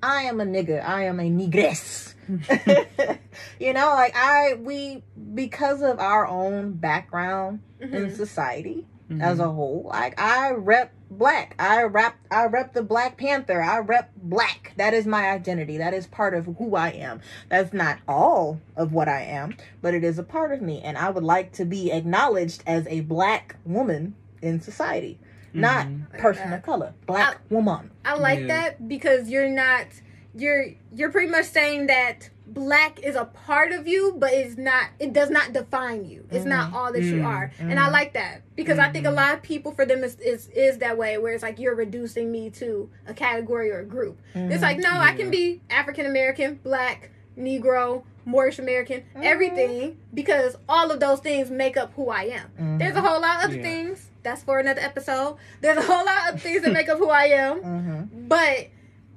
I 0.02 0.24
am 0.24 0.40
a 0.40 0.46
nigga. 0.46 0.84
I 0.88 1.04
am 1.04 1.20
a 1.20 1.30
negress. 1.30 2.14
you 3.60 3.74
know, 3.74 3.88
like 3.96 4.16
I 4.16 4.56
we 4.60 5.04
because 5.34 5.82
of 5.82 6.00
our 6.00 6.28
own 6.28 6.74
background 6.74 7.62
in 7.80 7.90
Mhm. 7.90 8.16
society 8.16 8.86
Mhm. 9.10 9.22
as 9.24 9.40
a 9.40 9.50
whole, 9.50 9.88
like 9.90 10.20
I 10.22 10.52
rep 10.52 10.94
black. 11.10 11.56
I 11.58 11.84
rep 11.84 12.16
I 12.30 12.46
rep 12.46 12.74
the 12.74 12.84
Black 12.84 13.18
Panther. 13.18 13.62
I 13.62 13.80
rep 13.80 14.12
black. 14.16 14.74
That 14.78 14.94
is 14.94 15.08
my 15.08 15.32
identity. 15.32 15.78
That 15.80 15.96
is 15.96 16.06
part 16.06 16.36
of 16.36 16.46
who 16.60 16.76
I 16.76 16.90
am. 16.90 17.20
That's 17.50 17.74
not 17.74 17.98
all 18.08 18.60
of 18.76 18.94
what 18.94 19.08
I 19.10 19.22
am, 19.24 19.58
but 19.82 19.96
it 19.96 20.04
is 20.04 20.20
a 20.20 20.24
part 20.24 20.52
of 20.52 20.62
me 20.62 20.82
and 20.84 20.98
I 20.98 21.10
would 21.10 21.24
like 21.24 21.52
to 21.54 21.66
be 21.66 21.92
acknowledged 21.92 22.64
as 22.68 22.86
a 22.88 23.02
black 23.02 23.56
woman 23.66 24.14
in 24.42 24.62
society. 24.62 25.20
Not 25.54 25.88
Mhm. 25.88 26.12
Like 26.12 26.22
person 26.22 26.50
that. 26.52 26.60
of 26.60 26.66
color. 26.66 26.94
Black 27.06 27.38
woman. 27.50 27.92
I 28.06 28.16
like 28.16 28.42
Yeah. 28.42 28.48
that 28.48 28.88
because 28.88 29.30
you're 29.30 29.50
not 29.50 29.88
you're 30.36 30.66
you're 30.96 31.10
pretty 31.12 31.30
much 31.30 31.46
saying 31.46 31.88
that 31.88 32.30
black 32.46 33.00
is 33.04 33.16
a 33.16 33.26
part 33.26 33.72
of 33.72 33.88
you, 33.88 34.16
but 34.18 34.32
it's 34.32 34.58
not 34.58 34.86
it 35.00 35.12
does 35.12 35.30
not 35.32 35.54
define 35.54 36.06
you. 36.06 36.24
It's 36.32 36.46
not 36.46 36.72
all 36.74 36.94
that 36.94 37.02
you 37.02 37.16
Mhm. 37.16 37.26
are. 37.26 37.52
And 37.60 37.80
I 37.80 37.88
Mhm. 37.88 37.92
like 37.92 38.14
that 38.14 38.42
because 38.56 38.78
I 38.78 38.90
think 38.92 39.06
a 39.08 39.10
Mhm. 39.10 39.16
lot 39.16 39.34
of 39.34 39.42
people 39.42 39.72
for 39.72 39.86
them 39.86 40.04
is, 40.04 40.18
is 40.20 40.48
is 40.50 40.78
that 40.80 40.98
way 40.98 41.18
where 41.18 41.34
it's 41.34 41.42
like 41.44 41.58
you're 41.60 41.76
reducing 41.76 42.32
me 42.32 42.52
to 42.52 42.90
a 43.08 43.14
category 43.14 43.72
or 43.72 43.80
a 43.80 43.86
group. 43.86 44.20
It's 44.36 44.62
like 44.62 44.78
no, 44.78 44.90
I 44.92 45.14
can 45.14 45.32
be 45.32 45.62
African 45.72 46.06
American, 46.06 46.60
black, 46.64 47.10
Negro, 47.38 48.04
Moorish 48.26 48.60
American, 48.60 49.04
Mhm. 49.16 49.24
everything 49.24 49.98
because 50.14 50.56
all 50.68 50.92
of 50.92 51.00
those 51.00 51.20
things 51.22 51.50
make 51.50 51.76
up 51.76 51.94
who 51.96 52.10
I 52.10 52.24
am. 52.26 52.50
Mhm. 52.60 52.80
There's 52.80 52.96
a 52.96 53.02
whole 53.02 53.20
lot 53.20 53.38
of 53.40 53.46
other 53.46 53.56
Yeah. 53.58 53.64
things. 53.64 54.09
That's 54.24 54.44
for 54.44 54.60
another 54.60 54.82
episode. 54.82 55.38
There's 55.62 55.78
a 55.78 55.82
whole 55.82 56.06
lot 56.06 56.34
of 56.34 56.42
things 56.42 56.62
that 56.64 56.74
make 56.74 56.90
up 56.90 56.98
who 56.98 57.10
I 57.10 57.26
am, 57.26 57.62
Mhm. 57.62 58.28
but 58.28 58.68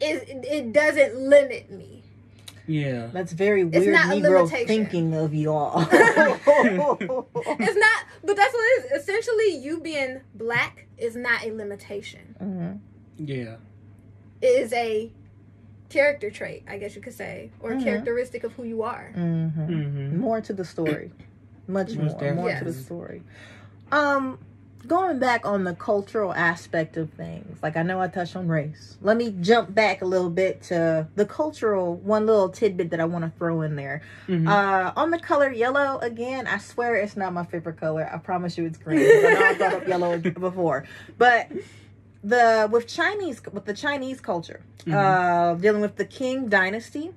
it 0.01 0.45
it 0.45 0.73
doesn't 0.73 1.17
limit 1.17 1.71
me. 1.71 2.03
Yeah. 2.69 3.09
That's 3.13 3.33
very 3.33 3.65
weird. 3.65 3.75
It's 3.75 3.87
weird 3.87 3.95
not 3.97 4.17
a 4.17 4.21
Negro 4.21 4.37
limitation. 4.45 4.67
thinking 4.69 5.15
of 5.15 5.35
y'all. 5.35 5.81
It's 5.91 7.77
not, 7.77 8.05
but 8.25 8.37
that's 8.37 8.55
what 8.55 8.65
it 8.65 8.85
is. 8.95 9.03
Essentially, 9.03 9.57
you 9.57 9.81
being 9.81 10.21
black 10.35 10.87
is 10.99 11.17
not 11.17 11.45
a 11.45 11.51
limitation. 11.53 12.37
Mhm. 12.41 12.79
Yeah. 13.19 13.57
It 14.41 14.47
is 14.47 14.73
a 14.73 15.11
character 15.89 16.31
trait, 16.31 16.63
I 16.69 16.79
guess 16.79 16.95
you 16.95 17.03
could 17.03 17.13
say, 17.15 17.51
or 17.61 17.73
a 17.73 17.77
Mhm. 17.77 17.85
characteristic 17.85 18.45
of 18.45 18.53
who 18.53 18.63
you 18.65 18.83
are. 18.83 19.13
Mhm. 19.15 19.53
hmm 19.53 20.17
More 20.19 20.41
to 20.41 20.53
the 20.53 20.65
story. 20.65 21.11
Much 21.67 21.95
Most 21.97 22.21
more. 22.21 22.35
More 22.35 22.55
to 22.55 22.65
the 22.65 22.73
story. 22.73 23.23
Um, 23.91 24.39
going 24.87 25.19
back 25.19 25.47
on 25.47 25.65
the 25.65 25.75
cultural 25.75 26.33
aspect 26.35 26.97
of 26.97 27.11
things, 27.11 27.63
like 27.63 27.77
I 27.77 27.83
know 27.83 28.01
I 28.01 28.09
touched 28.09 28.37
on 28.37 28.49
race. 28.49 28.97
Let 29.01 29.17
me 29.17 29.35
jump 29.41 29.75
back 29.75 30.03
a 30.03 30.05
little 30.05 30.31
bit 30.31 30.63
to 30.65 31.07
the 31.15 31.25
cultural 31.27 31.97
one 31.97 32.27
little 32.27 32.49
tidbit 32.49 32.91
that 32.91 33.01
I 33.01 33.05
want 33.05 33.25
to 33.25 33.31
throw 33.39 33.63
in 33.63 33.77
there. 33.77 34.03
hmm 34.27 34.49
Uh, 34.49 34.93
on 34.97 35.11
the 35.11 35.19
color 35.19 35.51
yellow, 35.53 35.99
again, 35.99 36.47
I 36.47 36.59
swear 36.59 36.97
it's 36.97 37.17
not 37.17 37.33
my 37.33 37.45
favorite 37.45 37.79
color. 37.79 38.09
I 38.13 38.19
promise 38.19 38.59
you 38.59 38.67
it's 38.67 38.79
green. 38.79 38.99
I 39.01 39.33
know 39.35 39.41
I 39.45 39.55
brought 39.55 39.75
up 39.75 39.87
yellow 39.89 40.19
before, 40.49 40.85
but 41.19 41.49
the 42.25 42.69
with 42.71 42.87
Chinese 42.87 43.43
with 43.53 43.65
the 43.65 43.75
Chinese 43.75 44.21
culture, 44.21 44.61
uh, 44.93 45.55
dealing 45.55 45.81
with 45.81 45.97
the 45.97 46.05
Qing 46.05 46.49
dynasty, 46.49 47.11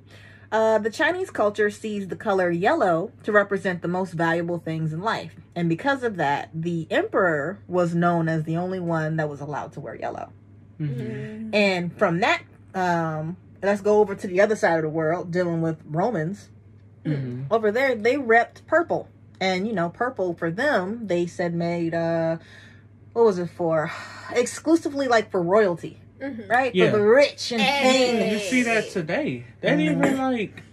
uh, 0.55 0.77
the 0.77 0.89
Chinese 0.89 1.29
culture 1.31 1.69
sees 1.69 2.07
the 2.07 2.15
color 2.15 2.49
yellow 2.49 3.11
to 3.23 3.31
represent 3.33 3.81
the 3.81 3.89
most 3.89 4.13
valuable 4.13 4.57
things 4.57 4.93
in 4.93 5.01
life, 5.01 5.35
and 5.53 5.67
because 5.67 6.01
of 6.01 6.15
that, 6.15 6.49
the 6.53 6.87
emperor 6.89 7.59
was 7.67 7.93
known 7.93 8.29
as 8.29 8.43
the 8.45 8.55
only 8.55 8.79
one 8.79 9.17
that 9.17 9.27
was 9.27 9.41
allowed 9.41 9.73
to 9.73 9.81
wear 9.81 9.95
yellow. 9.95 10.31
hmm 10.77 11.49
And 11.53 11.97
from 11.97 12.21
that, 12.21 12.43
um, 12.73 13.35
let's 13.61 13.81
go 13.81 13.99
over 13.99 14.15
to 14.15 14.27
the 14.27 14.39
other 14.39 14.55
side 14.55 14.77
of 14.77 14.83
the 14.83 14.89
world, 14.89 15.29
dealing 15.29 15.61
with 15.61 15.77
Romans. 15.85 16.49
Hmm 17.03 17.43
over 17.51 17.71
there 17.71 17.95
they 17.95 18.15
repped 18.15 18.65
purple. 18.65 19.09
And 19.39 19.67
you 19.67 19.73
know 19.73 19.89
purple 19.89 20.33
for 20.33 20.49
them 20.49 21.07
they 21.07 21.27
said 21.27 21.53
made 21.53 21.93
uh 21.93 22.37
what 23.13 23.25
was 23.25 23.39
it 23.39 23.49
for? 23.49 23.91
Exclusively 24.31 25.07
like 25.07 25.31
for 25.31 25.41
royalty 25.41 25.99
Mhm. 26.25 26.49
right 26.49 26.73
Yeah. 26.73 26.91
for 26.91 26.97
the 26.97 27.03
rich 27.03 27.51
and 27.51 27.61
Hey. 27.61 28.31
You 28.31 28.39
see 28.39 28.63
that 28.63 28.89
today. 28.89 29.45
That 29.61 29.77
Mhm. 29.77 29.81
even 29.81 30.17
like, 30.17 30.63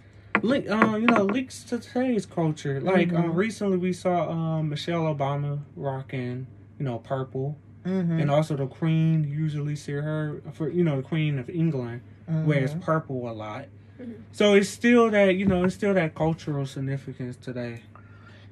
link, 0.43 0.69
uh, 0.71 0.97
you 0.97 1.07
know, 1.07 1.25
links 1.25 1.63
to 1.65 1.79
today's 1.79 2.27
culture. 2.27 2.81
Like, 2.81 3.13
uh, 3.13 3.17
Mhm. 3.23 3.37
recently 3.37 3.77
we 3.77 3.93
saw 3.93 4.31
um, 4.31 4.69
Michelle 4.69 5.03
Obama 5.15 5.61
rocking, 5.77 6.47
you 6.79 6.85
know, 6.85 6.99
purple, 6.99 7.57
Mhm, 7.85 8.21
and 8.21 8.31
also 8.31 8.57
the 8.57 8.67
Queen. 8.67 9.25
Usually 9.25 9.77
see 9.77 9.93
her 9.93 10.41
for, 10.53 10.69
you 10.71 10.85
know, 10.85 10.97
the 10.97 11.03
Queen 11.03 11.39
of 11.39 11.49
England 11.51 12.01
mhm. 12.29 12.45
wears 12.45 12.75
purple 12.75 13.29
a 13.29 13.33
lot. 13.33 13.67
Mhm. 14.01 14.15
So 14.33 14.55
it's 14.55 14.69
still 14.69 15.11
that, 15.11 15.37
you 15.37 15.47
know, 15.47 15.65
it's 15.65 15.75
still 15.75 15.95
that 15.95 16.15
cultural 16.15 16.67
significance 16.67 17.37
today. 17.37 17.83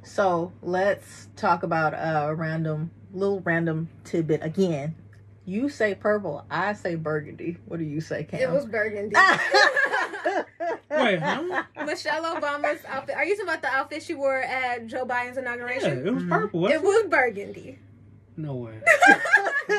so 0.03 0.51
let's 0.63 1.29
talk 1.37 1.63
about 1.63 1.93
a 1.93 2.35
random 2.35 2.91
little 3.13 3.41
random 3.41 3.87
tidbit 4.05 4.43
again 4.43 4.95
you 5.51 5.69
say 5.69 5.95
purple 5.95 6.45
i 6.51 6.73
say 6.73 6.95
burgundy 6.95 7.57
what 7.67 7.79
do 7.79 7.85
you 7.85 8.01
say 8.01 8.25
Cam? 8.25 8.41
It 8.41 8.51
was 8.51 8.67
burgundy. 8.67 9.15
Wait, 10.91 11.19
huh? 11.19 11.63
Michelle 11.87 12.25
Obama's 12.35 12.85
outfit. 12.87 13.15
Are 13.17 13.25
you 13.25 13.35
talking 13.37 13.49
about 13.49 13.63
the 13.63 13.69
outfit 13.69 14.03
she 14.03 14.13
wore 14.15 14.41
at 14.41 14.87
Joe 14.87 15.07
Biden's 15.07 15.39
inauguration? 15.39 15.91
Yeah, 15.91 16.01
inauguration? 16.03 16.07
it 16.09 16.15
was 16.15 16.23
Mhm. 16.25 16.29
purple. 16.29 16.61
It 16.67 16.83
Wasn't 16.83 16.85
it? 16.85 16.89
was 16.89 17.11
burgundy. 17.11 17.79
No 18.37 18.55
way. 18.55 18.81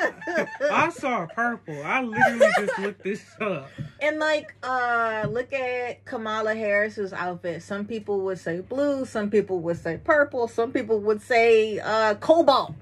I 0.71 0.89
saw 0.89 1.25
purple. 1.27 1.81
I 1.83 2.01
literally 2.01 2.51
just 2.59 2.79
looked 2.79 3.03
this 3.03 3.23
up. 3.41 3.69
And 4.01 4.19
like, 4.19 4.53
uh, 4.63 5.27
look 5.29 5.51
at 5.53 6.05
Kamala 6.05 6.55
Harris's 6.55 7.11
outfit. 7.13 7.61
Some 7.63 7.85
people 7.85 8.21
would 8.21 8.39
say 8.39 8.61
blue, 8.61 9.05
some 9.05 9.29
people 9.29 9.59
would 9.61 9.77
say 9.77 9.97
purple, 10.03 10.47
some 10.47 10.71
people 10.71 10.99
would 11.01 11.21
say 11.21 11.79
uh 11.79 12.15
cobalt. 12.15 12.73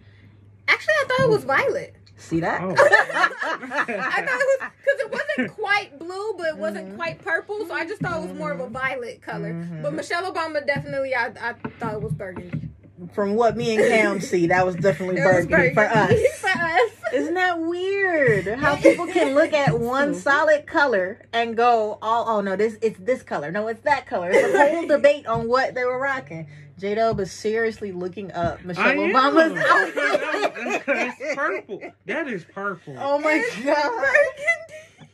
Actually, 0.68 0.94
I 0.94 1.06
thought 1.08 1.26
it 1.26 1.30
was 1.30 1.44
violet. 1.46 1.96
See 2.20 2.41
that? 2.41 2.61
Oh. 2.61 2.72
I 2.78 4.24
thought 4.26 4.39
it 4.41 4.61
was 4.61 4.70
because 4.84 4.99
it 4.99 5.11
wasn't 5.11 5.51
quite 5.57 5.97
blue, 5.99 6.34
but 6.38 6.47
it 6.47 6.57
wasn't 6.57 6.89
Mhm. 6.91 6.95
quite 6.95 7.24
purple. 7.24 7.65
So 7.65 7.74
I 7.74 7.86
just 7.86 8.01
thought 8.01 8.22
it 8.24 8.28
was 8.30 8.38
more 8.38 8.51
of 8.51 8.59
a 8.59 8.67
violet 8.67 9.22
color. 9.22 9.53
Mhm. 9.53 9.82
But 9.82 9.93
Michelle 9.93 10.32
Obama 10.32 10.65
definitely, 10.65 11.15
I, 11.15 11.28
I 11.41 11.53
thought 11.80 11.93
it 11.95 12.01
was 12.01 12.13
burgundy. 12.13 12.70
From 13.13 13.36
what 13.36 13.55
me 13.55 13.76
and 13.78 13.86
Cam 13.88 14.20
see, 14.32 14.47
that 14.47 14.65
was 14.65 14.76
definitely 14.76 15.22
It 15.22 15.26
was 15.26 15.47
burgundy 15.47 15.74
for 15.74 15.86
us. 15.86 16.13
for 16.41 16.49
us. 16.49 16.91
Isn't 17.13 17.34
that 17.36 17.59
weird? 17.59 18.47
How 18.47 18.76
people 18.76 19.07
can 19.07 19.34
look 19.34 19.53
at 19.53 19.80
one 19.80 20.13
solid 20.13 20.67
color 20.67 21.26
and 21.34 21.55
go, 21.57 21.97
"Oh, 22.01 22.26
oh 22.28 22.41
no, 22.41 22.55
this 22.55 22.78
it's 22.82 22.99
this 22.99 23.24
color. 23.24 23.51
No, 23.51 23.67
it's 23.67 23.82
that 23.82 24.05
color." 24.05 24.30
It's 24.32 24.53
a 24.53 24.70
whole 24.76 24.86
debate 24.88 25.26
on 25.26 25.47
what 25.47 25.74
they 25.74 25.86
were 25.86 25.97
rocking. 25.97 26.47
J 26.80 26.95
Dub 26.95 27.19
is 27.19 27.32
seriously 27.32 27.91
looking 27.91 28.32
up 28.32 28.63
Michelle 28.63 28.88
I 28.88 28.93
am. 28.93 29.11
Obama's 29.13 29.53
That's 30.86 31.36
purple. 31.36 31.82
That 32.05 32.27
is 32.27 32.45
purple. 32.45 32.95
Oh 32.97 33.19
my 33.19 33.34
It's 33.34 33.55
god. 33.63 33.91
burgundy. 33.91 35.13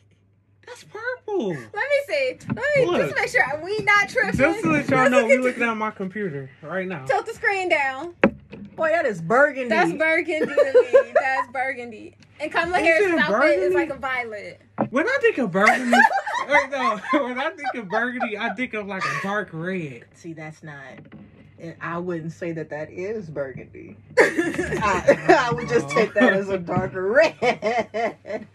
That's 0.66 0.84
purple. 0.84 1.48
Let 1.48 1.58
me 1.74 2.00
see. 2.06 2.38
Let 2.54 2.64
me 2.76 2.86
Look. 2.86 3.00
just 3.02 3.16
make 3.16 3.28
sure 3.30 3.60
we 3.64 3.78
not 3.80 4.08
tripping. 4.08 4.36
Just 4.38 4.62
to 4.62 4.70
let 4.70 4.88
y'all 4.90 5.10
know, 5.10 5.18
look 5.20 5.28
we 5.28 5.34
at- 5.34 5.40
looking 5.40 5.62
at 5.64 5.74
my 5.76 5.90
computer 5.90 6.50
right 6.62 6.86
now. 6.86 7.04
Tilt 7.06 7.26
the 7.26 7.34
screen 7.34 7.68
down. 7.68 8.14
Boy, 8.76 8.90
that 8.90 9.06
is 9.06 9.20
burgundy. 9.22 9.68
That's 9.70 9.92
burgundy 9.92 10.46
to 10.46 10.54
me. 10.92 11.12
That's 11.14 11.50
burgundy. 11.50 12.14
And 12.38 12.52
Kamala 12.52 12.78
Is 12.78 12.84
Harris's 12.84 13.12
it 13.12 13.18
outfit 13.18 13.32
burgundy? 13.40 13.62
is 13.64 13.74
like 13.74 13.90
a 13.90 13.96
violet. 13.96 14.60
When 14.90 15.06
I 15.08 15.18
think 15.22 15.38
of 15.38 15.50
burgundy, 15.50 15.96
wait, 16.48 16.70
no, 16.70 17.00
when 17.24 17.38
I 17.40 17.50
think 17.50 17.74
of 17.74 17.88
burgundy, 17.88 18.36
I 18.36 18.50
think 18.54 18.74
of 18.74 18.86
like 18.86 19.02
a 19.04 19.22
dark 19.22 19.48
red. 19.52 20.04
See, 20.14 20.34
that's 20.34 20.62
not. 20.62 20.82
I 21.80 21.98
wouldn't 21.98 22.32
say 22.32 22.52
that 22.52 22.70
that 22.70 22.90
is 22.90 23.28
burgundy. 23.30 23.96
I, 24.18 25.46
I 25.50 25.52
would 25.54 25.68
just 25.68 25.88
take 25.90 26.12
that 26.14 26.32
as 26.34 26.48
a 26.48 26.58
darker 26.58 27.08
red. 27.10 28.46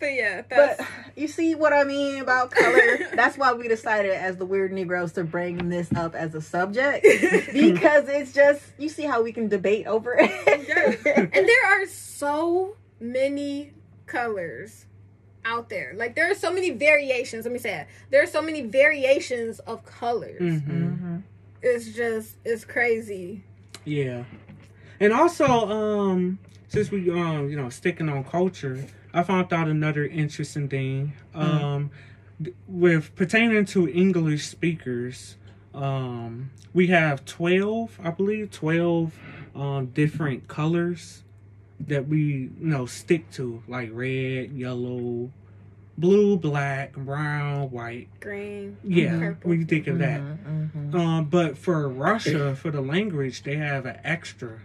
But 0.00 0.12
yeah, 0.14 0.42
that's 0.48 0.78
But 0.78 0.86
you 1.16 1.28
see 1.28 1.54
what 1.54 1.72
I 1.72 1.84
mean 1.84 2.20
about 2.20 2.50
color? 2.50 2.98
That's 3.14 3.38
why 3.38 3.52
we 3.52 3.68
decided 3.68 4.10
as 4.12 4.36
the 4.36 4.44
Weird 4.44 4.72
Negroes 4.72 5.12
to 5.12 5.24
bring 5.24 5.68
this 5.68 5.88
up 5.94 6.14
as 6.16 6.34
a 6.34 6.42
subject. 6.42 7.04
Because 7.52 8.08
it's 8.08 8.32
just, 8.32 8.60
you 8.76 8.88
see 8.88 9.04
how 9.04 9.22
we 9.22 9.32
can 9.32 9.48
debate 9.48 9.86
over 9.86 10.14
it. 10.18 10.30
and 11.32 11.48
there 11.48 11.64
are 11.66 11.86
so 11.86 12.76
many 13.00 13.72
colors 14.06 14.86
out 15.44 15.68
there. 15.70 15.92
Like 15.94 16.16
there 16.16 16.30
are 16.30 16.34
so 16.34 16.52
many 16.52 16.70
variations. 16.70 17.44
Let 17.44 17.52
me 17.52 17.58
say 17.60 17.80
it. 17.82 17.86
There 18.10 18.22
are 18.22 18.26
so 18.26 18.42
many 18.42 18.62
variations 18.62 19.60
of 19.60 19.84
colors. 19.86 20.40
hmm 20.40 20.58
Mhm. 20.58 21.22
It's 21.64 21.86
just 21.92 22.36
it's 22.44 22.64
crazy. 22.66 23.42
Yeah, 23.86 24.24
and 25.00 25.14
also, 25.14 25.46
um, 25.46 26.38
since 26.68 26.90
we 26.90 27.10
um, 27.10 27.48
you 27.48 27.56
know, 27.56 27.70
sticking 27.70 28.10
on 28.10 28.22
culture, 28.24 28.84
I 29.14 29.22
found 29.22 29.50
out 29.50 29.68
another 29.68 30.04
interesting 30.04 30.68
thing. 30.68 31.14
Um, 31.34 31.90
th- 32.42 32.54
with 32.68 33.14
pertaining 33.16 33.64
to 33.66 33.88
English 33.88 34.46
speakers, 34.46 35.36
um, 35.74 36.50
we 36.74 36.88
have 36.88 37.24
twelve, 37.24 37.98
I 38.04 38.10
believe, 38.10 38.50
twelve 38.50 39.18
um 39.54 39.86
different 39.86 40.48
colors 40.48 41.22
that 41.80 42.08
we 42.08 42.18
you 42.18 42.50
know 42.60 42.84
stick 42.84 43.30
to, 43.32 43.62
like 43.68 43.88
red, 43.90 44.52
yellow, 44.52 45.30
blue, 45.98 46.36
black, 46.36 46.94
brown, 46.94 47.70
white. 47.70 48.08
Green. 48.20 48.76
Yeah, 48.84 49.18
Purple. 49.18 49.50
when 49.50 49.60
you 49.60 49.66
think 49.66 49.86
of 49.86 49.98
that. 49.98 50.20
Mhm, 50.20 50.70
mhm. 50.90 50.94
Um, 50.94 51.24
but 51.26 51.56
for 51.58 51.88
Russia, 51.88 52.54
for 52.56 52.70
the 52.70 52.80
language, 52.80 53.42
they 53.42 53.56
have 53.56 53.86
an 53.86 53.98
extra, 54.04 54.58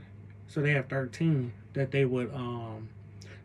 so 0.47 0.61
they 0.61 0.71
have 0.71 0.87
thirteen 0.87 1.53
that 1.73 1.91
they 1.91 2.05
would 2.05 2.33
um 2.33 2.89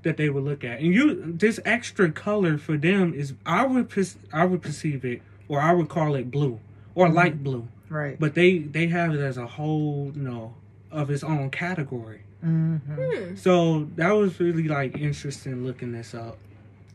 that 0.03 0.17
they 0.19 0.29
would 0.29 0.45
look 0.45 0.65
at, 0.65 0.81
and 0.81 0.93
you 0.95 1.33
this 1.33 1.59
extra 1.65 2.11
color 2.11 2.59
for 2.59 2.77
them 2.77 3.15
is 3.15 3.35
I 3.47 3.65
would 3.67 3.89
perc- 3.89 4.17
I 4.33 4.45
would 4.45 4.63
perceive 4.63 5.05
it, 5.05 5.23
or 5.49 5.61
I 5.61 5.73
would 5.73 5.89
call 5.89 6.15
it 6.15 6.31
blue 6.31 6.61
or 6.95 7.09
light 7.09 7.43
blue, 7.43 7.69
Right. 7.89 8.19
but 8.21 8.35
they 8.35 8.59
they 8.59 8.87
have 8.89 9.15
it 9.15 9.21
as 9.21 9.37
a 9.39 9.47
whole, 9.47 10.13
you 10.15 10.23
know, 10.23 10.55
of 10.91 11.11
its 11.11 11.25
own 11.25 11.51
category. 11.51 12.21
Mhm. 12.45 12.81
Hmm. 12.81 13.37
So 13.37 13.85
that 13.97 14.13
was 14.13 14.39
really 14.39 14.69
like 14.69 14.99
interesting 14.99 15.65
looking 15.65 15.93
this 15.93 16.15
up 16.15 16.37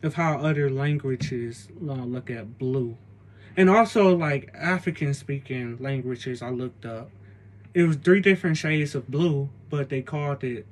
of 0.02 0.14
how 0.14 0.38
other 0.38 0.70
languages 0.70 1.68
uh, 1.86 1.92
look 1.92 2.30
at 2.30 2.58
blue, 2.58 2.96
and 3.56 3.68
also 3.70 4.16
like 4.16 4.50
African 4.54 5.14
speaking 5.14 5.76
languages. 5.80 6.42
I 6.42 6.50
looked 6.50 6.84
up. 6.86 7.10
It 7.74 7.84
was 7.84 7.96
three 7.96 8.20
different 8.20 8.56
shades 8.56 8.94
of 8.94 9.08
blue, 9.10 9.48
but 9.68 9.88
they 9.90 10.02
called 10.02 10.42
it. 10.42 10.66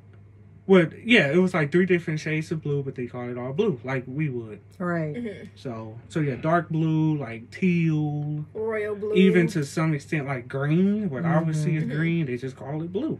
Well, 0.66 0.86
yeah, 1.02 1.28
it 1.28 1.38
was 1.38 1.54
like 1.54 1.72
three 1.72 1.86
different 1.86 2.20
shades 2.20 2.52
of 2.52 2.62
blue, 2.62 2.82
but 2.82 2.94
they 2.94 3.06
called 3.06 3.30
it 3.30 3.38
all 3.38 3.54
blue, 3.54 3.80
like 3.84 4.04
we 4.06 4.28
would. 4.28 4.60
Right. 4.78 5.14
Mhm. 5.14 5.48
So, 5.54 5.98
so 6.10 6.20
yeah, 6.20 6.34
dark 6.34 6.68
blue, 6.68 7.16
like 7.16 7.50
teal, 7.50 8.44
Royal 8.52 8.94
blue. 8.94 9.14
even 9.14 9.46
to 9.48 9.64
some 9.64 9.94
extent 9.94 10.26
like 10.26 10.46
green. 10.46 11.08
What 11.08 11.24
I 11.24 11.40
would 11.40 11.56
see 11.56 11.76
as 11.76 11.84
Mhm. 11.84 11.90
green, 11.90 12.26
they 12.26 12.36
just 12.36 12.56
call 12.56 12.82
it 12.82 12.92
blue. 12.92 13.18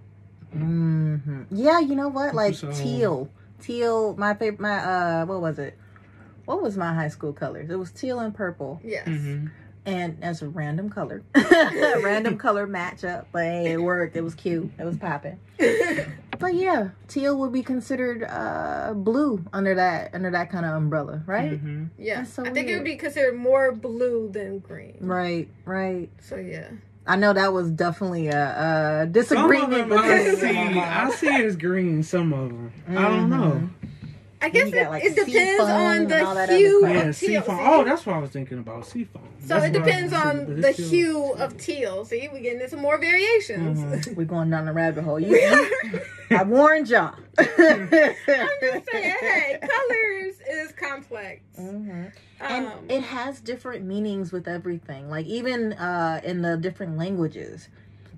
hmm 0.52 1.42
Yeah, 1.50 1.78
you 1.80 1.94
know 1.94 2.08
what? 2.08 2.34
Like 2.34 2.54
So- 2.54 2.72
teal. 2.72 3.30
Teal. 3.60 4.14
My 4.16 4.34
favorite. 4.34 4.60
My 4.60 4.78
uh, 4.78 5.26
what 5.26 5.40
was 5.40 5.58
it? 5.58 5.76
What 6.48 6.62
was 6.62 6.78
my 6.78 6.94
high 6.94 7.08
school 7.08 7.34
colors? 7.34 7.68
It 7.68 7.78
was 7.78 7.92
teal 7.92 8.20
and 8.20 8.34
purple, 8.34 8.80
Yes. 8.82 9.06
hmm 9.06 9.48
and 9.84 10.18
as 10.22 10.42
a 10.42 10.48
random 10.48 10.88
color, 10.90 11.22
random 11.34 12.36
color 12.38 12.66
matchup. 12.66 13.26
But 13.32 13.44
hey, 13.44 13.72
it 13.72 13.80
worked. 13.82 14.16
It 14.16 14.22
was 14.22 14.34
cute. 14.34 14.70
It 14.78 14.84
was 14.84 14.96
popping. 14.96 15.38
But 16.38 16.54
yeah, 16.54 16.90
teal 17.08 17.36
would 17.40 17.52
be 17.52 17.62
considered 17.64 18.22
uh 18.22 18.92
blue 18.94 19.44
under 19.52 19.74
that 19.74 20.14
under 20.14 20.30
that 20.30 20.50
kind 20.50 20.64
of 20.64 20.72
umbrella, 20.74 21.22
right? 21.26 21.58
hmm 21.58 21.86
yeah. 21.98 22.22
So 22.22 22.44
I 22.46 22.50
think 22.50 22.68
it 22.70 22.76
would 22.76 22.84
be 22.84 22.96
considered 22.96 23.36
more 23.36 23.72
blue 23.72 24.30
than 24.30 24.60
green. 24.60 24.98
Right. 25.00 25.48
Right. 25.66 26.08
So 26.20 26.36
yeah. 26.36 26.68
I 27.06 27.16
know 27.16 27.32
that 27.32 27.52
was 27.52 27.70
definitely 27.70 28.28
a, 28.28 28.32
a 28.32 28.44
Some 29.02 29.04
of 29.04 29.12
disagreement. 29.14 29.88
them 29.88 29.98
I 29.98 30.34
see. 30.34 30.78
I 30.78 31.10
see 31.10 31.34
it 31.34 31.44
as 31.44 31.56
green. 31.56 32.02
Some 32.02 32.32
of 32.32 32.48
them, 32.50 32.72
I 32.88 33.02
don't 33.08 33.30
know. 33.30 33.68
I 34.40 34.50
guess 34.50 34.66
you 34.68 34.74
got, 34.74 34.86
it, 34.86 34.90
like, 34.90 35.04
it 35.04 35.16
depends 35.16 35.60
on 35.64 36.06
the 36.06 36.46
hue 36.56 36.80
crap. 36.82 36.94
Yeah, 36.94 37.00
of 37.08 37.18
teal. 37.18 37.42
seafoam. 37.42 37.58
Oh, 37.60 37.84
that's 37.84 38.06
what 38.06 38.14
I 38.16 38.18
was 38.18 38.30
thinking 38.30 38.58
about. 38.58 38.86
Seafoam. 38.86 39.22
so 39.40 39.46
That's 39.48 39.66
it 39.66 39.72
depends 39.72 40.12
on 40.12 40.46
but 40.46 40.62
the 40.62 40.68
it's 40.68 40.76
still- 40.78 40.88
hue 40.90 41.32
of 41.34 41.56
teal. 41.56 42.04
See, 42.04 42.28
we're 42.32 42.40
getting 42.40 42.60
into 42.60 42.76
more 42.76 42.98
variations. 42.98 43.78
Mhm. 44.06 44.14
We're 44.16 44.24
going 44.24 44.50
down 44.50 44.66
the 44.66 44.72
rabbit 44.72 45.02
hole. 45.04 45.18
You, 45.18 45.36
you- 45.36 46.00
I 46.30 46.44
warned 46.44 46.88
y'all. 46.88 47.14
I'm 47.38 47.46
just 47.90 48.90
saying, 48.90 49.16
hey, 49.20 49.58
colors 49.60 50.34
is 50.48 50.72
complex. 50.72 51.40
Mhm. 51.58 52.12
And 52.40 52.66
Um, 52.66 52.72
it 52.88 53.02
has 53.02 53.40
different 53.40 53.84
meanings 53.84 54.30
with 54.30 54.46
everything. 54.46 55.10
Like 55.10 55.26
even 55.26 55.72
uh, 55.72 56.20
in 56.22 56.42
the 56.42 56.56
different 56.56 56.96
languages. 56.96 57.68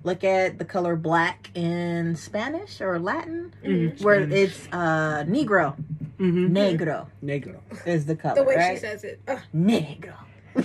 Look 0.03 0.23
at 0.23 0.57
the 0.57 0.65
color 0.65 0.95
black 0.95 1.51
in 1.53 2.15
Spanish 2.15 2.81
or 2.81 2.97
Latin, 2.97 3.53
Mhm. 3.63 4.01
where 4.01 4.21
Spanish. 4.25 4.49
it's 4.49 4.67
uh, 4.71 5.23
negro. 5.27 5.75
Mhm. 6.21 6.51
Negro 6.51 7.07
Negro. 7.23 7.59
is 7.87 8.05
the 8.05 8.15
color, 8.15 8.35
the 8.35 8.43
way 8.43 8.55
right? 8.55 8.75
she 8.75 8.79
says 8.81 9.03
it. 9.03 9.19
Ugh. 9.27 9.39
Negro. 9.55 10.13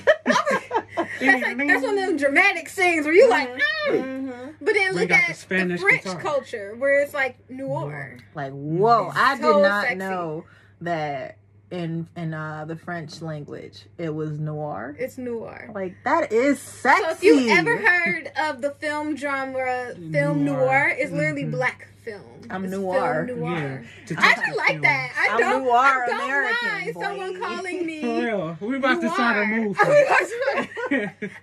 That's, 1.21 1.21
like, 1.21 1.57
that's 1.59 1.83
one 1.83 1.97
of 1.99 2.07
those 2.11 2.21
dramatic 2.21 2.69
scenes 2.69 3.07
where 3.07 3.15
you 3.15 3.29
like, 3.31 3.49
mm. 3.51 3.61
Mhm. 3.91 4.55
but 4.61 4.75
then 4.75 4.95
look 4.95 5.11
at 5.11 5.29
the 5.29 5.47
the, 5.49 5.79
French 5.79 6.05
guitar. 6.05 6.21
culture 6.21 6.75
where 6.77 7.01
it's 7.03 7.15
like 7.15 7.39
noir. 7.51 8.19
Like 8.35 8.53
whoa! 8.53 9.11
I 9.15 9.37
did 9.37 9.43
not 9.43 9.83
sexy. 9.85 9.97
know 9.97 10.45
that 10.83 11.37
in 11.71 12.07
in 12.17 12.33
uh, 12.33 12.65
the 12.65 12.77
French 12.77 13.21
language 13.23 13.87
it 13.99 14.15
was 14.15 14.39
noir. 14.39 14.95
It's 14.99 15.19
noir. 15.19 15.71
Like 15.75 15.95
that 16.05 16.33
is 16.33 16.61
sexy. 16.61 17.03
So 17.05 17.11
if 17.11 17.23
you 17.25 17.49
ever 17.51 17.77
heard 17.77 18.31
of 18.39 18.61
the 18.63 18.71
film 18.73 19.17
genre, 19.17 19.95
film 20.13 20.45
Noir. 20.45 20.57
noir, 20.61 20.89
it's 20.97 21.11
literally 21.13 21.45
Mhm. 21.45 21.51
black 21.51 21.89
film. 22.05 22.23
I'm 22.51 22.65
It's 22.65 22.73
noir. 22.73 23.25
Film 23.27 23.41
noir. 23.41 23.85
Yeah. 24.09 24.17
I 24.21 24.31
actually 24.31 24.57
like 24.57 24.81
that. 24.83 25.13
I 25.19 25.35
I'm 25.35 25.41
don't. 25.41 25.65
noir 25.65 26.05
I 26.05 26.07
don't 26.07 26.21
American, 26.25 26.69
mind 26.69 26.95
boy. 26.95 27.03
someone 27.03 27.41
calling 27.41 27.85
me. 27.87 28.01
For 28.03 28.21
real. 28.27 28.57
we're 28.61 28.77
about 28.77 29.01
to 29.01 29.11
start 29.11 29.37
a 29.43 29.47
move. 29.47 29.77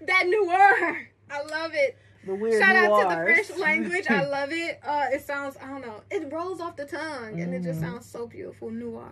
that 0.08 0.28
noir. 0.28 1.08
I 1.30 1.42
love 1.44 1.72
it. 1.74 1.98
the 2.26 2.36
weird 2.36 2.62
Shout 2.64 2.76
out 2.78 3.02
to 3.02 3.10
the. 3.10 3.24
French 3.24 3.58
language. 3.60 4.06
I 4.10 4.24
love 4.30 4.54
it. 4.54 4.80
Uh, 4.86 5.08
it 5.12 5.22
sounds. 5.26 5.58
I 5.62 5.68
don't 5.68 5.82
know. 5.82 6.02
It 6.10 6.32
rolls 6.32 6.62
off 6.62 6.78
the 6.78 6.86
tongue, 6.86 7.42
and 7.42 7.54
it 7.54 7.64
just 7.64 7.80
Mhm. 7.82 7.84
sounds 7.92 8.06
so 8.06 8.28
beautiful. 8.28 8.70
Noir. 8.72 9.10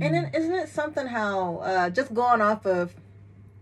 And 0.00 0.14
then 0.14 0.30
isn't 0.34 0.54
it 0.54 0.68
something 0.70 1.06
how 1.06 1.56
uh, 1.58 1.90
just 1.90 2.14
going 2.14 2.40
off 2.40 2.64
of 2.66 2.94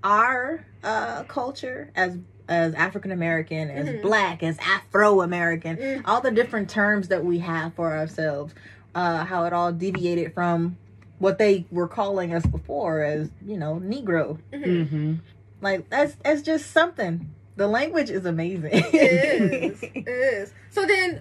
our 0.04 0.64
uh, 0.84 1.24
culture 1.24 1.90
as 1.94 2.16
as 2.48 2.74
African 2.74 3.12
American, 3.12 3.70
as 3.70 3.88
Mhm. 3.88 4.02
black, 4.02 4.42
as 4.42 4.58
Afro 4.58 5.20
American, 5.20 5.76
Mm. 5.76 6.02
all 6.04 6.20
the 6.20 6.30
different 6.32 6.68
terms 6.68 7.06
that 7.08 7.24
we 7.24 7.38
have 7.38 7.74
for 7.74 7.96
ourselves, 7.96 8.54
uh, 8.94 9.24
how 9.24 9.44
it 9.44 9.52
all 9.52 9.72
deviated 9.72 10.34
from 10.34 10.76
what 11.20 11.38
they 11.38 11.64
were 11.70 11.86
calling 11.86 12.34
us 12.34 12.44
before 12.46 13.02
as 13.02 13.30
you 13.46 13.56
know 13.56 13.74
Negro. 13.84 14.38
Mhm. 14.52 14.64
Mm-hmm. 14.64 15.14
Like 15.60 15.88
that's 15.90 16.14
that's 16.24 16.42
just 16.42 16.70
something. 16.72 17.28
The 17.56 17.66
language 17.68 18.08
is 18.10 18.24
amazing. 18.24 18.70
It 18.72 18.94
is. 18.94 19.82
It 19.94 20.08
is. 20.08 20.52
So 20.70 20.86
then, 20.86 21.20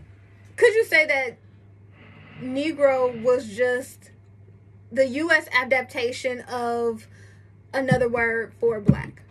could 0.56 0.74
you 0.74 0.86
say 0.86 1.06
that 1.06 1.38
Negro 2.42 3.22
was 3.22 3.48
just 3.56 4.12
the 4.92 5.08
U.S. 5.08 5.48
adaptation 5.52 6.42
of 6.42 7.08
another 7.74 8.10
word 8.10 8.54
for 8.60 8.80
black? 8.80 9.22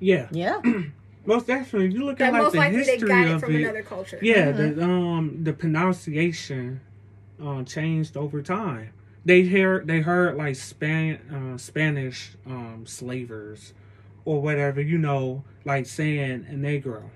Yeah, 0.00 0.28
yeah. 0.30 0.60
most 1.26 1.46
definitely. 1.46 1.92
You 1.94 2.04
look 2.04 2.18
That 2.18 2.28
at 2.28 2.32
like 2.34 2.42
most 2.42 2.52
the 2.52 2.58
likely 2.58 2.78
they 2.84 2.92
history 2.92 3.08
got 3.08 3.26
it 3.26 3.32
of 3.32 3.40
from 3.40 3.54
it. 3.54 3.62
another 3.62 3.82
culture. 3.82 4.18
Yeah, 4.20 4.52
Mhm. 4.52 4.76
the 4.76 4.84
um 4.84 5.44
the 5.44 5.52
pronunciation 5.52 6.80
uh, 7.42 7.62
changed 7.64 8.16
over 8.16 8.42
time. 8.42 8.90
They 9.24 9.44
heard 9.46 9.86
they 9.86 10.00
heard 10.00 10.36
like 10.36 10.56
Span 10.56 11.18
uh, 11.32 11.56
Spanish 11.58 12.32
um 12.46 12.84
slavers 12.86 13.72
or 14.24 14.40
whatever, 14.40 14.80
you 14.80 14.98
know, 14.98 15.44
like 15.64 15.86
saying 15.86 16.46
negro. 16.52 17.10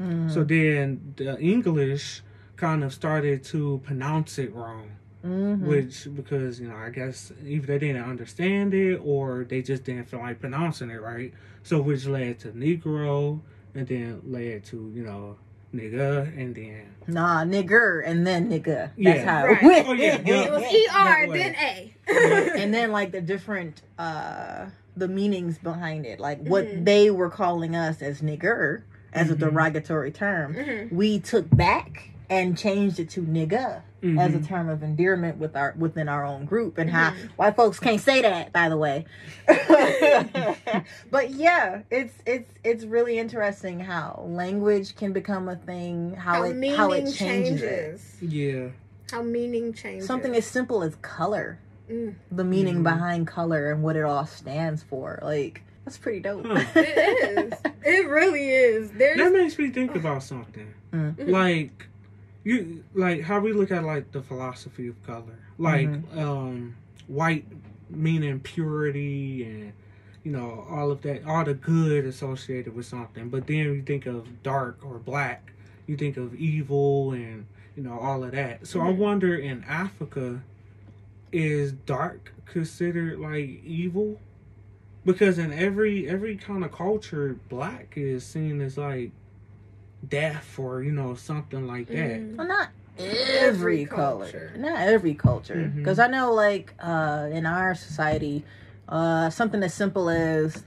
Mm. 0.00 0.30
So 0.32 0.42
then 0.44 1.14
the 1.16 1.38
English 1.40 2.22
kind 2.56 2.82
of 2.84 2.92
started 2.92 3.42
to 3.44 3.80
pronounce 3.84 4.38
it 4.38 4.52
wrong. 4.54 4.92
Mhm. 5.24 5.60
Which 5.60 6.08
because, 6.14 6.60
you 6.60 6.68
know, 6.68 6.76
I 6.76 6.90
guess 6.90 7.32
either 7.46 7.66
they 7.66 7.78
didn't 7.78 8.04
understand 8.04 8.74
it 8.74 8.96
or 9.04 9.44
they 9.44 9.62
just 9.62 9.84
didn't 9.84 10.06
feel 10.08 10.20
like 10.20 10.40
pronouncing 10.40 10.90
it 10.90 11.00
right. 11.00 11.32
So 11.62 11.80
which 11.80 12.06
led 12.06 12.40
to 12.40 12.48
Negro 12.48 13.40
and 13.74 13.86
then 13.86 14.20
led 14.26 14.64
to, 14.66 14.90
you 14.94 15.02
know, 15.04 15.36
nigga, 15.74 16.26
and 16.38 16.54
then 16.54 16.86
Nah, 17.06 17.44
nigger 17.44 18.02
and 18.04 18.26
then 18.26 18.50
nigga. 18.50 18.90
That's 18.90 18.96
Yeah. 18.96 19.24
how 19.24 19.46
Right. 19.46 19.62
it 19.62 19.64
went. 19.64 19.88
Oh, 19.88 19.92
yeah, 19.92 20.22
yeah. 20.26 20.44
It 20.44 20.50
was 20.52 20.62
E 20.72 20.86
R 20.92 21.26
That 21.26 21.32
then 21.32 21.54
A. 21.54 21.94
and 22.60 22.74
then 22.74 22.90
like 22.92 23.12
the 23.12 23.20
different 23.20 23.82
uh 23.98 24.66
the 24.96 25.08
meanings 25.08 25.56
behind 25.58 26.04
it. 26.04 26.20
Like 26.20 26.40
what 26.46 26.66
Mhm. 26.66 26.84
they 26.84 27.10
were 27.10 27.30
calling 27.30 27.74
us 27.74 28.02
as 28.02 28.20
nigger 28.20 28.82
as 29.12 29.30
a 29.30 29.34
Mhm. 29.34 29.38
derogatory 29.38 30.10
term. 30.10 30.54
Mhm. 30.54 30.92
We 30.92 31.18
took 31.20 31.48
back 31.56 32.10
and 32.28 32.58
changed 32.58 32.98
it 33.00 33.08
to 33.10 33.22
nigga 33.22 33.82
as 34.02 34.34
a 34.34 34.38
Mhm. 34.38 34.46
term 34.48 34.68
of 34.68 34.82
endearment 34.82 35.38
with 35.38 35.54
our 35.54 35.74
within 35.78 36.08
our 36.08 36.24
own 36.24 36.44
group 36.44 36.76
and 36.78 36.90
how 36.90 37.10
Mhm. 37.10 37.28
white 37.36 37.54
folks 37.54 37.78
can't 37.78 38.00
say 38.00 38.20
that 38.22 38.52
by 38.52 38.68
the 38.68 38.76
way 38.76 39.04
but 41.10 41.30
yeah 41.30 41.82
it's 41.90 42.14
it's 42.26 42.52
it's 42.64 42.84
really 42.84 43.18
interesting 43.18 43.78
how 43.80 44.24
language 44.26 44.96
can 44.96 45.12
become 45.12 45.48
a 45.48 45.56
thing 45.56 46.14
how, 46.14 46.34
How 46.34 46.42
it 46.44 46.56
meaning 46.56 46.76
how 46.76 46.90
it 46.92 47.12
changes, 47.12 47.62
it 47.62 47.68
changes. 47.68 48.16
yeah, 48.22 48.68
How 49.10 49.22
meaning 49.22 49.72
changes. 49.72 50.06
something 50.06 50.34
as 50.34 50.46
simple 50.46 50.82
as 50.82 50.96
color 50.96 51.58
Mm. 51.90 52.14
the 52.30 52.44
meaning 52.44 52.78
Mhm. 52.78 52.84
behind 52.84 53.26
color 53.26 53.70
and 53.72 53.82
what 53.82 53.96
it 53.96 54.04
all 54.04 54.24
stands 54.26 54.82
for 54.82 55.18
like 55.22 55.62
that's 55.84 55.98
pretty 55.98 56.20
dope 56.20 56.46
Huh. 56.46 56.64
It 56.76 57.38
is. 57.38 57.52
It 57.84 58.08
really 58.08 58.48
is. 58.50 58.90
There's 58.92 59.18
that 59.18 59.32
makes 59.32 59.58
me 59.58 59.70
think 59.70 59.96
about 59.96 60.22
something. 60.22 60.68
Mm. 60.92 61.28
Like 61.28 61.88
you, 62.44 62.84
like 62.94 63.22
how 63.22 63.40
we 63.40 63.52
look 63.52 63.70
at 63.70 63.84
like 63.84 64.12
the 64.12 64.22
philosophy 64.22 64.88
of 64.88 65.02
color, 65.04 65.38
like 65.58 65.88
um, 66.16 66.76
white 67.06 67.44
meaning 67.90 68.40
purity 68.40 69.44
and 69.44 69.72
you 70.24 70.32
know 70.32 70.66
all 70.70 70.90
of 70.90 71.02
that, 71.02 71.24
all 71.24 71.44
the 71.44 71.54
good 71.54 72.04
associated 72.04 72.74
with 72.74 72.86
something. 72.86 73.28
But 73.28 73.46
then 73.46 73.56
you 73.56 73.82
think 73.82 74.06
of 74.06 74.42
dark 74.42 74.78
or 74.84 74.98
black, 74.98 75.52
you 75.86 75.96
think 75.96 76.16
of 76.16 76.34
evil 76.34 77.12
and 77.12 77.46
you 77.76 77.82
know 77.82 77.98
all 77.98 78.24
of 78.24 78.32
that. 78.32 78.66
So 78.66 78.80
I 78.80 78.92
Mhm. 78.92 78.96
wonder 78.96 79.36
in 79.36 79.64
Africa, 79.64 80.42
is 81.32 81.72
dark 81.72 82.32
considered 82.44 83.18
like 83.18 83.62
evil? 83.64 84.20
Because 85.04 85.38
in 85.38 85.52
every 85.52 86.08
every 86.08 86.36
kind 86.36 86.64
of 86.64 86.72
culture, 86.72 87.36
black 87.48 87.94
is 87.96 88.24
seen 88.24 88.60
as 88.60 88.78
like 88.78 89.10
death 90.08 90.58
or 90.58 90.82
you 90.82 90.92
know 90.92 91.14
something 91.14 91.66
like 91.66 91.86
that. 91.88 92.20
Mhm. 92.20 92.36
well 92.36 92.46
not 92.48 92.68
every, 92.98 93.38
Every 93.48 93.86
color 93.86 94.24
culture. 94.24 94.52
not 94.56 94.80
every 94.80 95.14
culture 95.14 95.70
because 95.76 95.98
i 95.98 96.06
know 96.06 96.32
like 96.34 96.74
uh 96.80 97.28
in 97.32 97.46
our 97.46 97.74
society 97.74 98.44
uh 98.88 99.30
something 99.30 99.62
as 99.62 99.72
simple 99.72 100.10
as 100.10 100.62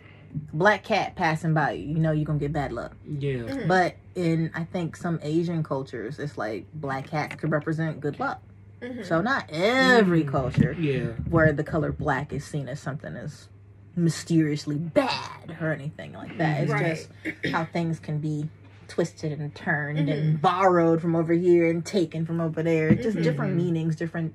black 0.54 0.84
cat 0.84 1.16
passing 1.16 1.54
by 1.54 1.72
you 1.72 1.90
you 1.94 2.00
know 2.00 2.12
you're 2.12 2.26
gonna 2.26 2.40
get 2.40 2.52
bad 2.52 2.72
luck 2.74 2.94
Yeah, 3.08 3.44
Mhm. 3.44 3.68
but 3.68 3.96
in 4.16 4.50
i 4.56 4.64
think 4.64 4.96
some 4.98 5.20
asian 5.22 5.64
cultures 5.64 6.18
it's 6.20 6.38
like 6.38 6.66
black 6.74 7.08
cat 7.08 7.38
could 7.38 7.52
represent 7.52 8.00
good 8.00 8.20
luck 8.20 8.42
Mhm. 8.82 9.06
so 9.06 9.22
not 9.22 9.46
every 9.52 10.24
Mm. 10.24 10.32
culture 10.32 10.74
yeah, 10.80 11.12
where 11.30 11.52
the 11.54 11.64
color 11.64 11.92
black 11.92 12.34
is 12.34 12.44
seen 12.44 12.68
as 12.68 12.80
something 12.80 13.16
as 13.16 13.48
mysteriously 13.96 14.78
bad 14.78 15.56
or 15.62 15.72
anything 15.72 16.12
like 16.14 16.38
that. 16.38 16.62
It's 16.62 16.72
Right. 16.74 16.84
just 16.96 17.10
how 17.54 17.64
things 17.66 18.00
can 18.00 18.18
be 18.20 18.50
twisted 18.88 19.40
and 19.40 19.54
turned 19.56 20.00
Mhm. 20.08 20.12
and 20.14 20.42
borrowed 20.42 21.02
from 21.02 21.16
over 21.16 21.34
here 21.34 21.70
and 21.70 21.86
taken 21.86 22.26
from 22.26 22.40
over 22.42 22.62
there. 22.64 22.94
Just 22.96 23.18
Mhm. 23.18 23.24
different 23.24 23.56
meanings, 23.56 23.96
different 23.96 24.34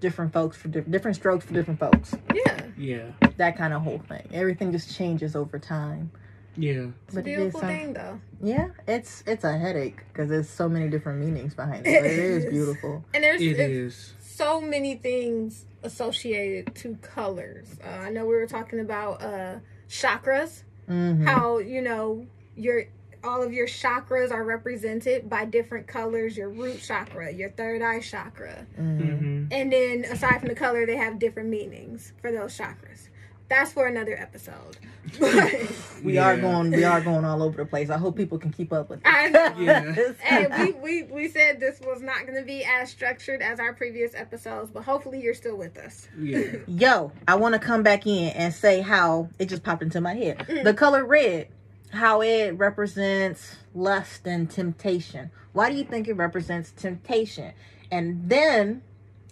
different 0.00 0.32
folks 0.32 0.56
for 0.56 0.66
di- 0.66 0.80
different 0.80 1.16
strokes 1.16 1.44
for 1.44 1.54
different 1.54 1.78
folks. 1.78 2.12
yeah. 2.34 2.62
yeah, 2.76 3.12
That 3.36 3.56
kind 3.56 3.72
of 3.72 3.82
whole 3.82 4.00
thing. 4.00 4.26
Everything 4.32 4.72
just 4.72 4.92
changes 4.96 5.36
over 5.36 5.60
time. 5.60 6.10
yeah. 6.56 6.86
It's 7.06 7.12
a 7.12 7.14
But 7.14 7.26
it 7.26 7.30
is 7.30 7.36
beautiful 7.36 7.60
some- 7.60 7.68
thing 7.68 7.92
though. 7.92 8.18
Yeah, 8.42 8.68
it's 8.88 9.22
it's 9.28 9.44
a 9.44 9.56
headache 9.56 10.02
because 10.12 10.28
there's 10.28 10.48
so 10.48 10.68
many 10.68 10.88
different 10.88 11.20
meanings 11.20 11.54
behind 11.54 11.86
it. 11.86 12.02
But 12.02 12.10
it 12.10 12.18
is 12.18 12.44
It 12.44 12.48
is. 12.48 12.52
beautiful. 12.52 13.04
And 13.14 13.22
there's 13.22 13.40
it's 13.40 14.12
so 14.18 14.60
many 14.60 14.96
things 14.96 15.66
associated 15.84 16.74
to 16.76 16.96
colors. 16.96 17.68
Uh, 17.84 17.88
I 17.88 18.10
know 18.10 18.26
we 18.26 18.34
were 18.34 18.46
talking 18.46 18.80
about 18.80 19.22
uh, 19.22 19.58
chakras. 19.88 20.64
hmm 20.88 21.24
How 21.24 21.58
you 21.58 21.80
know 21.80 22.26
your 22.56 22.84
all 23.24 23.42
of 23.42 23.52
your 23.52 23.66
chakras 23.66 24.30
are 24.30 24.44
represented 24.44 25.28
by 25.28 25.44
different 25.44 25.86
colors. 25.86 26.36
Your 26.36 26.48
root 26.48 26.80
chakra, 26.80 27.32
your 27.32 27.50
third 27.50 27.82
eye 27.82 28.00
chakra, 28.00 28.66
hmm 28.76 28.98
hmm 28.98 29.44
and 29.50 29.72
then 29.72 30.04
aside 30.04 30.40
from 30.40 30.48
the 30.48 30.54
color, 30.54 30.86
they 30.86 30.96
have 30.96 31.18
different 31.18 31.48
meanings 31.48 32.12
for 32.20 32.32
those 32.32 32.56
chakras. 32.56 33.08
That's 33.52 33.70
for 33.70 33.86
another 33.86 34.16
episode. 34.16 34.78
But 35.20 35.52
We 36.02 36.16
are 36.16 36.38
going 36.38 36.70
we 36.70 36.84
are 36.84 37.02
going 37.02 37.26
all 37.26 37.42
over 37.42 37.58
the 37.58 37.66
place. 37.66 37.90
I 37.90 37.98
hope 37.98 38.16
people 38.16 38.38
can 38.38 38.50
keep 38.50 38.72
up 38.72 38.88
with. 38.88 39.00
I 39.04 39.28
know. 39.28 39.54
Yeah. 39.58 39.94
and 40.24 40.54
we, 40.58 40.72
we, 40.72 41.02
we 41.02 41.28
said 41.28 41.60
this 41.60 41.78
was 41.80 42.00
not 42.00 42.26
going 42.26 42.38
to 42.38 42.46
be 42.46 42.64
as 42.64 42.88
structured 42.88 43.42
as 43.42 43.60
our 43.60 43.74
previous 43.74 44.14
episodes, 44.14 44.70
but 44.72 44.84
hopefully 44.84 45.20
you're 45.20 45.34
still 45.34 45.56
with 45.56 45.76
us. 45.76 46.08
Yeah. 46.18 46.56
Yo, 46.66 47.12
I 47.28 47.34
want 47.34 47.52
to 47.52 47.58
come 47.58 47.82
back 47.82 48.06
in 48.06 48.30
and 48.30 48.54
say 48.54 48.80
how 48.80 49.28
it 49.38 49.50
just 49.50 49.62
popped 49.62 49.82
into 49.82 50.00
my 50.00 50.14
head. 50.14 50.38
Mm. 50.38 50.64
The 50.64 50.72
color 50.72 51.04
red, 51.04 51.48
how 51.92 52.22
it 52.22 52.52
represents 52.52 53.56
lust 53.74 54.26
and 54.26 54.50
temptation. 54.50 55.30
Why 55.52 55.70
do 55.70 55.76
you 55.76 55.84
think 55.84 56.08
it 56.08 56.14
represents 56.14 56.72
temptation? 56.72 57.52
And 57.90 58.28
then 58.28 58.82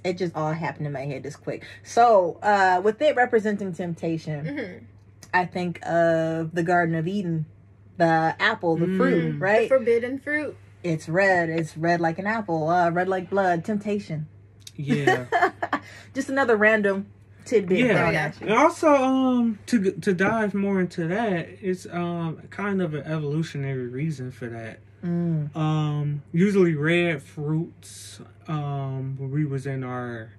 it 0.04 0.18
just 0.18 0.36
all 0.36 0.52
happened 0.52 0.86
in 0.86 0.92
my 0.92 1.06
head 1.06 1.22
this 1.22 1.36
quick. 1.36 1.64
So, 1.82 2.38
uh, 2.42 2.80
with 2.84 3.00
it 3.02 3.16
representing 3.16 3.72
temptation, 3.72 4.44
Mhm. 4.44 4.80
I 5.32 5.46
think 5.46 5.78
of 5.86 6.54
the 6.54 6.62
Garden 6.62 6.94
of 6.94 7.06
Eden, 7.08 7.46
the 7.96 8.34
apple, 8.38 8.76
the 8.76 8.86
fruit, 8.96 9.36
Mm. 9.36 9.40
right? 9.40 9.68
Forbidden 9.68 10.18
fruit. 10.18 10.56
It's 10.82 11.08
red. 11.08 11.48
It's 11.50 11.76
red 11.76 12.00
like 12.00 12.18
an 12.18 12.26
apple. 12.26 12.68
Uh, 12.68 12.90
red 12.90 13.08
like 13.08 13.30
blood. 13.30 13.64
Temptation. 13.64 14.26
Yeah. 14.76 15.26
just 16.14 16.28
another 16.30 16.56
random 16.56 17.06
tidbit. 17.50 17.78
Yeah. 17.78 17.84
thrown 17.86 17.96
There 17.96 18.08
we 18.10 18.16
at 18.16 18.40
you. 18.40 18.46
And 18.48 18.56
also, 18.56 18.88
um, 18.94 19.58
to 19.66 19.90
to 19.92 20.14
dive 20.14 20.54
more 20.54 20.80
into 20.80 21.06
that, 21.08 21.48
it's 21.60 21.86
um 21.90 22.40
kind 22.50 22.80
of 22.82 22.94
an 22.94 23.02
evolutionary 23.04 23.88
reason 23.88 24.30
for 24.30 24.48
that. 24.48 24.78
Mm. 25.04 25.54
Um, 25.56 26.22
usually 26.32 26.74
red 26.74 27.22
fruits. 27.22 28.20
Um, 28.48 29.16
when 29.18 29.30
we 29.30 29.44
was 29.44 29.64
in 29.66 29.82
our, 29.84 30.32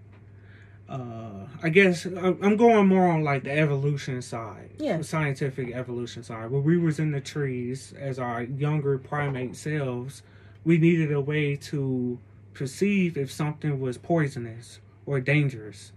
uh, 0.90 1.48
I 1.64 1.70
guess 1.70 2.06
I'm 2.06 2.38
I'm 2.44 2.58
going 2.58 2.88
more 2.88 3.08
on 3.08 3.24
like 3.24 3.44
the 3.44 3.52
evolution 3.58 4.22
side, 4.22 4.72
Yeah. 4.78 5.02
scientific 5.02 5.74
evolution 5.74 6.24
side. 6.24 6.52
When 6.52 6.64
we 6.64 6.78
was 6.78 7.00
in 7.00 7.12
the 7.12 7.22
trees 7.22 7.94
as 8.00 8.20
our 8.20 8.44
younger 8.44 8.98
primate 8.98 9.56
selves, 9.56 10.22
we 10.64 10.78
needed 10.78 11.12
a 11.12 11.22
way 11.22 11.56
to 11.72 12.20
perceive 12.54 13.18
if 13.18 13.32
something 13.32 13.80
was 13.80 13.98
poisonous 13.98 14.80
or 15.06 15.20
dangerous. 15.22 15.92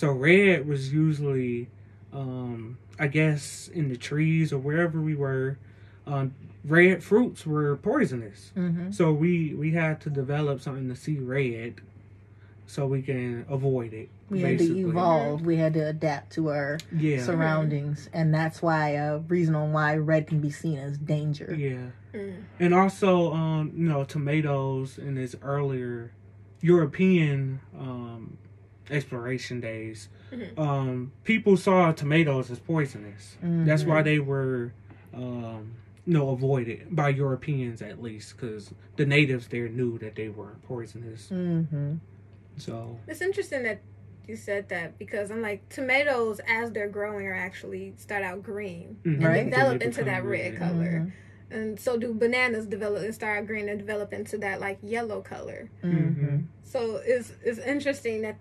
So 0.00 0.12
red 0.12 0.66
was 0.66 0.94
usually, 0.94 1.68
um, 2.10 2.78
I 2.98 3.06
guess, 3.06 3.68
in 3.68 3.90
the 3.90 3.98
trees 3.98 4.50
or 4.50 4.56
wherever 4.56 4.98
we 4.98 5.14
were. 5.14 5.58
Um, 6.06 6.34
red 6.64 7.04
fruits 7.04 7.44
were 7.44 7.76
poisonous. 7.76 8.50
hmm 8.54 8.92
So 8.92 9.12
we 9.12 9.52
we 9.52 9.72
had 9.72 10.00
to 10.00 10.08
develop 10.08 10.62
something 10.62 10.88
to 10.88 10.96
see 10.96 11.18
red, 11.18 11.82
so 12.66 12.86
we 12.86 13.02
can 13.02 13.44
avoid 13.46 13.92
it. 13.92 14.08
We 14.30 14.40
had 14.40 14.58
to 14.60 14.78
evolve. 14.88 15.44
We 15.44 15.56
had 15.56 15.74
to 15.74 15.86
adapt 15.88 16.32
to 16.32 16.48
our 16.48 16.78
Yeah, 16.90 17.22
surroundings, 17.22 18.08
and 18.14 18.32
that's 18.32 18.62
why 18.62 18.92
a 18.92 19.18
reason 19.18 19.54
on 19.54 19.74
why 19.74 19.96
red 19.98 20.26
can 20.26 20.40
be 20.40 20.50
seen 20.50 20.78
as 20.78 20.96
danger. 20.96 21.54
yeah, 21.54 21.90
Mm. 22.14 22.44
and 22.58 22.72
also 22.72 23.34
um, 23.34 23.74
you 23.76 23.86
know 23.86 24.04
tomatoes 24.04 24.96
in 24.96 25.18
its 25.18 25.36
earlier 25.42 26.12
European 26.62 27.60
um, 27.78 28.38
exploration 28.90 29.60
days, 29.60 30.08
Mhm. 30.32 30.58
um, 30.58 31.12
people 31.24 31.56
saw 31.56 31.92
tomatoes 31.92 32.50
as 32.50 32.58
poisonous. 32.58 33.36
That's 33.42 33.84
Mhm. 33.84 33.88
why 33.88 34.02
they 34.02 34.18
were. 34.18 34.72
Um, 35.12 35.72
you 36.06 36.14
know, 36.14 36.30
avoided 36.30 36.86
by 36.96 37.10
Europeans 37.10 37.82
at 37.82 38.00
least, 38.02 38.34
because 38.36 38.72
the 38.96 39.04
natives 39.04 39.48
there 39.48 39.68
knew 39.68 39.98
that 39.98 40.14
they 40.14 40.28
were 40.28 40.54
poisonous. 40.62 41.28
hmm 41.28 41.96
So 42.56 42.98
It's 43.06 43.20
interesting 43.20 43.62
that 43.64 43.80
you 44.26 44.34
said 44.36 44.68
that 44.70 44.98
because 44.98 45.30
I'm 45.30 45.42
like, 45.42 45.68
tomatoes, 45.68 46.40
as 46.48 46.72
they're 46.72 46.88
growing, 46.88 47.26
are 47.26 47.34
actually 47.34 47.92
start 47.96 48.22
out 48.22 48.42
green 48.42 48.96
mhm, 49.04 49.14
and 49.16 49.24
Right. 49.24 49.44
develop 49.44 49.82
into 49.82 50.04
that 50.04 50.22
become 50.22 50.30
red 50.30 50.56
color. 50.56 51.12
And 51.50 51.78
so 51.78 51.96
do 51.98 52.14
bananas 52.14 52.66
develop 52.66 53.02
and 53.02 53.14
start 53.14 53.38
out 53.40 53.46
green 53.46 53.68
and 53.68 53.78
develop 53.78 54.12
into 54.12 54.38
that 54.38 54.58
like 54.60 54.78
yellow 54.82 55.20
color. 55.20 55.68
So 56.62 56.96
it's 57.04 57.32
it's 57.44 57.58
interesting 57.58 58.22
that 58.22 58.36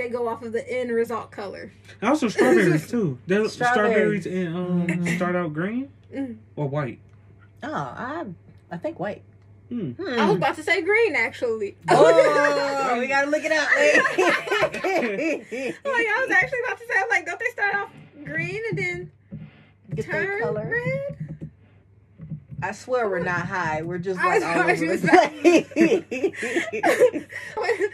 they 0.00 0.08
go 0.08 0.26
off 0.28 0.42
of 0.42 0.52
the 0.52 0.66
end 0.70 0.90
result 0.90 1.30
color. 1.30 1.72
Also 2.02 2.28
strawberries 2.28 2.88
too. 2.90 3.18
The 3.26 3.48
Strawberries. 3.48 4.22
strawberries 4.24 4.26
and 4.26 4.56
um 4.56 4.86
Mhm. 4.86 5.16
start 5.16 5.36
out 5.36 5.52
green 5.52 5.90
Mm. 6.14 6.36
or 6.56 6.68
white. 6.68 6.98
Oh, 7.62 7.72
I 7.72 8.24
I 8.70 8.76
think 8.78 8.98
white. 8.98 9.22
Hmm. 9.68 9.90
Hmm. 9.92 10.18
I 10.18 10.26
was 10.26 10.36
about 10.36 10.56
to 10.56 10.62
say 10.64 10.82
green 10.82 11.14
actually. 11.14 11.76
Oh, 11.88 12.96
we 12.98 13.06
gotta 13.06 13.30
look 13.30 13.42
it 13.44 13.52
up. 13.52 13.68
Like 14.90 16.06
I 16.06 16.24
was 16.26 16.30
actually 16.30 16.58
about 16.66 16.78
to 16.78 16.86
say, 16.86 16.94
I'm 17.00 17.08
like, 17.08 17.26
don't 17.26 17.38
they 17.38 17.50
start 17.52 17.74
off 17.76 17.90
green 18.24 18.60
and 18.70 18.78
then 18.78 19.10
Get 19.94 20.06
their 20.10 20.26
turn 20.26 20.40
color. 20.42 20.68
red? 20.70 21.19
I 22.62 22.72
swear 22.72 23.08
we're 23.08 23.20
not 23.20 23.46
high. 23.46 23.82
We're 23.82 23.98
just 23.98 24.18
like 24.22 24.42
all 24.42 24.60
over 24.60 24.74
the 24.74 24.98
place. 27.08 27.26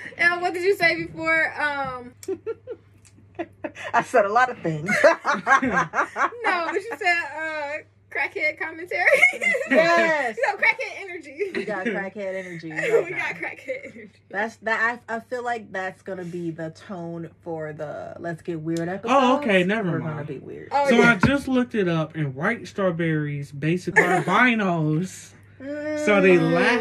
and 0.18 0.42
what 0.42 0.54
did 0.54 0.64
you 0.64 0.76
say 0.76 1.04
before? 1.04 1.54
Um, 1.60 2.14
I 3.92 4.02
said 4.02 4.24
a 4.24 4.32
lot 4.32 4.50
of 4.50 4.58
things. 4.58 4.88
no, 5.04 5.18
but 5.62 6.74
you 6.74 6.92
said 6.98 7.22
uh, 7.36 7.72
crackhead 8.16 8.58
commentary. 8.58 9.04
Yes. 9.70 10.36
no, 10.46 10.56
crackhead 10.56 11.00
energy. 11.00 11.50
we 11.54 11.64
got 11.64 11.86
crackhead 11.86 12.34
energy. 12.34 12.68
we 12.72 13.10
now. 13.10 13.18
got 13.18 13.34
crackhead 13.36 13.84
energy. 13.94 14.10
That's 14.30 14.56
that. 14.58 15.00
I, 15.08 15.16
I 15.16 15.20
feel 15.20 15.44
like 15.44 15.72
that's 15.72 16.02
gonna 16.02 16.24
be 16.24 16.50
the 16.50 16.70
tone 16.70 17.30
for 17.42 17.72
the 17.72 18.14
let's 18.18 18.42
get 18.42 18.60
weird 18.60 18.88
episode. 18.88 19.12
Oh, 19.14 19.36
okay, 19.38 19.64
never 19.64 19.92
We're 19.92 19.98
mind. 19.98 20.14
gonna 20.16 20.24
be 20.24 20.38
weird. 20.38 20.68
Oh, 20.72 20.88
So 20.88 20.96
yeah. 20.96 21.12
I 21.12 21.26
just 21.26 21.48
looked 21.48 21.74
it 21.74 21.88
up, 21.88 22.14
and 22.14 22.34
white 22.34 22.66
strawberries 22.68 23.52
basically 23.52 24.02
are 24.02 24.22
albinos, 24.22 25.32
so 25.58 26.20
they 26.20 26.38
lack 26.38 26.80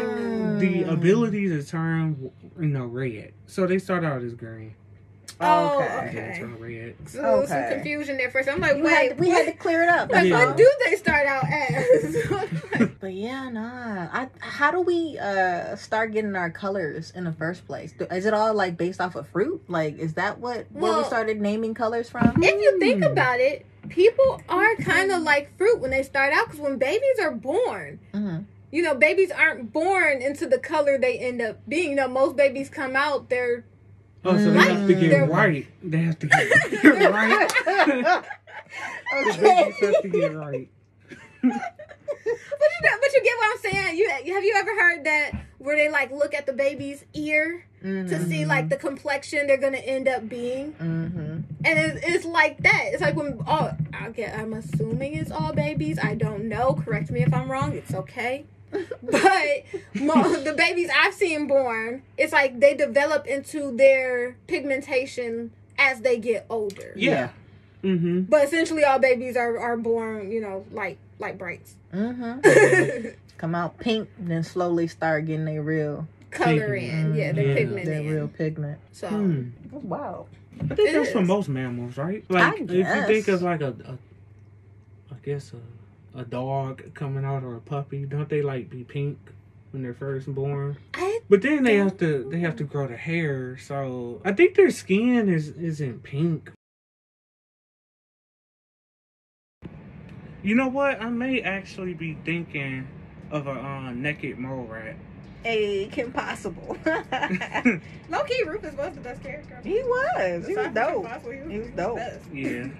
the 0.60 0.84
Mm. 0.84 0.90
ability 0.92 1.48
to 1.48 1.62
turn, 1.62 2.30
you 2.58 2.66
know, 2.68 2.86
red. 2.86 3.32
So 3.46 3.66
they 3.66 3.78
start 3.78 4.04
out 4.04 4.22
as 4.22 4.32
green, 4.34 4.74
Oh, 5.40 5.76
Okay. 5.76 5.86
and 5.86 6.08
okay. 6.08 6.16
then 6.16 6.38
turn. 6.58 6.94
So 7.06 7.44
some 7.46 7.68
confusion 7.68 8.16
there 8.16 8.30
first. 8.30 8.48
I'm 8.48 8.58
like, 8.60 8.76
You 8.78 8.84
wait, 8.84 8.92
had 8.92 9.08
to- 9.10 9.14
we 9.22 9.28
what, 9.28 9.44
had 9.44 9.52
to 9.52 9.58
clear 9.58 9.82
it 9.82 9.88
up. 9.88 10.10
like, 10.10 10.12
that's 10.12 10.26
Yeah. 10.28 10.46
what 10.46 10.56
do 10.56 10.70
they 10.86 10.96
start 10.96 11.26
out 11.26 11.44
as? 11.44 12.88
But 13.00 13.12
yeah, 13.12 13.50
nah. 13.50 14.08
I, 14.12 14.28
how 14.40 14.70
do 14.70 14.80
we 14.80 15.18
uh 15.18 15.76
start 15.76 16.12
getting 16.12 16.34
our 16.34 16.50
colors 16.50 17.12
in 17.14 17.24
the 17.24 17.32
first 17.32 17.66
place? 17.66 17.92
Is 18.10 18.24
it 18.26 18.32
all 18.34 18.52
like 18.54 18.76
based 18.78 19.00
off 19.00 19.14
of 19.14 19.28
fruit? 19.28 19.62
Like, 19.68 19.98
is 19.98 20.14
that 20.14 20.38
what 20.40 20.66
where 20.72 20.96
we 20.96 21.04
started 21.04 21.40
naming 21.40 21.74
colors 21.74 22.08
from? 22.08 22.42
if 22.42 22.60
you 22.60 22.78
think 22.80 23.04
Hmm. 23.04 23.12
about 23.12 23.38
it, 23.40 23.66
people 23.90 24.40
are 24.48 24.74
kind 24.76 25.12
of 25.12 25.22
like 25.22 25.56
fruit 25.58 25.78
when 25.80 25.90
they 25.90 26.02
start 26.02 26.32
out 26.32 26.46
because 26.46 26.60
when 26.60 26.78
babies 26.78 27.18
are 27.20 27.30
born, 27.32 27.98
hmm 28.12 28.38
you 28.72 28.82
know, 28.82 28.94
babies 28.94 29.30
aren't 29.30 29.72
born 29.72 30.20
into 30.20 30.44
the 30.46 30.58
color 30.58 30.98
they 30.98 31.18
end 31.18 31.40
up 31.40 31.56
being. 31.68 31.90
You 31.90 31.96
know, 31.96 32.08
most 32.08 32.34
babies 32.36 32.68
come 32.68 32.96
out, 32.96 33.28
they're 33.30 33.64
Oh, 34.26 34.36
so 34.38 34.50
they 34.50 34.58
have 34.58 34.86
to 34.88 34.94
Mm. 34.94 35.00
get 35.00 35.10
They're- 35.10 35.26
right. 35.26 35.66
They 35.82 35.98
have 35.98 36.18
to 36.18 36.26
get 36.26 36.40
right. 37.12 37.52
The 39.08 39.38
babies 39.40 39.76
have 39.80 40.02
to 40.02 40.08
get 40.08 40.34
right. 40.34 40.68
But 41.42 41.52
you 41.52 42.80
know, 42.82 42.96
but 43.00 43.12
you 43.14 43.22
get 43.22 43.36
what 43.38 43.50
I'm 43.52 43.58
saying. 43.72 43.96
You 43.96 44.08
have 44.34 44.44
you 44.44 44.54
ever 44.56 44.70
heard 44.80 45.04
that 45.04 45.30
where 45.58 45.76
they 45.76 45.88
like 45.88 46.10
look 46.10 46.34
at 46.34 46.46
the 46.46 46.52
baby's 46.52 47.04
ear 47.14 47.64
to 47.82 48.24
see 48.26 48.44
like 48.44 48.68
the 48.68 48.76
complexion 48.76 49.46
they're 49.46 49.56
gonna 49.56 49.76
end 49.78 50.08
up 50.08 50.28
being, 50.28 50.72
hmm 50.72 51.38
and 51.64 51.78
it's, 51.78 52.04
it's 52.06 52.24
like 52.24 52.58
that. 52.64 52.86
It's 52.92 53.00
like 53.00 53.14
when 53.16 53.40
all 53.46 53.70
I 53.94 54.10
get. 54.10 54.36
I'm 54.38 54.52
assuming 54.54 55.14
it's 55.14 55.30
all 55.30 55.52
babies. 55.52 55.98
I 56.02 56.14
don't 56.14 56.48
know. 56.48 56.74
Correct 56.74 57.10
me 57.10 57.22
if 57.22 57.32
I'm 57.32 57.50
wrong. 57.50 57.72
It's 57.72 57.94
okay. 57.94 58.44
But 59.02 59.64
mo- 59.94 60.40
the 60.40 60.54
babies 60.56 60.90
I've 60.94 61.14
seen 61.14 61.46
born, 61.46 62.02
it's 62.18 62.32
like 62.32 62.58
they 62.60 62.74
develop 62.74 63.26
into 63.26 63.74
their 63.76 64.36
pigmentation 64.46 65.52
as 65.78 66.00
they 66.00 66.18
get 66.18 66.46
older. 66.50 66.92
Yeah. 66.96 67.30
Mm-hmm. 67.84 68.22
But 68.22 68.44
essentially, 68.44 68.82
all 68.84 68.98
babies 68.98 69.36
are, 69.36 69.58
are 69.58 69.76
born, 69.76 70.32
you 70.32 70.40
know, 70.40 70.64
light 70.72 70.98
light 71.18 71.38
brights. 71.38 71.76
Mm-hmm. 71.94 73.08
Come 73.38 73.54
out 73.54 73.78
pink, 73.78 74.08
then 74.18 74.42
slowly 74.42 74.88
start 74.88 75.26
getting 75.26 75.44
their 75.44 75.62
real, 75.62 76.08
color 76.30 76.74
in, 76.74 77.14
yeah, 77.14 77.32
the 77.32 77.44
Yeah. 77.44 77.54
pigment 77.54 77.84
their 77.86 78.00
in. 78.00 78.08
real 78.10 78.28
pigment. 78.28 78.78
So 78.92 79.08
Hmm. 79.08 79.48
Wow. 79.70 80.26
I 80.58 80.74
think 80.74 80.80
It 80.88 80.92
that's 80.94 81.12
for 81.12 81.22
most 81.22 81.48
mammals, 81.50 81.96
right? 81.98 82.24
Like, 82.30 82.62
if 82.62 82.70
you 82.70 82.82
guess. 82.82 83.06
think 83.06 83.28
of 83.28 83.42
like 83.42 83.60
a, 83.60 83.68
a 83.86 83.98
I 85.12 85.16
guess 85.22 85.52
a, 85.52 85.56
a 86.16 86.24
dog 86.24 86.94
coming 86.94 87.24
out 87.24 87.44
or 87.44 87.54
a 87.56 87.60
puppy, 87.60 88.04
don't 88.06 88.28
they 88.28 88.42
like 88.42 88.70
be 88.70 88.84
pink 88.84 89.18
when 89.70 89.82
they're 89.82 89.94
first 89.94 90.32
born? 90.34 90.78
I 90.94 91.20
But 91.28 91.42
then 91.42 91.62
they 91.64 91.76
have 91.76 91.98
to 91.98 92.28
they 92.30 92.40
have 92.40 92.56
to 92.56 92.64
grow 92.64 92.88
the 92.88 92.96
hair, 92.96 93.56
so 93.58 94.20
I 94.24 94.32
think 94.32 94.54
their 94.56 94.70
skin 94.70 95.28
is 95.28 95.48
isn't 95.50 96.02
pink. 96.02 96.50
You 100.42 100.54
know 100.54 100.68
what? 100.68 101.00
I 101.02 101.10
may 101.10 101.40
actually 101.42 101.94
be 101.94 102.16
thinking 102.24 102.86
of 103.30 103.46
a 103.48 103.50
uh, 103.52 103.92
naked 103.92 104.38
mole 104.38 104.64
rat. 104.64 104.96
Hey, 105.42 105.88
Kim 105.90 106.12
Possible. 106.12 106.76
low 106.86 108.22
key 108.24 108.42
Rufus 108.44 108.74
was 108.74 108.94
the 108.94 109.00
best 109.00 109.22
character. 109.22 109.60
he 109.62 109.80
was. 109.82 110.46
He 110.46 110.54
was 110.54 110.66
Aside 110.66 110.74
from 110.74 110.74
dope. 110.74 111.22
He 111.22 111.40
was, 111.40 111.50
He 111.52 111.58
was 111.58 111.68
dope. 111.70 111.96
best. 111.96 112.20
Yeah. 112.32 112.68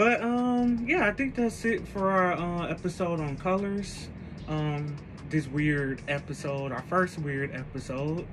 But 0.00 0.22
um 0.22 0.86
yeah, 0.88 1.06
I 1.06 1.12
think 1.12 1.34
that's 1.34 1.62
it 1.66 1.86
for 1.86 2.10
our 2.10 2.32
uh, 2.32 2.68
episode 2.68 3.20
on 3.20 3.36
colors. 3.36 4.08
Um 4.48 4.96
this 5.28 5.46
weird 5.46 6.00
episode, 6.08 6.72
our 6.72 6.80
first 6.88 7.18
weird 7.18 7.54
episode. 7.54 8.26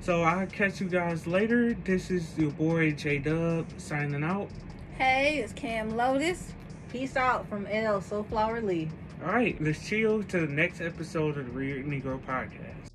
So 0.00 0.22
I'll 0.22 0.46
catch 0.46 0.80
you 0.80 0.88
guys 0.88 1.26
later. 1.26 1.74
This 1.74 2.10
is 2.10 2.38
your 2.38 2.50
boy 2.52 2.92
J 2.92 3.18
Dub 3.18 3.66
signing 3.76 4.24
out. 4.24 4.48
Hey, 4.96 5.40
it's 5.40 5.52
Cam 5.52 5.90
Lotus. 5.90 6.54
Peace 6.90 7.14
out 7.14 7.46
from 7.46 7.66
L. 7.66 8.00
Soulflower 8.00 8.64
Lee. 8.64 8.88
All 9.22 9.34
right, 9.34 9.54
let's 9.60 9.86
chill 9.86 10.22
to 10.22 10.46
the 10.46 10.50
next 10.50 10.80
episode 10.80 11.36
of 11.36 11.44
the 11.44 11.52
Weird 11.52 11.84
Negro 11.84 12.18
Podcast. 12.20 12.91